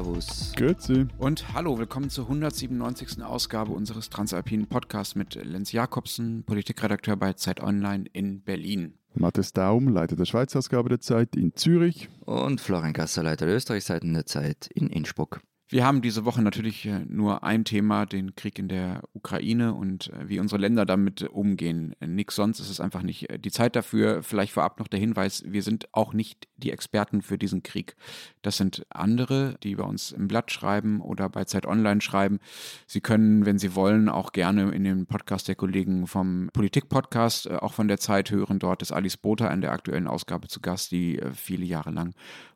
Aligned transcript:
Servus. 0.00 0.52
Grüezi. 0.56 1.06
Und 1.18 1.52
hallo, 1.52 1.78
willkommen 1.78 2.08
zur 2.08 2.24
197. 2.24 3.22
Ausgabe 3.22 3.72
unseres 3.72 4.08
Transalpinen 4.08 4.66
Podcasts 4.66 5.14
mit 5.14 5.34
Lenz 5.34 5.72
Jakobsen, 5.72 6.42
Politikredakteur 6.44 7.16
bei 7.16 7.34
Zeit 7.34 7.62
Online 7.62 8.06
in 8.14 8.40
Berlin. 8.42 8.94
Matthias 9.12 9.52
Daum, 9.52 9.88
Leiter 9.88 10.16
der 10.16 10.24
Schweizer-Ausgabe 10.24 10.88
der 10.88 11.00
Zeit 11.00 11.36
in 11.36 11.54
Zürich. 11.54 12.08
Und 12.24 12.62
Florian 12.62 12.94
Gasser, 12.94 13.22
Leiter 13.22 13.44
der 13.44 13.56
Österreichseiten 13.56 14.14
der 14.14 14.24
Zeit 14.24 14.70
in 14.74 14.88
Innsbruck. 14.88 15.42
Wir 15.72 15.86
haben 15.86 16.02
diese 16.02 16.24
Woche 16.24 16.42
natürlich 16.42 16.84
äh, 16.86 17.04
nur 17.06 17.44
ein 17.44 17.64
Thema, 17.64 18.04
den 18.04 18.34
Krieg 18.34 18.58
in 18.58 18.66
der 18.66 19.02
Ukraine 19.12 19.72
und 19.72 20.08
äh, 20.08 20.28
wie 20.28 20.40
unsere 20.40 20.60
Länder 20.60 20.84
damit 20.84 21.22
umgehen. 21.22 21.94
Nix 22.00 22.34
sonst 22.34 22.58
ist 22.58 22.70
es 22.70 22.80
einfach 22.80 23.02
nicht 23.02 23.30
äh, 23.30 23.38
die 23.38 23.52
Zeit 23.52 23.76
dafür. 23.76 24.24
Vielleicht 24.24 24.52
vorab 24.52 24.80
noch 24.80 24.88
der 24.88 24.98
Hinweis, 24.98 25.44
wir 25.46 25.62
sind 25.62 25.86
auch 25.92 26.12
nicht 26.12 26.48
die 26.56 26.72
Experten 26.72 27.22
für 27.22 27.38
diesen 27.38 27.62
Krieg. 27.62 27.94
Das 28.42 28.56
sind 28.56 28.84
andere, 28.88 29.58
die 29.62 29.76
bei 29.76 29.84
uns 29.84 30.10
im 30.10 30.26
Blatt 30.26 30.50
schreiben 30.50 31.00
oder 31.00 31.28
bei 31.28 31.44
Zeit 31.44 31.66
Online 31.66 32.00
schreiben. 32.00 32.40
Sie 32.88 33.00
können, 33.00 33.46
wenn 33.46 33.60
Sie 33.60 33.76
wollen, 33.76 34.08
auch 34.08 34.32
gerne 34.32 34.72
in 34.72 34.82
den 34.82 35.06
Podcast 35.06 35.46
der 35.46 35.54
Kollegen 35.54 36.08
vom 36.08 36.50
Politik-Podcast, 36.52 37.48
auch 37.48 37.74
von 37.74 37.86
der 37.86 38.00
Zeit 38.00 38.32
hören. 38.32 38.58
Dort 38.58 38.82
ist 38.82 38.90
Alice 38.90 39.16
Botha 39.16 39.46
in 39.46 39.60
der 39.60 39.70
aktuellen 39.70 40.08
Ausgabe 40.08 40.48
zu 40.48 40.60
Gast, 40.60 40.90
die 40.90 41.20
viele 41.32 41.64
Jahre 41.64 41.92
lang 41.92 42.12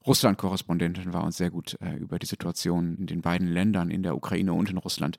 Russland-Korrespondentin 0.07 1.13
war 1.13 1.25
und 1.25 1.35
sehr 1.35 1.51
gut 1.51 1.79
über 1.99 2.19
die 2.19 2.27
Situation 2.27 2.97
in 2.97 3.07
den 3.07 3.23
beiden 3.23 3.49
Ländern, 3.49 3.91
in 3.91 4.03
der 4.03 4.17
Ukraine 4.17 4.53
und 4.53 4.71
in 4.71 4.79
Russland, 4.79 5.17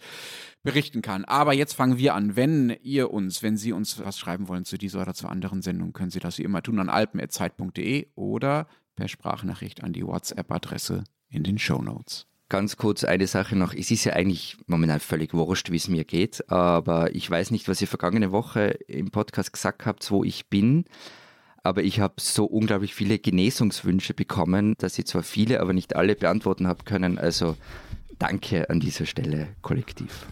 berichten 0.63 1.01
kann. 1.01 1.25
Aber 1.25 1.53
jetzt 1.53 1.73
fangen 1.73 1.97
wir 1.97 2.13
an. 2.15 2.35
Wenn 2.35 2.75
ihr 2.83 3.11
uns, 3.11 3.41
wenn 3.43 3.57
Sie 3.57 3.71
uns 3.71 3.99
was 4.03 4.19
schreiben 4.19 4.47
wollen 4.47 4.65
zu 4.65 4.77
dieser 4.77 5.01
oder 5.01 5.13
zu 5.13 5.27
anderen 5.27 5.61
Sendungen, 5.61 5.93
können 5.93 6.11
Sie 6.11 6.19
das 6.19 6.37
wie 6.37 6.43
immer 6.43 6.61
tun 6.61 6.79
an 6.79 6.89
alpen.zeit.de 6.89 8.07
oder 8.15 8.67
per 8.95 9.07
Sprachnachricht 9.07 9.83
an 9.83 9.93
die 9.93 10.05
WhatsApp-Adresse 10.05 11.03
in 11.29 11.43
den 11.43 11.57
Show 11.57 11.81
Notes. 11.81 12.27
Ganz 12.47 12.77
kurz 12.77 13.03
eine 13.03 13.25
Sache 13.25 13.55
noch. 13.55 13.73
Es 13.73 13.89
ist 13.89 14.03
ja 14.03 14.13
eigentlich 14.13 14.57
momentan 14.67 14.99
völlig 14.99 15.33
wurscht, 15.33 15.71
wie 15.71 15.77
es 15.77 15.87
mir 15.87 16.05
geht, 16.05 16.47
aber 16.49 17.15
ich 17.15 17.27
weiß 17.27 17.49
nicht, 17.49 17.67
was 17.67 17.81
ihr 17.81 17.87
vergangene 17.87 18.31
Woche 18.31 18.77
im 18.87 19.09
Podcast 19.09 19.51
gesagt 19.51 19.87
habt, 19.87 20.09
wo 20.11 20.23
ich 20.23 20.47
bin 20.47 20.85
aber 21.65 21.83
ich 21.83 21.99
habe 21.99 22.15
so 22.19 22.45
unglaublich 22.45 22.93
viele 22.93 23.17
Genesungswünsche 23.17 24.13
bekommen, 24.13 24.75
dass 24.77 24.99
ich 24.99 25.07
zwar 25.07 25.23
viele, 25.23 25.59
aber 25.61 25.73
nicht 25.73 25.95
alle 25.95 26.15
beantworten 26.15 26.67
habe 26.67 26.83
können. 26.83 27.17
Also 27.17 27.57
danke 28.19 28.69
an 28.69 28.79
dieser 28.79 29.07
Stelle 29.07 29.47
kollektiv. 29.63 30.27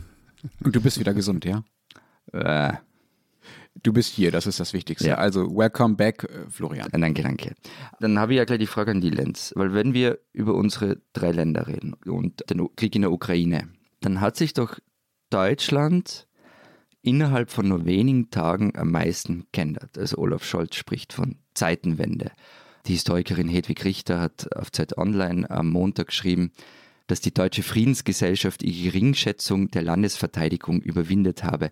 Und 0.63 0.75
du 0.75 0.81
bist 0.81 0.99
wieder 0.99 1.13
gesund, 1.13 1.45
ja? 1.45 1.63
Äh. 2.31 2.73
Du 3.81 3.91
bist 3.91 4.13
hier, 4.13 4.29
das 4.29 4.45
ist 4.45 4.59
das 4.59 4.73
Wichtigste. 4.73 5.07
Ja. 5.07 5.15
Also, 5.15 5.49
welcome 5.55 5.95
back, 5.95 6.23
äh, 6.25 6.47
Florian. 6.47 6.89
Danke, 6.91 7.23
danke. 7.23 7.55
Dann 7.99 8.19
habe 8.19 8.33
ich 8.33 8.37
ja 8.37 8.45
gleich 8.45 8.59
die 8.59 8.67
Frage 8.67 8.91
an 8.91 9.01
die 9.01 9.09
Lenz, 9.09 9.51
weil 9.55 9.73
wenn 9.73 9.95
wir 9.95 10.19
über 10.31 10.53
unsere 10.53 11.01
drei 11.13 11.31
Länder 11.31 11.65
reden 11.65 11.95
und 12.05 12.47
den 12.51 12.69
Krieg 12.75 12.95
in 12.95 13.01
der 13.01 13.11
Ukraine, 13.11 13.69
dann 14.01 14.21
hat 14.21 14.37
sich 14.37 14.53
doch 14.53 14.77
Deutschland 15.31 16.27
innerhalb 17.03 17.51
von 17.51 17.67
nur 17.67 17.85
wenigen 17.85 18.31
Tagen 18.31 18.75
am 18.75 18.89
meisten 18.91 19.45
geändert. 19.51 19.97
Also 19.97 20.17
Olaf 20.17 20.43
Scholz 20.43 20.75
spricht 20.75 21.13
von 21.13 21.35
Zeitenwende. 21.53 22.31
Die 22.87 22.93
Historikerin 22.93 23.47
Hedwig 23.47 23.85
Richter 23.85 24.19
hat 24.19 24.55
auf 24.55 24.71
Zeit 24.71 24.97
Online 24.97 25.49
am 25.49 25.69
Montag 25.69 26.07
geschrieben, 26.07 26.51
dass 27.07 27.21
die 27.21 27.33
deutsche 27.33 27.63
Friedensgesellschaft 27.63 28.63
ihre 28.63 28.91
Geringschätzung 28.91 29.69
der 29.69 29.83
Landesverteidigung 29.83 30.81
überwindet 30.81 31.43
habe. 31.43 31.69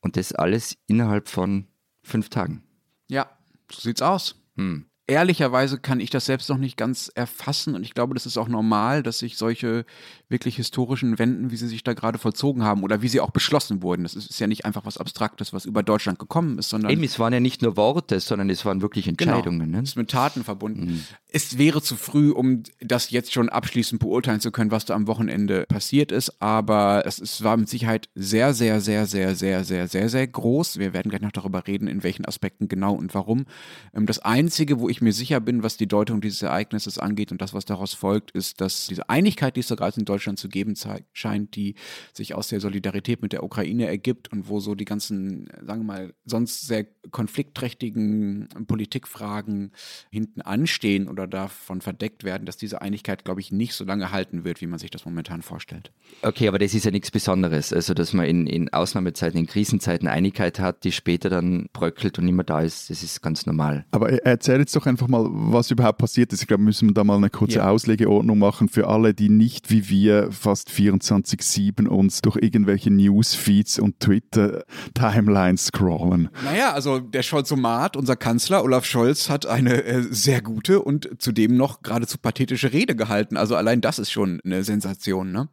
Und 0.00 0.16
das 0.16 0.32
alles 0.32 0.76
innerhalb 0.86 1.28
von 1.28 1.66
fünf 2.02 2.28
Tagen. 2.28 2.62
Ja, 3.08 3.30
so 3.70 3.80
sieht's 3.80 4.02
aus. 4.02 4.42
Hm 4.56 4.86
ehrlicherweise 5.06 5.78
kann 5.78 6.00
ich 6.00 6.10
das 6.10 6.26
selbst 6.26 6.48
noch 6.48 6.58
nicht 6.58 6.76
ganz 6.76 7.10
erfassen 7.14 7.74
und 7.74 7.84
ich 7.84 7.94
glaube, 7.94 8.14
das 8.14 8.26
ist 8.26 8.36
auch 8.36 8.48
normal, 8.48 9.02
dass 9.02 9.20
sich 9.20 9.36
solche 9.36 9.84
wirklich 10.28 10.56
historischen 10.56 11.18
Wenden, 11.20 11.52
wie 11.52 11.56
sie 11.56 11.68
sich 11.68 11.84
da 11.84 11.94
gerade 11.94 12.18
vollzogen 12.18 12.64
haben 12.64 12.82
oder 12.82 13.00
wie 13.02 13.08
sie 13.08 13.20
auch 13.20 13.30
beschlossen 13.30 13.82
wurden, 13.82 14.02
das 14.02 14.14
ist, 14.14 14.40
ja 14.40 14.48
nicht 14.48 14.64
einfach 14.64 14.84
was 14.84 14.98
Abstraktes, 14.98 15.52
was 15.52 15.64
über 15.64 15.84
Deutschland 15.84 16.18
gekommen 16.18 16.58
ist, 16.58 16.68
sondern. 16.68 16.90
Eben, 16.90 17.04
es 17.04 17.18
waren 17.20 17.32
ja 17.32 17.38
nicht 17.38 17.62
nur 17.62 17.76
Worte, 17.76 18.18
sondern 18.18 18.50
es 18.50 18.64
waren 18.64 18.82
wirklich 18.82 19.04
genau. 19.04 19.36
Entscheidungen. 19.36 19.60
Genau, 19.60 19.76
ne? 19.76 19.82
Es 19.84 19.90
ist 19.90 19.96
mit 19.96 20.10
Taten 20.10 20.42
verbunden. 20.42 20.86
Mhm. 20.86 21.04
Es 21.30 21.58
wäre 21.58 21.80
zu 21.80 21.96
früh, 21.96 22.30
um 22.30 22.64
das 22.80 23.10
jetzt 23.10 23.32
schon 23.32 23.48
abschließend 23.48 24.00
beurteilen 24.00 24.40
zu 24.40 24.50
können, 24.50 24.72
was 24.72 24.84
da 24.84 24.94
am 24.94 25.06
Wochenende 25.06 25.66
passiert 25.68 26.10
ist, 26.10 26.42
aber 26.42 27.04
es, 27.06 27.20
es 27.20 27.44
war 27.44 27.56
mit 27.56 27.68
Sicherheit 27.68 28.08
sehr, 28.14 28.52
sehr, 28.52 28.80
sehr, 28.80 29.06
sehr, 29.06 29.36
sehr, 29.36 29.64
sehr, 29.64 29.86
sehr, 29.86 30.08
sehr 30.08 30.26
groß. 30.26 30.78
Wir 30.78 30.92
werden 30.92 31.10
gleich 31.10 31.22
noch 31.22 31.32
darüber 31.32 31.66
reden, 31.66 31.86
in 31.86 32.02
welchen 32.02 32.24
Aspekten 32.24 32.66
genau 32.66 32.94
und 32.94 33.14
warum. 33.14 33.46
Ähm, 33.94 34.06
das 34.06 34.18
Einzige, 34.18 34.80
wo 34.80 34.88
ich 34.88 34.95
ich 34.96 35.02
mir 35.02 35.12
sicher 35.12 35.40
bin, 35.40 35.62
was 35.62 35.76
die 35.76 35.86
Deutung 35.86 36.20
dieses 36.20 36.42
Ereignisses 36.42 36.98
angeht 36.98 37.30
und 37.30 37.42
das, 37.42 37.52
was 37.52 37.66
daraus 37.66 37.92
folgt, 37.92 38.30
ist, 38.30 38.60
dass 38.60 38.86
diese 38.86 39.08
Einigkeit, 39.10 39.56
die 39.56 39.60
es 39.60 39.68
gerade 39.68 39.98
in 39.98 40.06
Deutschland 40.06 40.38
zu 40.38 40.48
geben 40.48 40.74
scheint, 41.12 41.54
die 41.54 41.74
sich 42.14 42.34
aus 42.34 42.48
der 42.48 42.60
Solidarität 42.60 43.20
mit 43.20 43.32
der 43.32 43.42
Ukraine 43.42 43.86
ergibt 43.86 44.32
und 44.32 44.48
wo 44.48 44.58
so 44.58 44.74
die 44.74 44.86
ganzen, 44.86 45.48
sagen 45.66 45.82
wir 45.82 45.84
mal, 45.84 46.14
sonst 46.24 46.66
sehr 46.66 46.86
konfliktträchtigen 47.10 48.48
Politikfragen 48.66 49.72
hinten 50.10 50.40
anstehen 50.40 51.08
oder 51.08 51.26
davon 51.26 51.82
verdeckt 51.82 52.24
werden, 52.24 52.46
dass 52.46 52.56
diese 52.56 52.80
Einigkeit, 52.80 53.24
glaube 53.24 53.40
ich, 53.40 53.52
nicht 53.52 53.74
so 53.74 53.84
lange 53.84 54.12
halten 54.12 54.44
wird, 54.44 54.62
wie 54.62 54.66
man 54.66 54.78
sich 54.78 54.90
das 54.90 55.04
momentan 55.04 55.42
vorstellt. 55.42 55.92
Okay, 56.22 56.48
aber 56.48 56.58
das 56.58 56.72
ist 56.72 56.84
ja 56.84 56.90
nichts 56.90 57.10
Besonderes. 57.10 57.72
Also, 57.72 57.92
dass 57.92 58.14
man 58.14 58.24
in, 58.24 58.46
in 58.46 58.72
Ausnahmezeiten, 58.72 59.38
in 59.38 59.46
Krisenzeiten 59.46 60.08
Einigkeit 60.08 60.58
hat, 60.58 60.84
die 60.84 60.92
später 60.92 61.28
dann 61.28 61.68
bröckelt 61.72 62.18
und 62.18 62.24
nicht 62.24 62.34
mehr 62.34 62.44
da 62.44 62.62
ist, 62.62 62.88
das 62.88 63.02
ist 63.02 63.20
ganz 63.20 63.44
normal. 63.44 63.84
Aber 63.90 64.10
erzähl 64.24 64.58
jetzt 64.58 64.74
doch 64.74 64.85
einfach 64.86 65.08
mal, 65.08 65.26
was 65.28 65.70
überhaupt 65.70 65.98
passiert 65.98 66.32
ist. 66.32 66.42
Ich 66.42 66.48
glaube, 66.48 66.62
müssen 66.62 66.88
wir 66.88 66.94
da 66.94 67.04
mal 67.04 67.16
eine 67.16 67.30
kurze 67.30 67.58
ja. 67.58 67.68
Auslegeordnung 67.68 68.38
machen 68.38 68.68
für 68.68 68.88
alle, 68.88 69.14
die 69.14 69.28
nicht 69.28 69.70
wie 69.70 69.88
wir 69.88 70.30
fast 70.32 70.70
24-7 70.70 71.86
uns 71.86 72.22
durch 72.22 72.36
irgendwelche 72.36 72.90
Newsfeeds 72.90 73.78
und 73.78 74.00
Twitter-Timelines 74.00 75.66
scrollen. 75.66 76.28
Naja, 76.44 76.72
also 76.72 77.00
der 77.00 77.22
Scholzomat, 77.22 77.96
unser 77.96 78.16
Kanzler 78.16 78.62
Olaf 78.62 78.84
Scholz, 78.84 79.28
hat 79.28 79.46
eine 79.46 79.84
äh, 79.84 80.02
sehr 80.10 80.42
gute 80.42 80.80
und 80.82 81.10
zudem 81.18 81.56
noch 81.56 81.82
geradezu 81.82 82.18
pathetische 82.18 82.72
Rede 82.72 82.96
gehalten. 82.96 83.36
Also 83.36 83.56
allein 83.56 83.80
das 83.80 83.98
ist 83.98 84.10
schon 84.10 84.40
eine 84.44 84.64
Sensation, 84.64 85.32
ne? 85.32 85.48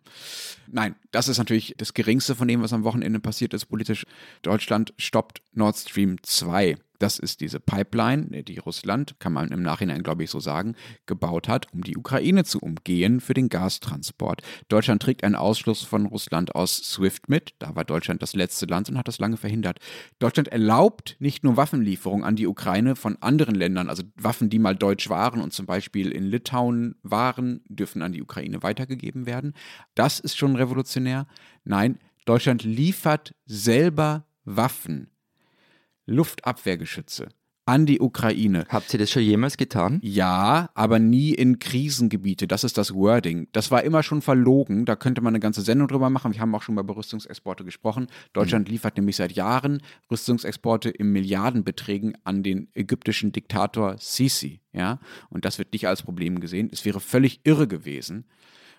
Nein, 0.76 0.96
das 1.12 1.28
ist 1.28 1.38
natürlich 1.38 1.76
das 1.78 1.94
Geringste 1.94 2.34
von 2.34 2.48
dem, 2.48 2.64
was 2.64 2.74
am 2.74 2.84
Wochenende 2.84 3.20
passiert 3.20 3.54
ist 3.54 3.68
politisch. 3.68 4.08
Deutschland 4.42 4.92
stoppt 4.98 5.44
Nord 5.54 5.78
Stream 5.78 6.18
2. 6.24 6.78
Das 7.04 7.20
ist 7.20 7.42
diese 7.42 7.60
Pipeline, 7.60 8.44
die 8.44 8.60
Russland, 8.60 9.16
kann 9.20 9.34
man 9.34 9.50
im 9.50 9.62
Nachhinein, 9.62 10.04
glaube 10.04 10.24
ich, 10.24 10.30
so 10.30 10.40
sagen, 10.40 10.76
gebaut 11.06 11.50
hat, 11.50 11.68
um 11.74 11.84
die 11.84 11.98
Ukraine 11.98 12.46
zu 12.46 12.60
umgehen 12.60 13.20
für 13.20 13.34
den 13.34 13.50
Gastransport. 13.50 14.42
Deutschland 14.70 15.02
trägt 15.02 15.26
einen 15.26 15.36
Ausschluss 15.36 15.82
von 15.82 16.06
Russland 16.06 16.56
aus 16.56 16.78
SWIFT 16.78 17.28
mit. 17.28 17.56
Da 17.60 17.76
war 17.76 17.84
Deutschland 17.84 18.22
das 18.22 18.36
letzte 18.36 18.68
Land 18.68 18.88
und 18.88 18.98
hat 18.98 19.10
das 19.10 19.20
lange 19.20 19.36
verhindert. 19.36 19.80
Deutschland 20.20 20.48
erlaubt 20.48 21.18
nicht 21.20 21.44
nur 21.44 21.58
Waffenlieferungen 21.58 22.24
an 22.24 22.38
die 22.38 22.48
Ukraine 22.48 22.96
von 22.96 23.18
anderen 23.20 23.56
Ländern, 23.56 23.90
also 23.90 24.04
Waffen, 24.16 24.50
die 24.50 24.60
mal 24.60 24.76
deutsch 24.76 25.10
waren 25.10 25.42
und 25.42 25.52
zum 25.52 25.66
Beispiel 25.66 26.10
in 26.10 26.24
Litauen 26.24 26.96
waren, 27.04 27.66
dürfen 27.68 28.02
an 28.02 28.14
die 28.14 28.22
Ukraine 28.22 28.64
weitergegeben 28.64 29.26
werden. 29.26 29.56
Das 29.94 30.22
ist 30.22 30.38
schon 30.38 30.56
revolutionär. 30.64 31.28
Nein, 31.64 32.00
Deutschland 32.26 32.64
liefert 32.64 33.36
selber 33.46 34.26
Waffen 34.46 35.10
Luftabwehrgeschütze 36.06 37.30
an 37.66 37.86
die 37.86 38.02
Ukraine. 38.02 38.66
Habt 38.68 38.94
ihr 38.94 39.00
das 39.00 39.12
schon 39.12 39.24
jemals 39.24 39.58
getan? 39.58 40.00
Ja, 40.04 40.70
aber 40.74 41.00
nie 41.00 41.34
in 41.34 41.60
Krisengebiete. 41.60 42.48
Das 42.48 42.64
ist 42.64 42.78
das 42.78 42.94
Wording. 42.94 43.48
Das 43.54 43.72
war 43.72 43.84
immer 43.84 44.04
schon 44.04 44.22
verlogen. 44.22 44.86
Da 44.86 44.96
könnte 44.96 45.22
man 45.22 45.32
eine 45.32 45.40
ganze 45.40 45.62
Sendung 45.62 45.88
drüber 45.88 46.10
machen. 46.10 46.34
Wir 46.34 46.42
haben 46.42 46.54
auch 46.56 46.62
schon 46.62 46.78
über 46.78 46.96
Rüstungsexporte 46.96 47.64
gesprochen. 47.64 48.08
Deutschland 48.34 48.68
mhm. 48.68 48.74
liefert 48.74 48.98
nämlich 48.98 49.16
seit 49.16 49.32
Jahren 49.34 49.82
Rüstungsexporte 50.12 50.90
im 50.90 51.14
Milliardenbeträgen 51.14 52.18
an 52.26 52.44
den 52.44 52.68
ägyptischen 52.74 53.32
Diktator 53.32 53.96
Sisi. 53.98 54.60
Ja, 54.74 55.00
und 55.30 55.46
das 55.46 55.58
wird 55.58 55.72
nicht 55.72 55.88
als 55.88 56.04
Problem 56.04 56.40
gesehen. 56.42 56.70
Es 56.72 56.84
wäre 56.84 57.00
völlig 57.00 57.42
irre 57.44 57.68
gewesen, 57.68 58.26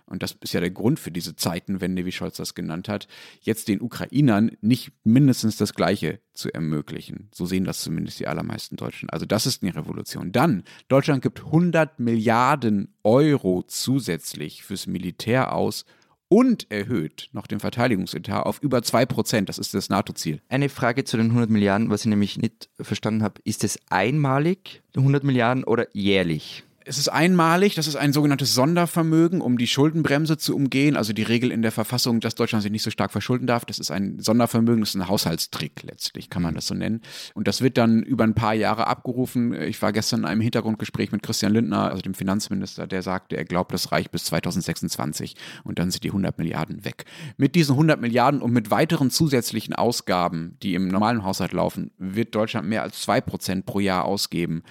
und 0.06 0.22
das 0.22 0.36
ist 0.40 0.52
ja 0.52 0.60
der 0.60 0.70
Grund 0.70 1.00
für 1.00 1.10
diese 1.10 1.34
Zeitenwende, 1.36 2.04
wie 2.04 2.12
Scholz 2.12 2.36
das 2.36 2.54
genannt 2.54 2.88
hat, 2.88 3.08
jetzt 3.40 3.68
den 3.68 3.80
Ukrainern 3.80 4.52
nicht 4.60 4.92
mindestens 5.02 5.56
das 5.56 5.74
Gleiche 5.74 6.20
zu 6.34 6.52
ermöglichen. 6.52 7.28
So 7.32 7.46
sehen 7.46 7.64
das 7.64 7.80
zumindest 7.80 8.20
die 8.20 8.26
allermeisten 8.26 8.76
Deutschen. 8.76 9.08
Also 9.10 9.24
das 9.24 9.46
ist 9.46 9.62
eine 9.62 9.74
Revolution. 9.74 10.32
Dann, 10.32 10.64
Deutschland 10.88 11.22
gibt 11.22 11.44
100 11.44 11.98
Milliarden 12.00 12.94
Euro 13.02 13.64
zusätzlich 13.66 14.62
fürs 14.62 14.86
Militär 14.86 15.54
aus 15.54 15.84
und 16.28 16.70
erhöht 16.70 17.28
noch 17.32 17.46
den 17.46 17.60
Verteidigungsetat 17.60 18.44
auf 18.44 18.60
über 18.62 18.82
2 18.82 19.06
Prozent. 19.06 19.48
Das 19.48 19.58
ist 19.58 19.72
das 19.72 19.88
NATO-Ziel. 19.88 20.40
Eine 20.48 20.68
Frage 20.68 21.04
zu 21.04 21.16
den 21.16 21.26
100 21.26 21.48
Milliarden, 21.48 21.90
was 21.90 22.00
ich 22.02 22.06
nämlich 22.06 22.38
nicht 22.38 22.68
verstanden 22.80 23.22
habe. 23.22 23.40
Ist 23.44 23.64
es 23.64 23.78
einmalig, 23.88 24.82
100 24.96 25.22
Milliarden 25.22 25.64
oder 25.64 25.86
jährlich? 25.94 26.64
Es 26.86 26.98
ist 26.98 27.08
einmalig, 27.08 27.74
das 27.76 27.86
ist 27.86 27.96
ein 27.96 28.12
sogenanntes 28.12 28.52
Sondervermögen, 28.52 29.40
um 29.40 29.56
die 29.56 29.66
Schuldenbremse 29.66 30.36
zu 30.36 30.54
umgehen. 30.54 30.98
Also 30.98 31.14
die 31.14 31.22
Regel 31.22 31.50
in 31.50 31.62
der 31.62 31.72
Verfassung, 31.72 32.20
dass 32.20 32.34
Deutschland 32.34 32.62
sich 32.62 32.70
nicht 32.70 32.82
so 32.82 32.90
stark 32.90 33.10
verschulden 33.10 33.46
darf. 33.46 33.64
Das 33.64 33.78
ist 33.78 33.90
ein 33.90 34.20
Sondervermögen, 34.20 34.80
das 34.80 34.90
ist 34.90 34.96
ein 34.96 35.08
Haushaltstrick 35.08 35.82
letztlich, 35.82 36.28
kann 36.28 36.42
man 36.42 36.54
das 36.54 36.66
so 36.66 36.74
nennen. 36.74 37.00
Und 37.32 37.48
das 37.48 37.62
wird 37.62 37.78
dann 37.78 38.02
über 38.02 38.24
ein 38.24 38.34
paar 38.34 38.52
Jahre 38.52 38.86
abgerufen. 38.86 39.54
Ich 39.62 39.80
war 39.80 39.92
gestern 39.92 40.20
in 40.20 40.26
einem 40.26 40.40
Hintergrundgespräch 40.42 41.10
mit 41.10 41.22
Christian 41.22 41.54
Lindner, 41.54 41.90
also 41.90 42.02
dem 42.02 42.12
Finanzminister, 42.12 42.86
der 42.86 43.00
sagte, 43.00 43.38
er 43.38 43.46
glaubt, 43.46 43.72
das 43.72 43.90
reicht 43.90 44.12
bis 44.12 44.24
2026 44.24 45.36
und 45.64 45.78
dann 45.78 45.90
sind 45.90 46.04
die 46.04 46.10
100 46.10 46.36
Milliarden 46.36 46.84
weg. 46.84 47.06
Mit 47.38 47.54
diesen 47.54 47.72
100 47.72 47.98
Milliarden 47.98 48.42
und 48.42 48.52
mit 48.52 48.70
weiteren 48.70 49.08
zusätzlichen 49.08 49.74
Ausgaben, 49.74 50.58
die 50.62 50.74
im 50.74 50.88
normalen 50.88 51.24
Haushalt 51.24 51.54
laufen, 51.54 51.92
wird 51.96 52.34
Deutschland 52.34 52.68
mehr 52.68 52.82
als 52.82 53.08
2% 53.08 53.62
pro 53.62 53.80
Jahr 53.80 54.04
ausgeben. 54.04 54.64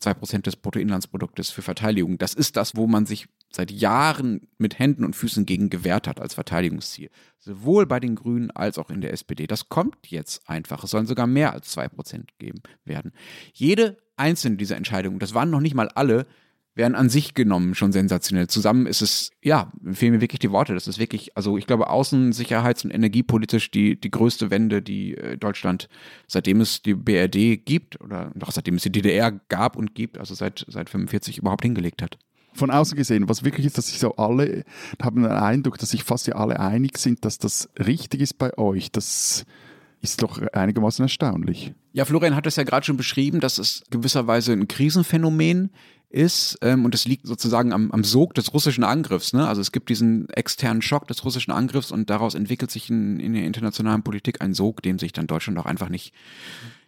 2% 0.00 0.42
des 0.42 0.56
Bruttoinlandsproduktes 0.56 1.55
für 1.56 1.62
Verteidigung. 1.62 2.18
Das 2.18 2.34
ist 2.34 2.56
das, 2.56 2.76
wo 2.76 2.86
man 2.86 3.06
sich 3.06 3.26
seit 3.50 3.70
Jahren 3.70 4.46
mit 4.58 4.78
Händen 4.78 5.04
und 5.04 5.16
Füßen 5.16 5.46
gegen 5.46 5.70
gewehrt 5.70 6.06
hat 6.06 6.20
als 6.20 6.34
Verteidigungsziel. 6.34 7.10
Sowohl 7.38 7.86
bei 7.86 7.98
den 7.98 8.14
Grünen 8.14 8.50
als 8.50 8.78
auch 8.78 8.90
in 8.90 9.00
der 9.00 9.12
SPD. 9.12 9.46
Das 9.46 9.70
kommt 9.70 10.06
jetzt 10.08 10.48
einfach. 10.48 10.84
Es 10.84 10.90
sollen 10.90 11.06
sogar 11.06 11.26
mehr 11.26 11.54
als 11.54 11.74
2% 11.76 12.26
geben 12.38 12.62
werden. 12.84 13.12
Jede 13.54 13.96
einzelne 14.16 14.56
dieser 14.56 14.76
Entscheidungen, 14.76 15.18
das 15.18 15.32
waren 15.32 15.50
noch 15.50 15.60
nicht 15.60 15.74
mal 15.74 15.88
alle, 15.88 16.26
wären 16.76 16.94
an 16.94 17.08
sich 17.08 17.34
genommen 17.34 17.74
schon 17.74 17.90
sensationell. 17.90 18.46
Zusammen 18.48 18.86
ist 18.86 19.00
es, 19.00 19.30
ja, 19.42 19.72
fehlen 19.92 20.12
mir 20.12 20.20
wirklich 20.20 20.38
die 20.38 20.52
Worte. 20.52 20.74
Das 20.74 20.86
ist 20.86 20.98
wirklich, 20.98 21.36
also 21.36 21.56
ich 21.56 21.66
glaube, 21.66 21.90
außensicherheits- 21.90 22.84
und 22.84 22.92
energiepolitisch 22.92 23.70
die, 23.70 23.98
die 23.98 24.10
größte 24.10 24.50
Wende, 24.50 24.82
die 24.82 25.16
äh, 25.16 25.38
Deutschland, 25.38 25.88
seitdem 26.28 26.60
es 26.60 26.82
die 26.82 26.94
BRD 26.94 27.64
gibt, 27.64 28.00
oder 28.02 28.30
doch 28.34 28.52
seitdem 28.52 28.74
es 28.76 28.82
die 28.82 28.92
DDR 28.92 29.32
gab 29.48 29.76
und 29.76 29.94
gibt, 29.94 30.18
also 30.18 30.34
seit, 30.34 30.66
seit 30.68 30.90
45 30.90 31.38
überhaupt 31.38 31.64
hingelegt 31.64 32.02
hat 32.02 32.18
von 32.52 32.70
außen 32.70 32.96
gesehen, 32.96 33.28
was 33.28 33.44
wirklich 33.44 33.66
ist, 33.66 33.76
dass 33.76 33.88
sich 33.88 33.98
so 33.98 34.16
alle, 34.16 34.64
haben 35.02 35.22
den 35.22 35.30
Eindruck, 35.30 35.76
dass 35.76 35.90
sich 35.90 36.04
fast 36.04 36.26
ja 36.26 36.36
alle 36.36 36.58
einig 36.58 36.96
sind, 36.96 37.26
dass 37.26 37.36
das 37.36 37.68
richtig 37.78 38.22
ist 38.22 38.38
bei 38.38 38.56
euch. 38.56 38.90
Das 38.90 39.44
ist 40.00 40.22
doch 40.22 40.40
einigermaßen 40.52 41.02
erstaunlich. 41.02 41.74
Ja, 41.92 42.04
Florian 42.04 42.36
hat 42.36 42.46
es 42.46 42.56
ja 42.56 42.62
gerade 42.62 42.84
schon 42.84 42.96
beschrieben, 42.96 43.40
dass 43.40 43.58
es 43.58 43.82
gewisserweise 43.90 44.52
ein 44.52 44.68
Krisenphänomen 44.68 45.70
ist, 46.08 46.58
ähm, 46.62 46.84
und 46.84 46.94
das 46.94 47.06
liegt 47.06 47.26
sozusagen 47.26 47.72
am, 47.72 47.90
am 47.90 48.04
Sog 48.04 48.34
des 48.34 48.54
russischen 48.54 48.84
Angriffs. 48.84 49.32
Ne? 49.32 49.46
Also 49.46 49.60
es 49.60 49.72
gibt 49.72 49.88
diesen 49.88 50.28
externen 50.30 50.82
Schock 50.82 51.08
des 51.08 51.24
russischen 51.24 51.50
Angriffs 51.52 51.90
und 51.90 52.10
daraus 52.10 52.34
entwickelt 52.34 52.70
sich 52.70 52.90
in, 52.90 53.18
in 53.20 53.34
der 53.34 53.44
internationalen 53.44 54.02
Politik 54.02 54.40
ein 54.40 54.54
Sog, 54.54 54.82
dem 54.82 54.98
sich 54.98 55.12
dann 55.12 55.26
Deutschland 55.26 55.58
auch 55.58 55.66
einfach 55.66 55.88
nicht 55.88 56.14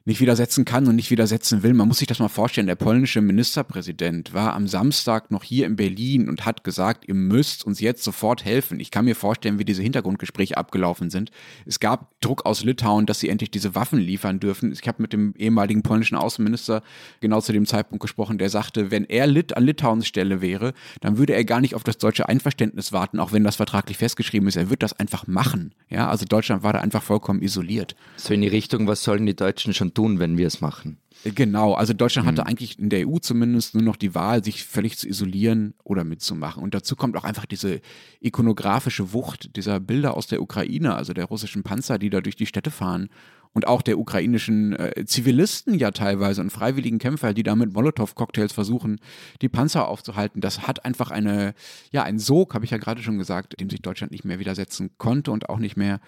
nicht 0.08 0.20
widersetzen 0.22 0.64
kann 0.64 0.86
und 0.86 0.96
nicht 0.96 1.10
widersetzen 1.10 1.62
will. 1.62 1.74
Man 1.74 1.86
muss 1.86 1.98
sich 1.98 2.06
das 2.06 2.18
mal 2.18 2.28
vorstellen. 2.28 2.66
Der 2.66 2.76
polnische 2.76 3.20
Ministerpräsident 3.20 4.32
war 4.32 4.54
am 4.54 4.66
Samstag 4.66 5.30
noch 5.30 5.44
hier 5.44 5.66
in 5.66 5.76
Berlin 5.76 6.30
und 6.30 6.46
hat 6.46 6.64
gesagt, 6.64 7.06
ihr 7.06 7.14
müsst 7.14 7.66
uns 7.66 7.78
jetzt 7.78 8.02
sofort 8.02 8.42
helfen. 8.42 8.80
Ich 8.80 8.90
kann 8.90 9.04
mir 9.04 9.14
vorstellen, 9.14 9.58
wie 9.58 9.66
diese 9.66 9.82
Hintergrundgespräche 9.82 10.56
abgelaufen 10.56 11.10
sind. 11.10 11.30
Es 11.66 11.78
gab 11.78 12.18
Druck 12.22 12.46
aus 12.46 12.64
Litauen, 12.64 13.04
dass 13.04 13.20
sie 13.20 13.28
endlich 13.28 13.50
diese 13.50 13.74
Waffen 13.74 13.98
liefern 13.98 14.40
dürfen. 14.40 14.72
Ich 14.72 14.88
habe 14.88 15.02
mit 15.02 15.12
dem 15.12 15.34
ehemaligen 15.36 15.82
polnischen 15.82 16.16
Außenminister 16.16 16.82
genau 17.20 17.42
zu 17.42 17.52
dem 17.52 17.66
Zeitpunkt 17.66 18.00
gesprochen, 18.00 18.38
der 18.38 18.48
sagte, 18.48 18.90
wenn 18.90 19.04
er 19.04 19.26
Lit 19.26 19.58
an 19.58 19.64
Litauens 19.64 20.06
Stelle 20.06 20.40
wäre, 20.40 20.72
dann 21.02 21.18
würde 21.18 21.34
er 21.34 21.44
gar 21.44 21.60
nicht 21.60 21.74
auf 21.74 21.84
das 21.84 21.98
deutsche 21.98 22.30
Einverständnis 22.30 22.92
warten, 22.94 23.20
auch 23.20 23.32
wenn 23.32 23.44
das 23.44 23.56
vertraglich 23.56 23.98
festgeschrieben 23.98 24.48
ist. 24.48 24.56
Er 24.56 24.70
würde 24.70 24.78
das 24.78 24.94
einfach 24.94 25.26
machen. 25.26 25.74
Ja, 25.90 26.08
also 26.08 26.24
Deutschland 26.24 26.62
war 26.62 26.72
da 26.72 26.80
einfach 26.80 27.02
vollkommen 27.02 27.42
isoliert. 27.42 27.94
So 28.16 28.32
in 28.32 28.40
die 28.40 28.48
Richtung, 28.48 28.86
was 28.86 29.02
sollen 29.02 29.26
die 29.26 29.36
Deutschen 29.36 29.74
schon 29.74 29.92
tun, 29.98 30.20
wenn 30.20 30.38
wir 30.38 30.46
es 30.46 30.60
machen. 30.60 30.98
Genau, 31.24 31.74
also 31.74 31.92
Deutschland 31.92 32.28
hatte 32.28 32.42
mhm. 32.42 32.46
eigentlich 32.46 32.78
in 32.78 32.88
der 32.88 33.08
EU 33.08 33.18
zumindest 33.18 33.74
nur 33.74 33.82
noch 33.82 33.96
die 33.96 34.14
Wahl, 34.14 34.44
sich 34.44 34.64
völlig 34.64 34.96
zu 34.96 35.08
isolieren 35.08 35.74
oder 35.82 36.04
mitzumachen. 36.04 36.62
Und 36.62 36.72
dazu 36.72 36.94
kommt 36.94 37.16
auch 37.16 37.24
einfach 37.24 37.46
diese 37.46 37.80
ikonografische 38.20 39.12
Wucht 39.12 39.56
dieser 39.56 39.80
Bilder 39.80 40.16
aus 40.16 40.28
der 40.28 40.40
Ukraine, 40.40 40.94
also 40.94 41.14
der 41.14 41.24
russischen 41.24 41.64
Panzer, 41.64 41.98
die 41.98 42.10
da 42.10 42.20
durch 42.20 42.36
die 42.36 42.46
Städte 42.46 42.70
fahren 42.70 43.08
und 43.52 43.66
auch 43.66 43.82
der 43.82 43.98
ukrainischen 43.98 44.74
äh, 44.74 45.04
Zivilisten 45.04 45.74
ja 45.74 45.90
teilweise 45.90 46.42
und 46.42 46.50
freiwilligen 46.50 47.00
Kämpfer, 47.00 47.34
die 47.34 47.42
da 47.42 47.56
mit 47.56 47.72
Molotow-Cocktails 47.72 48.52
versuchen, 48.52 49.00
die 49.42 49.48
Panzer 49.48 49.88
aufzuhalten. 49.88 50.40
Das 50.40 50.68
hat 50.68 50.84
einfach 50.84 51.10
eine, 51.10 51.54
ja, 51.90 52.04
ein 52.04 52.20
Sog, 52.20 52.54
habe 52.54 52.64
ich 52.64 52.70
ja 52.70 52.78
gerade 52.78 53.02
schon 53.02 53.18
gesagt, 53.18 53.60
dem 53.60 53.68
sich 53.68 53.82
Deutschland 53.82 54.12
nicht 54.12 54.24
mehr 54.24 54.38
widersetzen 54.38 54.90
konnte 54.96 55.32
und 55.32 55.48
auch 55.48 55.58
nicht 55.58 55.76
mehr 55.76 55.98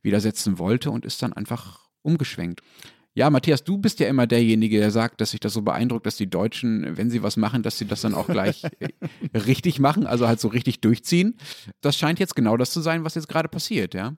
widersetzen 0.00 0.58
wollte 0.58 0.90
und 0.90 1.04
ist 1.04 1.22
dann 1.22 1.34
einfach 1.34 1.84
umgeschwenkt. 2.00 2.62
Ja, 3.16 3.30
Matthias, 3.30 3.62
du 3.62 3.78
bist 3.78 4.00
ja 4.00 4.08
immer 4.08 4.26
derjenige, 4.26 4.78
der 4.78 4.90
sagt, 4.90 5.20
dass 5.20 5.30
sich 5.30 5.40
das 5.40 5.52
so 5.52 5.62
beeindruckt, 5.62 6.04
dass 6.04 6.16
die 6.16 6.28
Deutschen, 6.28 6.96
wenn 6.96 7.10
sie 7.10 7.22
was 7.22 7.36
machen, 7.36 7.62
dass 7.62 7.78
sie 7.78 7.86
das 7.86 8.00
dann 8.00 8.12
auch 8.12 8.26
gleich 8.26 8.64
äh, 8.80 9.38
richtig 9.38 9.78
machen, 9.78 10.04
also 10.06 10.26
halt 10.26 10.40
so 10.40 10.48
richtig 10.48 10.80
durchziehen. 10.80 11.36
Das 11.80 11.96
scheint 11.96 12.18
jetzt 12.18 12.34
genau 12.34 12.56
das 12.56 12.72
zu 12.72 12.80
sein, 12.80 13.04
was 13.04 13.14
jetzt 13.14 13.28
gerade 13.28 13.48
passiert, 13.48 13.94
ja? 13.94 14.14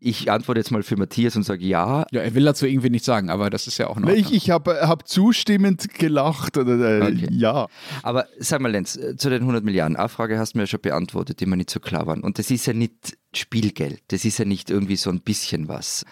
Ich 0.00 0.30
antworte 0.30 0.60
jetzt 0.60 0.70
mal 0.70 0.84
für 0.84 0.96
Matthias 0.96 1.34
und 1.34 1.42
sage 1.42 1.64
ja. 1.64 2.04
Ja, 2.12 2.20
er 2.20 2.34
will 2.34 2.44
dazu 2.44 2.66
irgendwie 2.66 2.90
nichts 2.90 3.06
sagen, 3.06 3.30
aber 3.30 3.50
das 3.50 3.66
ist 3.66 3.78
ja 3.78 3.88
auch 3.88 3.98
noch. 3.98 4.10
Ich, 4.10 4.32
ich 4.32 4.50
habe 4.50 4.86
hab 4.86 5.08
zustimmend 5.08 5.92
gelacht. 5.94 6.56
Oder, 6.56 7.00
äh, 7.00 7.02
okay. 7.02 7.28
Ja. 7.32 7.66
Aber 8.04 8.26
sag 8.38 8.60
mal, 8.60 8.70
Lenz, 8.70 8.96
äh, 8.96 9.16
zu 9.16 9.28
den 9.28 9.40
100 9.40 9.64
Milliarden. 9.64 9.96
Eine 9.96 10.08
Frage 10.08 10.38
hast 10.38 10.54
du 10.54 10.58
mir 10.58 10.64
ja 10.64 10.66
schon 10.68 10.82
beantwortet, 10.82 11.40
die 11.40 11.46
mir 11.46 11.56
nicht 11.56 11.70
so 11.70 11.80
klar 11.80 12.06
waren. 12.06 12.22
Und 12.22 12.38
das 12.38 12.52
ist 12.52 12.66
ja 12.66 12.74
nicht 12.74 13.18
Spielgeld. 13.34 14.02
Das 14.08 14.24
ist 14.24 14.38
ja 14.38 14.44
nicht 14.44 14.70
irgendwie 14.70 14.94
so 14.94 15.10
ein 15.10 15.20
bisschen 15.20 15.66
was. 15.66 16.04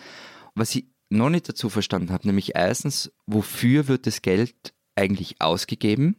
Was 0.56 0.75
ich 0.75 0.87
noch 1.08 1.31
nicht 1.31 1.49
dazu 1.49 1.69
verstanden 1.69 2.11
habe, 2.11 2.26
nämlich 2.26 2.55
erstens, 2.55 3.12
wofür 3.26 3.88
wird 3.88 4.06
das 4.06 4.23
Geld 4.23 4.75
eigentlich 4.94 5.41
ausgegeben 5.41 6.17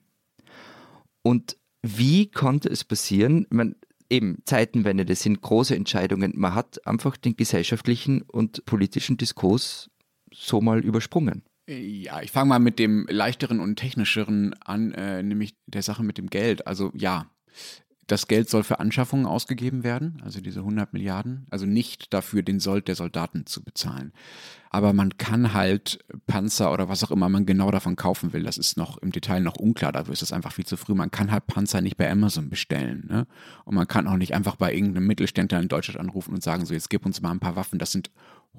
und 1.21 1.57
wie 1.83 2.29
konnte 2.31 2.69
es 2.69 2.83
passieren? 2.83 3.47
Man, 3.49 3.75
eben 4.09 4.39
Zeitenwende, 4.45 5.05
das 5.05 5.21
sind 5.21 5.41
große 5.41 5.75
Entscheidungen. 5.75 6.33
Man 6.35 6.55
hat 6.55 6.85
einfach 6.87 7.17
den 7.17 7.35
gesellschaftlichen 7.35 8.21
und 8.21 8.65
politischen 8.65 9.17
Diskurs 9.17 9.89
so 10.33 10.61
mal 10.61 10.83
übersprungen. 10.83 11.43
Ja, 11.67 12.21
ich 12.21 12.31
fange 12.31 12.49
mal 12.49 12.59
mit 12.59 12.79
dem 12.79 13.05
leichteren 13.09 13.59
und 13.59 13.75
technischeren 13.75 14.53
an, 14.61 14.93
äh, 14.93 15.21
nämlich 15.21 15.55
der 15.65 15.81
Sache 15.81 16.03
mit 16.03 16.17
dem 16.17 16.29
Geld. 16.29 16.65
Also 16.65 16.91
ja, 16.95 17.29
das 18.07 18.27
Geld 18.27 18.49
soll 18.49 18.63
für 18.63 18.79
Anschaffungen 18.79 19.25
ausgegeben 19.25 19.83
werden, 19.83 20.21
also 20.23 20.39
diese 20.41 20.61
100 20.61 20.93
Milliarden, 20.93 21.45
also 21.49 21.65
nicht 21.65 22.13
dafür, 22.13 22.41
den 22.41 22.59
Sold 22.59 22.87
der 22.87 22.95
Soldaten 22.95 23.45
zu 23.45 23.63
bezahlen. 23.63 24.13
Aber 24.69 24.93
man 24.93 25.17
kann 25.17 25.53
halt 25.53 26.03
Panzer 26.25 26.71
oder 26.73 26.89
was 26.89 27.03
auch 27.03 27.11
immer 27.11 27.29
man 27.29 27.45
genau 27.45 27.71
davon 27.71 27.95
kaufen 27.95 28.33
will, 28.33 28.43
das 28.43 28.57
ist 28.57 28.77
noch 28.77 28.97
im 28.97 29.11
Detail 29.11 29.41
noch 29.41 29.55
unklar, 29.55 29.91
dafür 29.91 30.13
ist 30.13 30.21
es 30.21 30.33
einfach 30.33 30.51
viel 30.51 30.65
zu 30.65 30.77
früh. 30.77 30.93
Man 30.93 31.11
kann 31.11 31.31
halt 31.31 31.47
Panzer 31.47 31.81
nicht 31.81 31.97
bei 31.97 32.09
Amazon 32.09 32.49
bestellen. 32.49 33.05
Ne? 33.09 33.27
Und 33.65 33.75
man 33.75 33.87
kann 33.87 34.07
auch 34.07 34.17
nicht 34.17 34.33
einfach 34.33 34.55
bei 34.55 34.73
irgendeinem 34.73 35.07
Mittelständler 35.07 35.59
in 35.59 35.67
Deutschland 35.67 35.99
anrufen 35.99 36.33
und 36.33 36.43
sagen, 36.43 36.65
so 36.65 36.73
jetzt 36.73 36.89
gib 36.89 37.05
uns 37.05 37.21
mal 37.21 37.31
ein 37.31 37.39
paar 37.39 37.55
Waffen. 37.55 37.79
Das 37.79 37.91
sind 37.91 38.11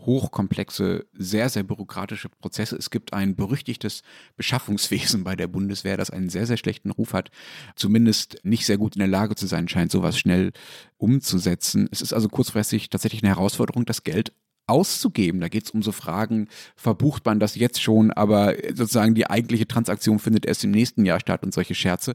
hochkomplexe, 0.04 1.06
sehr, 1.12 1.48
sehr 1.48 1.62
bürokratische 1.62 2.28
Prozesse. 2.28 2.76
Es 2.76 2.90
gibt 2.90 3.12
ein 3.12 3.36
berüchtigtes 3.36 4.02
Beschaffungswesen 4.36 5.24
bei 5.24 5.37
der 5.37 5.46
Bundeswehr, 5.46 5.96
das 5.96 6.11
einen 6.11 6.28
sehr, 6.28 6.46
sehr 6.46 6.56
schlechten 6.56 6.90
Ruf 6.90 7.12
hat, 7.12 7.30
zumindest 7.76 8.40
nicht 8.42 8.66
sehr 8.66 8.78
gut 8.78 8.96
in 8.96 9.00
der 9.00 9.08
Lage 9.08 9.34
zu 9.34 9.46
sein 9.46 9.68
scheint, 9.68 9.90
sowas 9.92 10.18
schnell 10.18 10.52
umzusetzen. 10.96 11.88
Es 11.90 12.00
ist 12.00 12.12
also 12.12 12.28
kurzfristig 12.28 12.90
tatsächlich 12.90 13.23
eine 13.23 13.34
Herausforderung, 13.34 13.84
das 13.84 14.04
Geld 14.04 14.32
auszugeben. 14.66 15.40
Da 15.40 15.49
geht 15.49 15.64
es 15.64 15.70
um 15.70 15.82
so 15.82 15.92
Fragen, 15.92 16.49
verbucht 16.76 17.25
man 17.25 17.40
das 17.40 17.54
jetzt 17.54 17.82
schon, 17.82 18.11
aber 18.12 18.54
sozusagen 18.75 19.14
die 19.14 19.28
eigentliche 19.28 19.66
Transaktion 19.66 20.18
findet 20.18 20.46
erst 20.46 20.64
im 20.64 20.70
nächsten 20.70 21.04
Jahr 21.04 21.20
statt 21.20 21.42
und 21.42 21.54
solche 21.54 21.75
Scherze. 21.75 22.14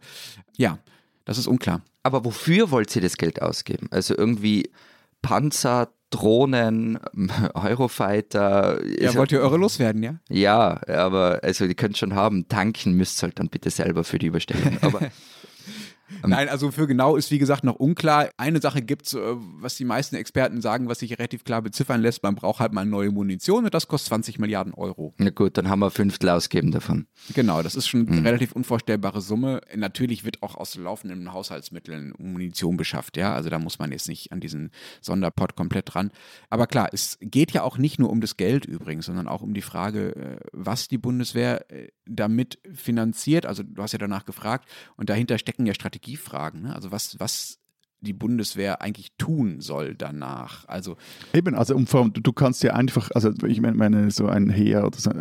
Ja, 0.56 0.80
das 1.26 1.38
ist 1.38 1.48
unklar. 1.48 1.82
Aber 2.04 2.26
wofür 2.26 2.70
wollt 2.72 2.96
ihr 2.96 3.02
das 3.02 3.18
Geld 3.18 3.42
ausgeben? 3.42 3.88
Also 3.92 4.16
irgendwie 4.16 4.70
Panzer, 5.22 5.90
Drohnen, 6.14 7.00
Eurofighter. 7.56 8.80
Ja, 9.02 9.16
wollt 9.16 9.32
ihr 9.32 9.42
eure 9.42 9.58
loswerden, 9.58 10.04
ja? 10.04 10.16
Ja, 10.30 10.80
aber 10.88 11.40
also 11.42 11.66
die 11.68 11.74
könnt 11.74 11.98
schon 11.98 12.14
haben. 12.14 12.48
Tanken 12.48 12.94
müsst 12.94 13.24
ihr 13.24 13.28
halt 13.28 13.40
dann 13.40 13.50
bitte 13.50 13.72
selber 13.72 14.04
für 14.04 14.20
die 14.20 14.28
Überstellung. 14.28 14.78
Aber 14.82 15.00
Nein, 16.26 16.50
also 16.50 16.72
für 16.72 16.88
genau 16.88 17.16
ist 17.16 17.32
wie 17.32 17.40
gesagt 17.40 17.64
noch 17.64 17.76
unklar. 17.76 18.30
Eine 18.38 18.62
Sache 18.62 18.82
gibt 18.82 19.08
es, 19.08 19.14
äh, 19.14 19.20
was 19.60 19.76
die 19.76 19.86
meisten 19.86 20.16
Experten 20.16 20.62
sagen, 20.62 20.88
was 20.88 21.00
sich 21.00 21.18
relativ 21.18 21.44
klar 21.44 21.62
beziffern 21.62 22.02
lässt, 22.02 22.24
man 22.24 22.36
braucht 22.36 22.60
halt 22.60 22.74
mal 22.74 22.86
neue 22.86 23.12
Munition 23.12 23.66
und 23.66 23.74
das 23.74 23.88
kostet 23.88 24.10
20 24.10 24.40
Milliarden 24.40 24.74
Euro. 24.74 25.14
Na 25.18 25.30
gut, 25.30 25.58
dann 25.58 25.70
haben 25.70 25.80
wir 25.80 25.92
Fünftel 25.92 26.30
ausgeben 26.30 26.72
davon. 26.72 27.08
Genau, 27.34 27.62
das 27.62 27.76
ist 27.76 27.88
schon 27.88 28.08
eine 28.08 28.22
mhm. 28.22 28.26
relativ 28.26 28.54
unvorstellbare 28.54 29.22
Summe. 29.22 29.62
Natürlich 29.76 30.24
wird 30.24 30.44
auch 30.44 30.56
aus 30.56 30.76
laufenden 30.76 31.34
Haushaltsmitteln 31.34 32.14
Munition 32.18 32.78
beschafft, 32.78 33.18
ja, 33.18 33.34
also 33.34 33.50
da 33.50 33.60
muss 33.60 33.80
man 33.80 33.92
jetzt 33.92 34.08
nicht 34.08 34.32
an 34.32 34.40
diesen 34.40 34.72
Sonderpot 35.02 35.56
komplett 35.56 35.94
dran. 35.94 36.12
Aber 36.50 36.68
klar, 36.68 36.90
es 36.92 37.18
geht 37.22 37.52
ja 37.52 37.64
auch 37.64 37.78
nicht 37.78 38.00
nur 38.00 38.10
um 38.10 38.22
das 38.22 38.38
Geld 38.38 38.66
übrigens, 38.66 39.06
sondern 39.06 39.28
auch 39.28 39.42
um 39.42 39.54
die 39.54 39.62
Frage, 39.62 40.16
äh, 40.16 40.38
was 40.52 40.88
die 40.88 40.98
Bundeswehr 40.98 41.70
äh, 41.72 41.90
damit 42.06 42.60
finanziert. 42.74 43.46
Also 43.46 43.64
du 43.64 43.82
hast 43.82 43.94
ja 43.94 44.00
danach 44.00 44.26
gefragt 44.26 44.70
und 44.98 45.10
dahinter 45.10 45.38
stecken 45.38 45.66
ja 45.66 45.74
Strategien 45.74 46.03
Strategiefragen. 46.04 46.62
Ne? 46.64 46.76
Also 46.76 46.92
was, 46.92 47.20
was 47.20 47.60
die 48.04 48.14
Bundeswehr 48.14 48.82
eigentlich 48.82 49.12
tun 49.18 49.62
soll 49.62 49.96
danach. 49.96 50.68
Also 50.68 50.98
Eben, 51.34 51.56
also 51.56 51.76
allem, 51.76 52.14
du 52.14 52.34
kannst 52.34 52.64
ja 52.64 52.74
einfach, 52.74 53.10
also 53.14 53.32
ich 53.48 53.62
meine, 53.62 54.12
so 54.12 54.28
ein 54.28 54.50
Heer 54.50 54.90
so, 54.96 55.12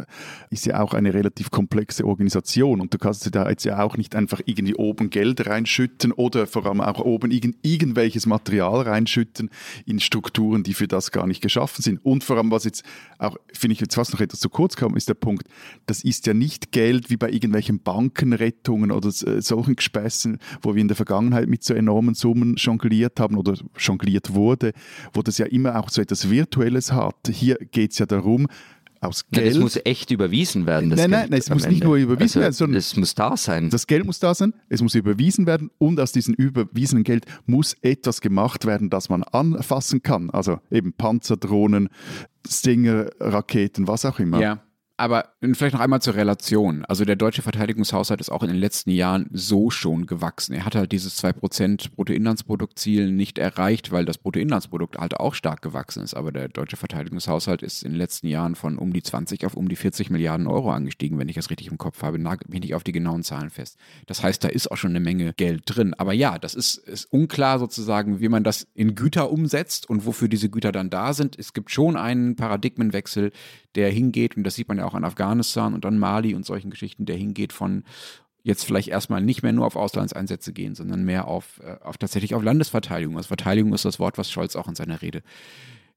ist 0.51 0.67
ja 0.67 0.81
auch 0.81 0.95
eine 0.95 1.15
relativ 1.15 1.51
komplexe 1.51 2.05
Organisation 2.05 2.81
und 2.81 2.93
du 2.93 2.99
kannst 2.99 3.35
da 3.35 3.49
jetzt 3.49 3.65
ja 3.65 3.83
auch 3.83 3.97
nicht 3.97 4.15
einfach 4.15 4.41
irgendwie 4.45 4.75
oben 4.75 5.11
Geld 5.11 5.47
reinschütten 5.47 6.13
oder 6.13 6.47
vor 6.47 6.67
allem 6.67 6.81
auch 6.81 7.01
oben 7.01 7.31
irgend, 7.31 7.57
irgendwelches 7.63 8.27
Material 8.27 8.83
reinschütten 8.83 9.51
in 9.87 10.01
Strukturen, 10.01 10.63
die 10.63 10.75
für 10.75 10.89
das 10.89 11.11
gar 11.11 11.27
nicht 11.27 11.41
geschaffen 11.41 11.83
sind. 11.83 12.05
Und 12.05 12.25
vor 12.25 12.37
allem, 12.37 12.51
was 12.51 12.65
jetzt 12.65 12.85
auch, 13.19 13.37
finde 13.53 13.75
ich 13.75 13.81
jetzt 13.81 13.95
fast 13.95 14.13
noch 14.13 14.21
etwas 14.21 14.41
zu 14.41 14.49
kurz 14.49 14.77
kam, 14.77 14.97
ist 14.97 15.09
der 15.09 15.15
Punkt, 15.15 15.47
das 15.87 16.05
ist 16.05 16.27
ja 16.27 16.35
nicht 16.35 16.73
Geld 16.73 17.11
wie 17.11 17.17
bei 17.17 17.31
irgendwelchen 17.31 17.81
Bankenrettungen 17.81 18.91
oder 18.91 19.11
solchen 19.11 19.77
Gespässen, 19.77 20.39
wo 20.61 20.75
wir 20.75 20.81
in 20.81 20.89
der 20.89 20.97
Vergangenheit 20.97 21.49
mit 21.49 21.63
so 21.63 21.75
enormen 21.75 22.15
Summen 22.15 22.59
schon 22.59 22.72
jongliert 22.73 23.21
haben 23.21 23.37
oder 23.37 23.55
jongliert 23.77 24.35
wurde, 24.35 24.73
wo 25.13 25.23
das 25.23 25.39
ja 25.39 25.47
immer 25.47 25.79
auch 25.79 25.89
so 25.91 26.01
etwas 26.01 26.31
Virtuelles 26.31 26.93
hat. 26.93 27.17
Hier 27.29 27.57
geht 27.57 27.93
es 27.93 27.99
ja 27.99 28.07
darum, 28.07 28.49
aus 29.01 29.29
Geld. 29.31 29.57
Es 29.57 29.59
muss 29.59 29.79
echt 29.85 30.11
überwiesen 30.11 30.65
werden. 30.67 30.91
nein, 30.91 31.11
nein, 31.11 31.29
nein, 31.31 31.41
es 31.41 31.51
muss 31.51 31.67
nicht 31.67 31.83
nur 31.83 31.97
überwiesen 31.97 32.23
also, 32.23 32.41
werden, 32.41 32.53
sondern 32.53 32.79
es 32.79 32.97
muss 32.97 33.15
da 33.15 33.37
sein. 33.37 33.69
Das 33.69 33.87
Geld 33.87 34.05
muss 34.05 34.21
da 34.21 34.35
sein, 34.35 34.55
es 34.69 34.81
muss 34.81 34.95
überwiesen 34.95 35.47
werden 35.47 35.71
und 35.79 35.99
aus 35.99 36.13
diesem 36.13 36.35
überwiesenen 36.35 37.03
Geld 37.03 37.27
muss 37.47 37.75
etwas 37.83 38.21
gemacht 38.21 38.65
werden, 38.65 38.91
das 38.91 39.09
man 39.09 39.25
anfassen 39.25 40.03
kann. 40.03 40.31
Also 40.31 40.61
eben 40.71 40.93
Panzerdrohnen, 40.93 41.89
Stinger, 42.47 43.11
Raketen, 43.19 43.89
was 43.89 44.05
auch 44.05 44.21
immer. 44.21 44.41
Ja. 44.41 44.63
Aber 45.03 45.31
vielleicht 45.41 45.75
noch 45.75 45.81
einmal 45.81 46.01
zur 46.01 46.15
Relation. 46.15 46.85
Also 46.85 47.05
der 47.05 47.17
deutsche 47.17 47.43
Verteidigungshaushalt 47.43 48.21
ist 48.21 48.31
auch 48.31 48.45
in 48.45 48.51
den 48.51 48.59
letzten 48.59 48.91
Jahren 48.91 49.29
so 49.33 49.69
schon 49.69 50.07
gewachsen. 50.07 50.55
Er 50.55 50.65
hat 50.65 50.77
halt 50.77 50.93
dieses 50.93 51.21
2% 51.21 51.91
Bruttoinlandsproduktziel 51.97 53.11
nicht 53.11 53.37
erreicht, 53.37 53.91
weil 53.91 54.05
das 54.05 54.19
Bruttoinlandsprodukt 54.19 54.97
halt 54.97 55.19
auch 55.19 55.35
stark 55.35 55.61
gewachsen 55.61 56.05
ist. 56.05 56.15
Aber 56.15 56.31
der 56.31 56.47
deutsche 56.47 56.77
Verteidigungshaushalt 56.77 57.63
ist 57.63 57.83
in 57.83 57.91
den 57.91 57.99
letzten 57.99 58.29
Jahren 58.29 58.55
von 58.55 58.79
um 58.79 58.93
die 58.93 59.03
20 59.03 59.45
auf 59.45 59.57
um 59.57 59.69
die 59.69 59.75
40 59.75 60.11
Milliarden 60.11 60.47
Euro 60.47 60.71
angestiegen, 60.71 61.19
wenn 61.19 61.29
ich 61.29 61.35
das 61.35 61.51
richtig 61.51 61.67
im 61.67 61.79
Kopf 61.79 62.01
habe. 62.05 62.21
Nagelt 62.21 62.51
mich 62.51 62.61
nicht 62.61 62.77
auf 62.77 62.85
die 62.85 62.93
genauen 62.93 63.25
Zahlen 63.25 63.51
fest. 63.51 63.79
Das 64.07 64.23
heißt, 64.23 64.45
da 64.45 64.49
ist 64.51 64.71
auch 64.71 64.77
schon 64.77 64.93
eine 64.93 65.01
Menge 65.01 65.33
Geld 65.33 65.63
drin. 65.67 65.95
Aber 65.95 66.13
ja, 66.13 66.39
das 66.39 66.55
ist, 66.55 66.77
ist 66.77 67.07
unklar 67.07 67.59
sozusagen, 67.59 68.21
wie 68.21 68.29
man 68.29 68.45
das 68.45 68.69
in 68.73 68.95
Güter 68.95 69.33
umsetzt 69.33 69.91
und 69.91 70.07
wofür 70.07 70.29
diese 70.29 70.49
Güter 70.49 70.71
dann 70.71 70.91
da 70.91 71.13
sind. 71.13 71.37
Es 71.37 71.55
gibt 71.55 71.73
schon 71.73 71.97
einen 71.97 72.37
Paradigmenwechsel, 72.37 73.33
der 73.75 73.91
hingeht, 73.91 74.37
und 74.37 74.45
das 74.45 74.55
sieht 74.55 74.69
man 74.69 74.79
ja 74.79 74.85
auch 74.85 74.92
an 74.95 75.05
Afghanistan 75.05 75.75
und 75.75 75.85
an 75.87 75.99
Mali 75.99 76.35
und 76.35 76.47
solchen 76.47 76.71
Geschichten, 76.71 77.05
der 77.07 77.17
hingeht 77.17 77.53
von 77.53 77.85
jetzt 78.43 78.65
vielleicht 78.65 78.89
erstmal 78.89 79.23
nicht 79.23 79.43
mehr 79.43 79.53
nur 79.53 79.67
auf 79.67 79.77
Auslandseinsätze 79.77 80.53
gehen, 80.53 80.75
sondern 80.75 81.05
mehr 81.05 81.29
auf, 81.29 81.61
äh, 81.63 81.77
auf 81.83 81.97
tatsächlich 81.97 82.35
auf 82.35 82.43
Landesverteidigung. 82.43 83.17
Also 83.17 83.29
Verteidigung 83.29 83.73
ist 83.73 83.85
das 83.85 83.99
Wort, 83.99 84.19
was 84.19 84.31
Scholz 84.31 84.57
auch 84.57 84.69
in 84.69 84.75
seiner 84.75 85.01
Rede 85.01 85.23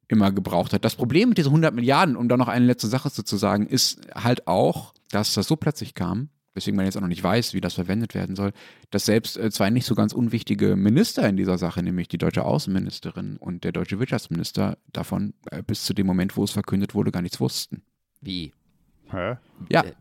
immer 0.07 0.31
gebraucht 0.31 0.73
hat. 0.73 0.85
Das 0.85 0.95
Problem 0.95 1.29
mit 1.29 1.37
diesen 1.37 1.49
100 1.49 1.73
Milliarden, 1.73 2.15
um 2.15 2.29
da 2.29 2.37
noch 2.37 2.47
eine 2.47 2.65
letzte 2.65 2.87
Sache 2.87 3.11
zu 3.11 3.37
sagen, 3.37 3.67
ist 3.67 4.01
halt 4.13 4.47
auch, 4.47 4.93
dass 5.09 5.33
das 5.33 5.47
so 5.47 5.55
plötzlich 5.55 5.95
kam, 5.95 6.29
weswegen 6.53 6.75
man 6.75 6.85
jetzt 6.85 6.95
auch 6.97 7.01
noch 7.01 7.07
nicht 7.07 7.23
weiß, 7.23 7.53
wie 7.53 7.61
das 7.61 7.73
verwendet 7.73 8.13
werden 8.13 8.35
soll, 8.35 8.51
dass 8.91 9.05
selbst 9.05 9.37
äh, 9.37 9.49
zwei 9.49 9.71
nicht 9.71 9.85
so 9.85 9.95
ganz 9.95 10.13
unwichtige 10.13 10.75
Minister 10.75 11.27
in 11.27 11.37
dieser 11.37 11.57
Sache, 11.57 11.81
nämlich 11.81 12.07
die 12.07 12.17
deutsche 12.17 12.45
Außenministerin 12.45 13.37
und 13.37 13.63
der 13.63 13.71
deutsche 13.71 13.99
Wirtschaftsminister, 13.99 14.77
davon 14.93 15.33
äh, 15.49 15.63
bis 15.63 15.83
zu 15.83 15.93
dem 15.93 16.05
Moment, 16.05 16.37
wo 16.37 16.43
es 16.43 16.51
verkündet 16.51 16.93
wurde, 16.93 17.11
gar 17.11 17.21
nichts 17.21 17.39
wussten. 17.39 17.81
Wie? 18.21 18.53
Hä? 19.15 19.37
Ja. 19.69 19.83
Äh, 19.83 19.93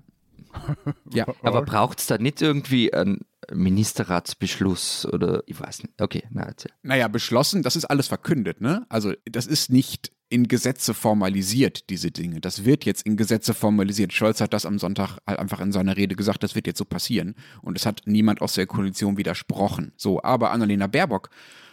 ja. 1.12 1.26
Aber 1.42 1.62
braucht 1.62 1.98
es 2.00 2.06
da 2.06 2.18
nicht 2.18 2.42
irgendwie 2.42 2.92
einen 2.92 3.20
Ministerratsbeschluss 3.52 5.06
oder 5.06 5.42
ich 5.46 5.60
weiß 5.60 5.82
nicht. 5.82 6.00
Okay, 6.00 6.24
na 6.30 6.42
erzähl. 6.42 6.72
Naja, 6.82 7.08
beschlossen, 7.08 7.62
das 7.62 7.76
ist 7.76 7.84
alles 7.86 8.08
verkündet, 8.08 8.60
ne? 8.60 8.86
Also 8.88 9.12
das 9.24 9.46
ist 9.46 9.70
nicht 9.70 10.12
in 10.30 10.48
Gesetze 10.48 10.94
formalisiert, 10.94 11.90
diese 11.90 12.10
Dinge. 12.10 12.40
Das 12.40 12.64
wird 12.64 12.84
jetzt 12.84 13.02
in 13.02 13.16
Gesetze 13.16 13.54
formalisiert. 13.54 14.12
Scholz 14.12 14.40
hat 14.40 14.52
das 14.52 14.66
am 14.66 14.78
Sonntag 14.78 15.18
halt 15.26 15.38
einfach 15.38 15.60
in 15.60 15.70
seiner 15.70 15.96
Rede 15.96 16.16
gesagt, 16.16 16.42
das 16.42 16.54
wird 16.54 16.66
jetzt 16.66 16.78
so 16.78 16.84
passieren. 16.84 17.34
Und 17.62 17.78
es 17.78 17.86
hat 17.86 18.02
niemand 18.06 18.40
aus 18.40 18.54
der 18.54 18.66
Koalition 18.66 19.16
widersprochen. 19.16 19.92
So, 19.96 20.22
aber 20.22 20.50
Annalena 20.50 20.86
Baerbock 20.86 21.30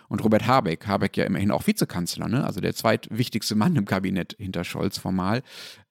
und 0.10 0.24
Robert 0.24 0.46
Habeck, 0.46 0.88
Habeck 0.88 1.16
ja 1.16 1.24
immerhin 1.24 1.52
auch 1.52 1.66
Vizekanzler, 1.66 2.28
ne? 2.28 2.46
also 2.46 2.60
der 2.60 2.76
zweitwichtigste 2.76 3.56
Mann 3.56 3.78
im 3.78 3.86
Kabinett 3.86 4.36
hinter 4.38 4.66
Scholz 4.66 4.98
formal, 4.98 5.42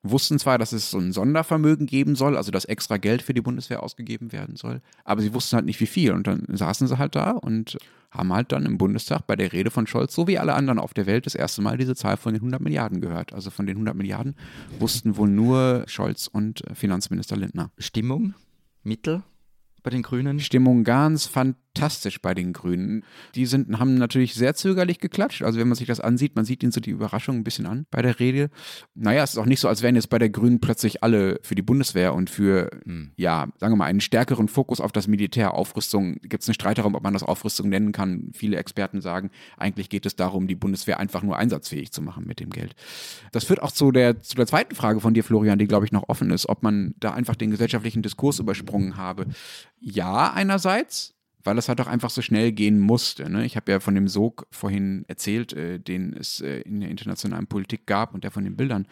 wussten 0.02 0.38
zwar, 0.38 0.58
dass 0.58 0.72
es 0.72 0.90
so 0.90 0.98
ein 0.98 1.12
Sondervermögen 1.12 1.86
geben 1.86 2.14
soll, 2.14 2.36
also 2.36 2.50
dass 2.50 2.64
extra 2.64 2.96
Geld 2.96 3.22
für 3.22 3.34
die 3.34 3.40
Bundeswehr 3.40 3.82
ausgegeben 3.82 4.32
werden 4.32 4.56
soll, 4.56 4.80
aber 5.04 5.22
sie 5.22 5.34
wussten 5.34 5.56
halt 5.56 5.66
nicht 5.66 5.80
wie 5.80 5.86
viel. 5.86 6.12
Und 6.12 6.26
dann 6.26 6.46
saßen 6.48 6.86
sie 6.86 6.98
halt 6.98 7.14
da 7.14 7.32
und 7.32 7.78
haben 8.10 8.32
halt 8.32 8.52
dann 8.52 8.66
im 8.66 8.78
Bundestag 8.78 9.26
bei 9.26 9.36
der 9.36 9.52
Rede 9.52 9.70
von 9.70 9.86
Scholz, 9.86 10.14
so 10.14 10.26
wie 10.26 10.38
alle 10.38 10.54
anderen 10.54 10.78
auf 10.78 10.94
der 10.94 11.06
Welt, 11.06 11.26
das 11.26 11.34
erste 11.34 11.62
Mal 11.62 11.76
diese 11.76 11.94
Zahl 11.94 12.16
von 12.16 12.32
den 12.32 12.40
100 12.40 12.60
Milliarden 12.60 13.00
gehört. 13.00 13.32
Also 13.32 13.50
von 13.50 13.66
den 13.66 13.76
100 13.76 13.94
Milliarden 13.94 14.34
wussten 14.78 15.16
wohl 15.16 15.28
nur 15.28 15.84
Scholz 15.86 16.26
und 16.26 16.62
Finanzminister 16.74 17.36
Lindner. 17.36 17.70
Stimmung? 17.78 18.34
Mittel? 18.82 19.22
bei 19.82 19.90
den 19.90 20.02
Grünen? 20.02 20.40
Stimmung 20.40 20.84
ganz 20.84 21.26
fantastisch 21.80 22.20
bei 22.20 22.34
den 22.34 22.52
Grünen. 22.52 23.04
Die 23.34 23.46
sind, 23.46 23.78
haben 23.78 23.94
natürlich 23.94 24.34
sehr 24.34 24.54
zögerlich 24.54 25.00
geklatscht. 25.00 25.42
Also 25.42 25.58
wenn 25.58 25.68
man 25.68 25.76
sich 25.76 25.86
das 25.86 26.00
ansieht, 26.00 26.36
man 26.36 26.44
sieht 26.44 26.62
ihnen 26.62 26.72
so 26.72 26.80
die 26.80 26.90
Überraschung 26.90 27.36
ein 27.36 27.44
bisschen 27.44 27.66
an 27.66 27.86
bei 27.90 28.02
der 28.02 28.20
Rede. 28.20 28.50
Naja, 28.94 29.22
es 29.22 29.32
ist 29.32 29.38
auch 29.38 29.46
nicht 29.46 29.60
so, 29.60 29.68
als 29.68 29.82
wären 29.82 29.94
jetzt 29.94 30.10
bei 30.10 30.18
der 30.18 30.30
Grünen 30.30 30.60
plötzlich 30.60 31.02
alle 31.02 31.38
für 31.42 31.54
die 31.54 31.62
Bundeswehr 31.62 32.14
und 32.14 32.30
für, 32.30 32.70
hm. 32.84 33.12
ja, 33.16 33.48
sagen 33.58 33.72
wir 33.72 33.76
mal, 33.76 33.86
einen 33.86 34.00
stärkeren 34.00 34.48
Fokus 34.48 34.80
auf 34.80 34.92
das 34.92 35.08
Militär, 35.08 35.54
Aufrüstung. 35.54 36.16
Gibt 36.22 36.42
es 36.42 36.48
einen 36.48 36.54
Streit 36.54 36.78
darum, 36.78 36.94
ob 36.94 37.02
man 37.02 37.12
das 37.12 37.22
Aufrüstung 37.22 37.68
nennen 37.68 37.92
kann. 37.92 38.30
Viele 38.34 38.56
Experten 38.56 39.00
sagen, 39.00 39.30
eigentlich 39.56 39.88
geht 39.88 40.06
es 40.06 40.16
darum, 40.16 40.46
die 40.46 40.54
Bundeswehr 40.54 41.00
einfach 41.00 41.22
nur 41.22 41.36
einsatzfähig 41.36 41.92
zu 41.92 42.02
machen 42.02 42.24
mit 42.26 42.40
dem 42.40 42.50
Geld. 42.50 42.74
Das 43.32 43.44
führt 43.44 43.62
auch 43.62 43.72
zu 43.72 43.92
der, 43.92 44.20
zu 44.22 44.36
der 44.36 44.46
zweiten 44.46 44.74
Frage 44.74 45.00
von 45.00 45.14
dir, 45.14 45.24
Florian, 45.24 45.58
die, 45.58 45.66
glaube 45.66 45.84
ich, 45.86 45.92
noch 45.92 46.08
offen 46.08 46.30
ist, 46.30 46.48
ob 46.48 46.62
man 46.62 46.94
da 46.98 47.12
einfach 47.12 47.36
den 47.36 47.50
gesellschaftlichen 47.50 48.02
Diskurs 48.02 48.38
übersprungen 48.38 48.96
habe 48.96 49.26
ja, 49.80 50.30
einerseits, 50.32 51.14
weil 51.44 51.58
es 51.58 51.68
halt 51.68 51.80
auch 51.80 51.86
einfach 51.86 52.10
so 52.10 52.22
schnell 52.22 52.52
gehen 52.52 52.78
musste. 52.78 53.28
Ne? 53.30 53.44
Ich 53.44 53.56
habe 53.56 53.72
ja 53.72 53.80
von 53.80 53.94
dem 53.94 54.08
Sog 54.08 54.46
vorhin 54.50 55.04
erzählt, 55.08 55.52
äh, 55.52 55.78
den 55.78 56.14
es 56.14 56.40
äh, 56.40 56.60
in 56.60 56.80
der 56.80 56.90
internationalen 56.90 57.46
Politik 57.46 57.86
gab 57.86 58.14
und 58.14 58.24
der 58.24 58.30
von 58.30 58.44
den 58.44 58.56
Bildern 58.56 58.86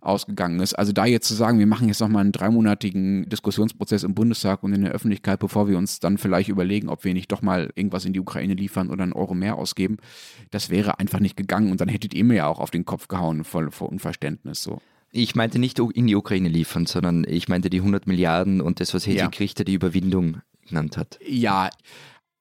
ausgegangen 0.00 0.60
ist. 0.60 0.74
Also 0.74 0.92
da 0.92 1.06
jetzt 1.06 1.26
zu 1.26 1.34
sagen, 1.34 1.58
wir 1.58 1.66
machen 1.66 1.88
jetzt 1.88 2.00
nochmal 2.00 2.22
einen 2.22 2.32
dreimonatigen 2.32 3.28
Diskussionsprozess 3.28 4.04
im 4.04 4.14
Bundestag 4.14 4.62
und 4.62 4.72
in 4.72 4.82
der 4.82 4.92
Öffentlichkeit, 4.92 5.40
bevor 5.40 5.68
wir 5.68 5.76
uns 5.76 6.00
dann 6.00 6.18
vielleicht 6.18 6.48
überlegen, 6.48 6.88
ob 6.88 7.04
wir 7.04 7.14
nicht 7.14 7.32
doch 7.32 7.42
mal 7.42 7.70
irgendwas 7.74 8.04
in 8.04 8.12
die 8.12 8.20
Ukraine 8.20 8.54
liefern 8.54 8.90
oder 8.90 9.02
einen 9.02 9.12
Euro 9.12 9.34
mehr 9.34 9.56
ausgeben, 9.56 9.96
das 10.50 10.70
wäre 10.70 10.98
einfach 10.98 11.20
nicht 11.20 11.36
gegangen 11.36 11.70
und 11.70 11.80
dann 11.80 11.88
hättet 11.88 12.14
ihr 12.14 12.24
mir 12.24 12.34
ja 12.34 12.46
auch 12.46 12.60
auf 12.60 12.70
den 12.70 12.84
Kopf 12.84 13.08
gehauen 13.08 13.44
vor, 13.44 13.70
vor 13.70 13.88
Unverständnis 13.88 14.62
so. 14.62 14.80
Ich 15.10 15.34
meinte 15.34 15.58
nicht 15.58 15.78
in 15.78 16.06
die 16.06 16.16
Ukraine 16.16 16.50
liefern, 16.50 16.86
sondern 16.86 17.24
ich 17.26 17.48
meinte 17.48 17.70
die 17.70 17.78
100 17.78 18.06
Milliarden 18.06 18.60
und 18.60 18.80
das, 18.80 18.92
was 18.92 19.06
Hedwig 19.06 19.18
ja. 19.20 19.40
Richter 19.40 19.64
die 19.64 19.72
Überwindung 19.72 20.42
genannt 20.68 20.96
hat. 20.96 21.18
Ja, 21.26 21.70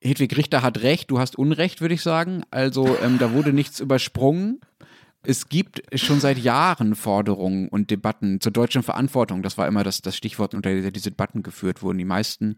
Hedwig 0.02 0.38
Richter 0.38 0.62
hat 0.62 0.82
recht, 0.82 1.10
du 1.12 1.20
hast 1.20 1.38
Unrecht, 1.38 1.82
würde 1.82 1.96
ich 1.96 2.02
sagen. 2.02 2.44
Also 2.52 2.98
ähm, 3.04 3.18
da 3.20 3.34
wurde 3.34 3.54
nichts 3.54 3.80
übersprungen. 3.80 4.60
Es 5.30 5.50
gibt 5.50 5.82
schon 5.94 6.22
seit 6.22 6.38
Jahren 6.38 6.96
Forderungen 6.96 7.68
und 7.68 7.92
Debatten 7.92 8.40
zur 8.40 8.54
deutschen 8.54 8.82
Verantwortung. 8.82 9.44
Das 9.44 9.58
war 9.58 9.68
immer 9.68 9.84
das, 9.84 10.02
das 10.02 10.16
Stichwort, 10.16 10.54
unter 10.54 10.70
dem 10.70 10.94
diese 10.94 11.12
Debatten 11.12 11.44
geführt 11.44 11.84
wurden. 11.84 11.98
Die 11.98 12.06
meisten 12.06 12.56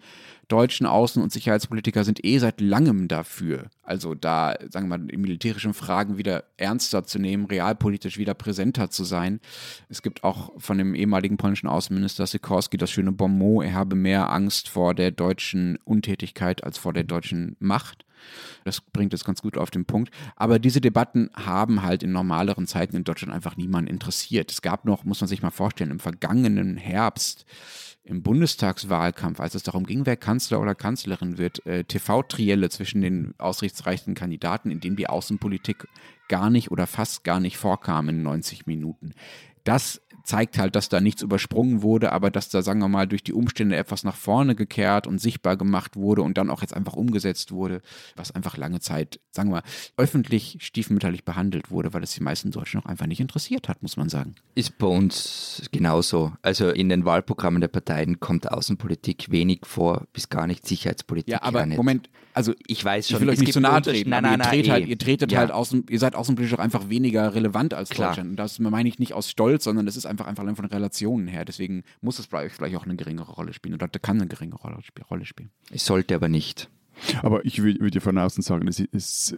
deutschen 0.49 0.85
Außen- 0.85 1.19
und 1.19 1.31
Sicherheitspolitiker 1.31 2.03
sind 2.03 2.23
eh 2.23 2.38
seit 2.38 2.61
langem 2.61 3.07
dafür. 3.07 3.71
Also 3.81 4.13
da, 4.13 4.55
sagen 4.69 4.88
wir 4.88 4.99
mal, 4.99 5.09
in 5.09 5.19
militärischen 5.19 5.73
Fragen 5.73 6.19
wieder 6.19 6.43
ernster 6.57 7.03
zu 7.05 7.17
nehmen, 7.17 7.45
realpolitisch 7.45 8.19
wieder 8.19 8.35
präsenter 8.35 8.91
zu 8.91 9.03
sein. 9.03 9.39
Es 9.89 10.03
gibt 10.03 10.23
auch 10.23 10.51
von 10.59 10.77
dem 10.77 10.93
ehemaligen 10.93 11.38
polnischen 11.38 11.67
Außenminister 11.67 12.27
Sikorski 12.27 12.77
das 12.77 12.91
schöne 12.91 13.11
Bonmot, 13.11 13.65
er 13.65 13.73
habe 13.73 13.95
mehr 13.95 14.31
Angst 14.31 14.69
vor 14.69 14.93
der 14.93 15.09
deutschen 15.09 15.79
Untätigkeit 15.85 16.63
als 16.63 16.77
vor 16.77 16.93
der 16.93 17.03
deutschen 17.03 17.55
Macht. 17.57 18.05
Das 18.63 18.81
bringt 18.81 19.13
es 19.13 19.23
ganz 19.23 19.41
gut 19.41 19.57
auf 19.57 19.71
den 19.71 19.85
Punkt. 19.85 20.13
Aber 20.35 20.59
diese 20.59 20.81
Debatten 20.81 21.29
haben 21.35 21.83
halt 21.83 22.03
in 22.03 22.11
normaleren 22.11 22.67
Zeiten 22.67 22.95
in 22.95 23.03
Deutschland 23.03 23.33
einfach 23.33 23.57
niemanden 23.57 23.89
interessiert. 23.89 24.51
Es 24.51 24.61
gab 24.61 24.85
noch, 24.85 25.03
muss 25.03 25.21
man 25.21 25.27
sich 25.27 25.41
mal 25.41 25.51
vorstellen, 25.51 25.91
im 25.91 25.99
vergangenen 25.99 26.77
Herbst 26.77 27.45
im 28.03 28.23
Bundestagswahlkampf, 28.23 29.39
als 29.39 29.53
es 29.53 29.63
darum 29.63 29.85
ging, 29.85 30.05
wer 30.05 30.17
Kanzler 30.17 30.59
oder 30.59 30.73
Kanzlerin 30.73 31.38
wird, 31.38 31.63
äh, 31.67 31.83
TV-Trielle 31.83 32.69
zwischen 32.69 33.01
den 33.01 33.35
aussichtsreichsten 33.38 34.15
Kandidaten, 34.15 34.71
in 34.71 34.79
denen 34.79 34.95
die 34.95 35.07
Außenpolitik 35.07 35.88
gar 36.27 36.49
nicht 36.49 36.71
oder 36.71 36.88
fast 36.88 37.23
gar 37.23 37.39
nicht 37.39 37.57
vorkam 37.57 38.09
in 38.09 38.23
90 38.23 38.65
Minuten. 38.65 39.13
Das 39.63 40.01
zeigt 40.29 40.59
halt, 40.59 40.75
dass 40.75 40.89
da 40.89 41.01
nichts 41.01 41.24
übersprungen 41.24 41.81
wurde, 41.81 42.12
aber 42.12 42.29
dass 42.29 42.50
da, 42.50 42.62
sagen 42.62 42.79
wir 42.81 42.88
mal, 42.88 43.07
durch 43.07 43.24
die 43.24 43.33
Umstände 43.33 43.75
etwas 43.75 44.03
nach 44.03 44.15
vorne 44.15 44.53
gekehrt 44.53 45.07
und 45.07 45.19
sichtbar 45.19 45.57
gemacht 45.57 45.95
wurde 45.95 46.21
und 46.21 46.38
dann 46.38 46.51
auch 46.51 46.62
jetzt 46.62 46.75
einfach 46.75 46.93
umgesetzt 46.93 47.51
wurde, 47.51 47.81
was 48.15 48.29
einfach 48.29 48.55
lange 48.55 48.79
Zeit, 48.79 49.19
sagen 49.31 49.50
wir 49.50 49.55
mal, 49.55 49.63
öffentlich 49.98 50.57
stiefmütterlich 50.59 51.25
behandelt 51.25 51.71
wurde, 51.71 51.93
weil 51.93 52.03
es 52.03 52.12
die 52.12 52.21
meisten 52.21 52.51
Deutschen 52.51 52.79
auch 52.79 52.86
einfach 52.86 53.07
nicht 53.07 53.19
interessiert 53.19 53.67
hat, 53.67 53.81
muss 53.81 53.98
man 53.98 54.07
sagen. 54.07 54.36
Ist 54.53 54.77
bei 54.77 54.86
uns 54.86 55.67
genauso. 55.71 56.33
Also 56.43 56.69
in 56.69 56.89
den 56.89 57.05
Wahlprogrammen 57.05 57.59
der 57.59 57.67
Parteien 57.67 58.19
kommt 58.19 58.51
Außenpolitik 58.51 59.31
wenig 59.31 59.62
vor, 59.63 60.05
bis 60.13 60.29
gar 60.29 60.45
nicht 60.45 60.67
Sicherheitspolitik. 60.67 61.31
Ja, 61.31 61.41
aber 61.41 61.65
Moment, 61.65 62.07
also 62.39 62.53
ich 62.67 62.86
weiß 62.86 63.10
schon, 63.10 63.17
ich 63.17 63.22
will 63.22 63.29
euch 63.31 63.39
nicht 63.39 63.51
zu 63.51 63.60
nahe 63.60 63.81
treten, 63.81 64.12
nein, 64.12 64.24
nein, 64.24 64.39
ihr, 64.39 64.46
tretet 64.46 64.72
halt, 64.72 64.88
ihr 64.88 64.98
tretet 64.98 65.31
ja. 65.34 65.39
halt 65.39 65.51
außen, 65.51 65.88
ihr 65.89 66.00
seid 66.00 66.15
außenpolitisch 66.15 66.58
auch 66.58 66.63
einfach 66.63 66.88
weniger 66.88 67.36
relevant 67.36 67.74
als 67.74 67.89
Klar. 67.89 68.12
Deutschland. 68.12 68.29
Und 68.29 68.36
das 68.38 68.60
meine 68.60 68.88
ich 68.88 68.98
nicht 68.98 69.12
aus 69.12 69.29
Stolz, 69.29 69.65
sondern 69.65 69.86
das 69.86 69.98
ist 69.98 70.05
einfach 70.05 70.25
einfach 70.25 70.46
von 70.55 70.65
Relationen 70.65 71.27
her. 71.27 71.43
Deswegen 71.43 71.84
muss 72.00 72.17
es 72.17 72.27
bei 72.27 72.46
euch 72.46 72.53
vielleicht 72.53 72.77
auch 72.77 72.86
eine 72.86 72.96
geringere 72.96 73.34
Rolle 73.34 73.51
spielen 73.51 73.75
oder 73.75 73.89
kann 73.89 74.22
eine 74.22 74.27
geringere 74.27 74.62
Rolle 75.10 75.25
spielen. 75.25 75.50
Es 75.69 75.86
sollte 75.86 76.15
aber 76.15 76.29
nicht. 76.29 76.69
Aber 77.24 77.43
ich 77.46 77.62
würde 77.62 77.89
ja 77.93 78.00
von 78.00 78.17
außen 78.17 78.41
sagen, 78.41 78.69
es 78.69 78.79
ist 78.79 79.38